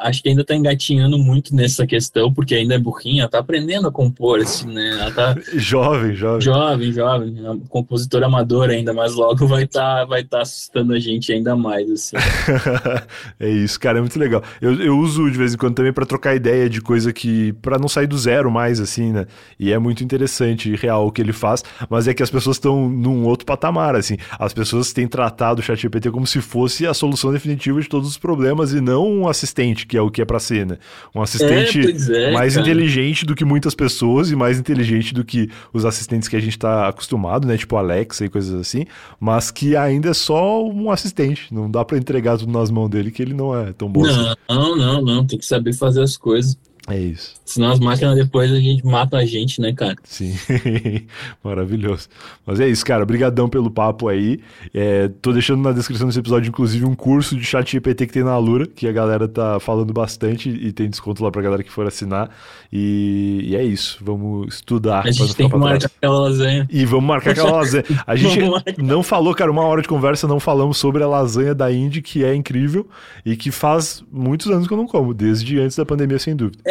acho 0.01 0.21
que 0.21 0.29
ainda 0.29 0.43
tá 0.43 0.55
engatinhando 0.55 1.17
muito 1.17 1.55
nessa 1.55 1.85
questão, 1.85 2.33
porque 2.33 2.55
ainda 2.55 2.75
é 2.75 2.79
burrinha, 2.79 3.27
tá 3.27 3.39
aprendendo 3.39 3.87
a 3.87 3.91
compor, 3.91 4.39
assim, 4.39 4.67
né? 4.67 4.91
Ela 4.99 5.11
tá... 5.11 5.35
jovem, 5.53 6.13
jovem. 6.13 6.41
Jovem, 6.41 6.93
jovem. 6.93 7.61
Compositora 7.69 8.25
amadora 8.25 8.73
ainda, 8.73 8.93
mas 8.93 9.13
logo 9.13 9.47
vai 9.47 9.63
estar 9.63 9.99
tá, 9.99 10.05
vai 10.05 10.23
tá 10.23 10.41
assustando 10.41 10.93
a 10.93 10.99
gente 10.99 11.31
ainda 11.31 11.55
mais, 11.55 11.89
assim. 11.89 12.15
é 13.39 13.49
isso, 13.49 13.79
cara, 13.79 13.99
é 13.99 14.01
muito 14.01 14.17
legal. 14.17 14.43
Eu, 14.61 14.73
eu 14.81 14.97
uso 14.97 15.29
de 15.29 15.37
vez 15.37 15.53
em 15.53 15.57
quando 15.57 15.75
também 15.75 15.93
para 15.93 16.05
trocar 16.05 16.35
ideia 16.35 16.69
de 16.69 16.81
coisa 16.81 17.13
que... 17.13 17.53
para 17.53 17.77
não 17.77 17.87
sair 17.87 18.07
do 18.07 18.17
zero 18.17 18.49
mais, 18.51 18.79
assim, 18.79 19.11
né? 19.11 19.25
E 19.59 19.71
é 19.71 19.79
muito 19.79 20.03
interessante 20.03 20.71
e 20.71 20.75
real 20.75 21.07
o 21.07 21.11
que 21.11 21.21
ele 21.21 21.33
faz, 21.33 21.63
mas 21.89 22.07
é 22.07 22.13
que 22.13 22.23
as 22.23 22.29
pessoas 22.29 22.57
estão 22.57 22.89
num 22.89 23.25
outro 23.25 23.45
patamar, 23.45 23.95
assim. 23.95 24.17
As 24.39 24.53
pessoas 24.53 24.91
têm 24.91 25.07
tratado 25.07 25.61
o 25.61 25.63
ChatGPT 25.63 26.09
como 26.11 26.25
se 26.25 26.41
fosse 26.41 26.85
a 26.87 26.93
solução 26.93 27.31
definitiva 27.31 27.79
de 27.81 27.87
todos 27.87 28.09
os 28.09 28.17
problemas 28.17 28.73
e 28.73 28.81
não 28.81 29.07
um 29.07 29.27
assistente 29.27 29.85
que 29.91 29.97
é 29.97 30.01
o 30.01 30.09
que 30.09 30.21
é 30.21 30.25
para 30.25 30.39
ser, 30.39 30.65
né? 30.65 30.77
Um 31.13 31.21
assistente 31.21 31.81
é, 32.13 32.29
é, 32.29 32.31
mais 32.31 32.53
cara. 32.53 32.65
inteligente 32.65 33.25
do 33.25 33.35
que 33.35 33.43
muitas 33.43 33.75
pessoas 33.75 34.31
e 34.31 34.37
mais 34.37 34.57
inteligente 34.57 35.13
do 35.13 35.25
que 35.25 35.49
os 35.73 35.83
assistentes 35.83 36.29
que 36.29 36.35
a 36.37 36.39
gente 36.39 36.57
tá 36.57 36.87
acostumado, 36.87 37.45
né? 37.45 37.57
Tipo 37.57 37.75
Alexa 37.75 38.23
e 38.23 38.29
coisas 38.29 38.53
assim, 38.53 38.85
mas 39.19 39.51
que 39.51 39.75
ainda 39.75 40.11
é 40.11 40.13
só 40.13 40.65
um 40.65 40.89
assistente. 40.89 41.53
Não 41.53 41.69
dá 41.69 41.83
para 41.83 41.97
entregar 41.97 42.37
tudo 42.37 42.53
nas 42.53 42.71
mãos 42.71 42.87
dele 42.87 43.11
que 43.11 43.21
ele 43.21 43.33
não 43.33 43.53
é 43.53 43.73
tão 43.73 43.91
bom 43.91 44.03
não, 44.03 44.09
assim. 44.09 44.35
Não, 44.49 44.77
não, 44.77 45.01
não. 45.01 45.27
Tem 45.27 45.37
que 45.37 45.45
saber 45.45 45.73
fazer 45.73 46.01
as 46.01 46.15
coisas. 46.15 46.57
É 46.87 46.97
isso. 46.97 47.35
Senão 47.45 47.71
as 47.71 47.79
máquinas 47.79 48.15
depois 48.15 48.51
a 48.51 48.59
gente 48.59 48.83
mata 48.85 49.17
a 49.17 49.25
gente, 49.25 49.61
né, 49.61 49.71
cara? 49.71 49.95
Sim, 50.03 50.35
maravilhoso. 51.43 52.09
Mas 52.45 52.59
é 52.59 52.67
isso, 52.67 52.83
cara. 52.83 53.03
Obrigadão 53.03 53.47
pelo 53.47 53.69
papo 53.69 54.07
aí. 54.07 54.39
É, 54.73 55.09
tô 55.21 55.31
deixando 55.31 55.61
na 55.61 55.71
descrição 55.71 56.07
desse 56.07 56.19
episódio, 56.19 56.49
inclusive, 56.49 56.83
um 56.85 56.95
curso 56.95 57.35
de 57.35 57.45
chat 57.45 57.71
GPT 57.71 58.07
que 58.07 58.13
tem 58.13 58.23
na 58.23 58.31
Alura, 58.31 58.65
que 58.65 58.87
a 58.87 58.91
galera 58.91 59.27
tá 59.27 59.59
falando 59.59 59.93
bastante 59.93 60.49
e 60.49 60.71
tem 60.71 60.89
desconto 60.89 61.23
lá 61.23 61.29
pra 61.29 61.41
galera 61.41 61.63
que 61.63 61.71
for 61.71 61.85
assinar. 61.85 62.31
E, 62.73 63.41
e 63.43 63.55
é 63.55 63.63
isso. 63.63 63.99
Vamos 64.01 64.55
estudar. 64.55 65.05
A 65.05 65.11
gente 65.11 65.35
tem 65.35 65.49
que 65.49 65.55
marcar 65.55 65.79
trás. 65.79 65.93
aquela 65.97 66.19
lasanha. 66.19 66.67
E 66.71 66.85
vamos 66.85 67.05
marcar 67.05 67.31
aquela 67.31 67.51
lasanha. 67.51 67.83
A 68.07 68.15
gente 68.17 68.39
não 68.79 69.03
falou, 69.03 69.35
cara, 69.35 69.51
uma 69.51 69.63
hora 69.63 69.81
de 69.81 69.87
conversa, 69.87 70.27
não 70.27 70.39
falamos 70.39 70.77
sobre 70.77 71.03
a 71.03 71.07
lasanha 71.07 71.53
da 71.53 71.71
Indy, 71.71 72.01
que 72.01 72.23
é 72.23 72.33
incrível 72.33 72.87
e 73.23 73.35
que 73.35 73.51
faz 73.51 74.03
muitos 74.11 74.47
anos 74.47 74.67
que 74.67 74.73
eu 74.73 74.77
não 74.77 74.87
como, 74.87 75.13
desde 75.13 75.59
antes 75.59 75.77
da 75.77 75.85
pandemia, 75.85 76.17
sem 76.17 76.35
dúvida. 76.35 76.59
É, 76.65 76.70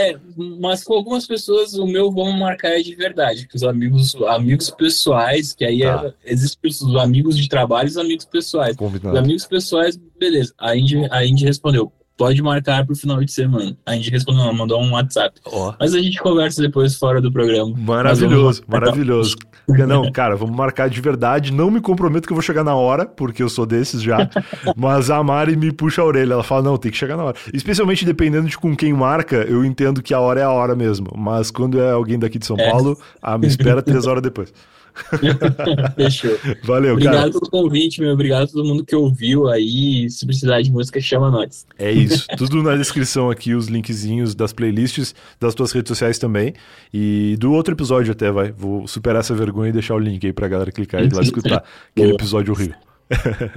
mas 0.60 0.84
com 0.84 0.94
algumas 0.94 1.26
pessoas 1.26 1.74
o 1.74 1.86
meu 1.86 2.10
vamos 2.10 2.38
marcar 2.38 2.70
é 2.70 2.82
de 2.82 2.94
verdade, 2.94 3.46
que 3.46 3.56
os 3.56 3.62
amigos, 3.62 4.14
amigos 4.28 4.70
pessoais, 4.70 5.52
que 5.52 5.64
aí 5.64 5.80
tá. 5.80 6.06
é, 6.24 6.32
existem 6.32 6.70
os 6.70 6.96
amigos 6.96 7.36
de 7.36 7.48
trabalho 7.48 7.88
e 7.88 7.90
os 7.90 7.96
amigos 7.96 8.24
pessoais. 8.24 8.76
Combinado. 8.76 9.12
Os 9.12 9.18
amigos 9.18 9.46
pessoais, 9.46 9.96
beleza. 10.18 10.52
A 10.58 10.76
Indy, 10.76 11.08
a 11.10 11.24
Indy 11.24 11.44
respondeu, 11.44 11.92
pode 12.20 12.42
marcar 12.42 12.84
pro 12.84 12.94
final 12.94 13.24
de 13.24 13.32
semana. 13.32 13.74
A 13.86 13.94
gente 13.94 14.10
respondeu, 14.10 14.44
não, 14.44 14.52
mandou 14.52 14.78
um 14.78 14.92
WhatsApp. 14.92 15.40
Oh. 15.46 15.72
Mas 15.80 15.94
a 15.94 15.98
gente 15.98 16.18
conversa 16.18 16.60
depois 16.60 16.94
fora 16.94 17.18
do 17.18 17.32
programa. 17.32 17.74
Maravilhoso, 17.74 18.62
maravilhoso. 18.68 19.36
Não, 19.66 20.12
cara, 20.12 20.36
vamos 20.36 20.54
marcar 20.54 20.90
de 20.90 21.00
verdade. 21.00 21.50
Não 21.50 21.70
me 21.70 21.80
comprometo 21.80 22.26
que 22.26 22.32
eu 22.34 22.36
vou 22.36 22.42
chegar 22.42 22.62
na 22.62 22.74
hora, 22.74 23.06
porque 23.06 23.42
eu 23.42 23.48
sou 23.48 23.64
desses 23.64 24.02
já. 24.02 24.28
mas 24.76 25.08
a 25.08 25.22
Mari 25.22 25.56
me 25.56 25.72
puxa 25.72 26.02
a 26.02 26.04
orelha. 26.04 26.34
Ela 26.34 26.42
fala, 26.42 26.62
não, 26.62 26.76
tem 26.76 26.92
que 26.92 26.98
chegar 26.98 27.16
na 27.16 27.24
hora. 27.24 27.36
Especialmente 27.54 28.04
dependendo 28.04 28.48
de 28.48 28.58
com 28.58 28.76
quem 28.76 28.92
marca, 28.92 29.36
eu 29.36 29.64
entendo 29.64 30.02
que 30.02 30.12
a 30.12 30.20
hora 30.20 30.40
é 30.40 30.44
a 30.44 30.50
hora 30.50 30.76
mesmo. 30.76 31.06
Mas 31.16 31.50
quando 31.50 31.80
é 31.80 31.90
alguém 31.90 32.18
daqui 32.18 32.38
de 32.38 32.44
São 32.44 32.56
é. 32.58 32.70
Paulo, 32.70 32.98
a 33.22 33.38
me 33.38 33.46
espera 33.46 33.80
três 33.80 34.06
horas 34.06 34.22
depois. 34.22 34.52
Fechou. 35.96 36.36
Valeu, 36.62 36.92
Obrigado 36.92 37.16
cara. 37.16 37.30
pelo 37.30 37.50
convite, 37.50 38.00
meu. 38.00 38.12
Obrigado 38.12 38.44
a 38.44 38.46
todo 38.46 38.64
mundo 38.64 38.84
que 38.84 38.94
ouviu 38.94 39.48
aí. 39.48 40.08
Se 40.10 40.26
precisar 40.26 40.60
de 40.62 40.70
música, 40.70 41.00
chama 41.00 41.30
nós. 41.30 41.66
É 41.78 41.90
isso. 41.90 42.26
Tudo 42.36 42.62
na 42.62 42.76
descrição 42.76 43.30
aqui, 43.30 43.54
os 43.54 43.66
linkzinhos 43.66 44.34
das 44.34 44.52
playlists, 44.52 45.14
das 45.38 45.54
tuas 45.54 45.72
redes 45.72 45.88
sociais 45.88 46.18
também. 46.18 46.54
E 46.92 47.36
do 47.38 47.52
outro 47.52 47.74
episódio 47.74 48.12
até, 48.12 48.30
vai. 48.30 48.52
Vou 48.52 48.86
superar 48.86 49.20
essa 49.20 49.34
vergonha 49.34 49.70
e 49.70 49.72
deixar 49.72 49.94
o 49.94 49.98
link 49.98 50.26
aí 50.26 50.32
pra 50.32 50.48
galera 50.48 50.72
clicar 50.72 51.02
e 51.02 51.08
lá 51.08 51.22
escutar 51.22 51.64
aquele 51.90 52.12
episódio 52.14 52.52
horrível. 52.52 52.76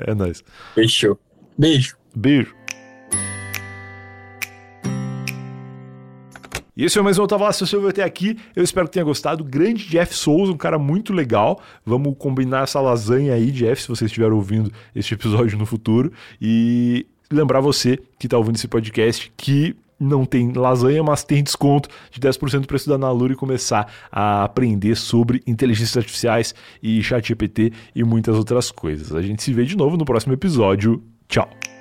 é 0.07 0.13
nóis. 0.13 0.43
Fechou. 0.73 1.19
Beijo. 1.57 1.95
Beijo. 2.15 2.62
E 6.75 6.83
esse 6.83 6.95
foi 6.95 7.03
mais 7.03 7.19
um 7.19 7.27
Tava 7.27 7.45
Lá, 7.45 7.53
se 7.53 7.65
você 7.65 7.75
até 7.87 8.03
aqui. 8.03 8.37
Eu 8.55 8.63
espero 8.63 8.87
que 8.87 8.93
tenha 8.93 9.05
gostado. 9.05 9.43
Grande 9.43 9.87
Jeff 9.87 10.15
Souza, 10.15 10.51
um 10.51 10.57
cara 10.57 10.79
muito 10.79 11.13
legal. 11.13 11.61
Vamos 11.85 12.15
combinar 12.17 12.63
essa 12.63 12.81
lasanha 12.81 13.33
aí, 13.33 13.51
Jeff, 13.51 13.83
se 13.83 13.87
você 13.87 14.05
estiver 14.05 14.31
ouvindo 14.31 14.71
este 14.95 15.13
episódio 15.13 15.57
no 15.57 15.67
futuro. 15.67 16.11
E 16.41 17.05
lembrar 17.31 17.59
você 17.59 17.99
que 18.17 18.25
está 18.25 18.37
ouvindo 18.37 18.55
esse 18.55 18.67
podcast 18.67 19.31
que 19.37 19.75
não 19.99 20.25
tem 20.25 20.51
lasanha, 20.51 21.03
mas 21.03 21.23
tem 21.23 21.43
desconto 21.43 21.89
de 22.11 22.19
10% 22.19 22.65
para 22.65 22.75
estudar 22.75 22.97
na 22.97 23.11
Lura 23.11 23.33
e 23.33 23.35
começar 23.35 23.91
a 24.11 24.43
aprender 24.43 24.95
sobre 24.95 25.41
inteligências 25.45 25.95
artificiais 25.95 26.53
e 26.81 27.01
chat 27.01 27.27
GPT 27.27 27.71
e 27.95 28.03
muitas 28.03 28.35
outras 28.35 28.71
coisas. 28.71 29.15
A 29.15 29.21
gente 29.21 29.41
se 29.43 29.53
vê 29.53 29.63
de 29.63 29.77
novo 29.77 29.95
no 29.95 30.05
próximo 30.05 30.33
episódio. 30.33 31.01
Tchau! 31.27 31.72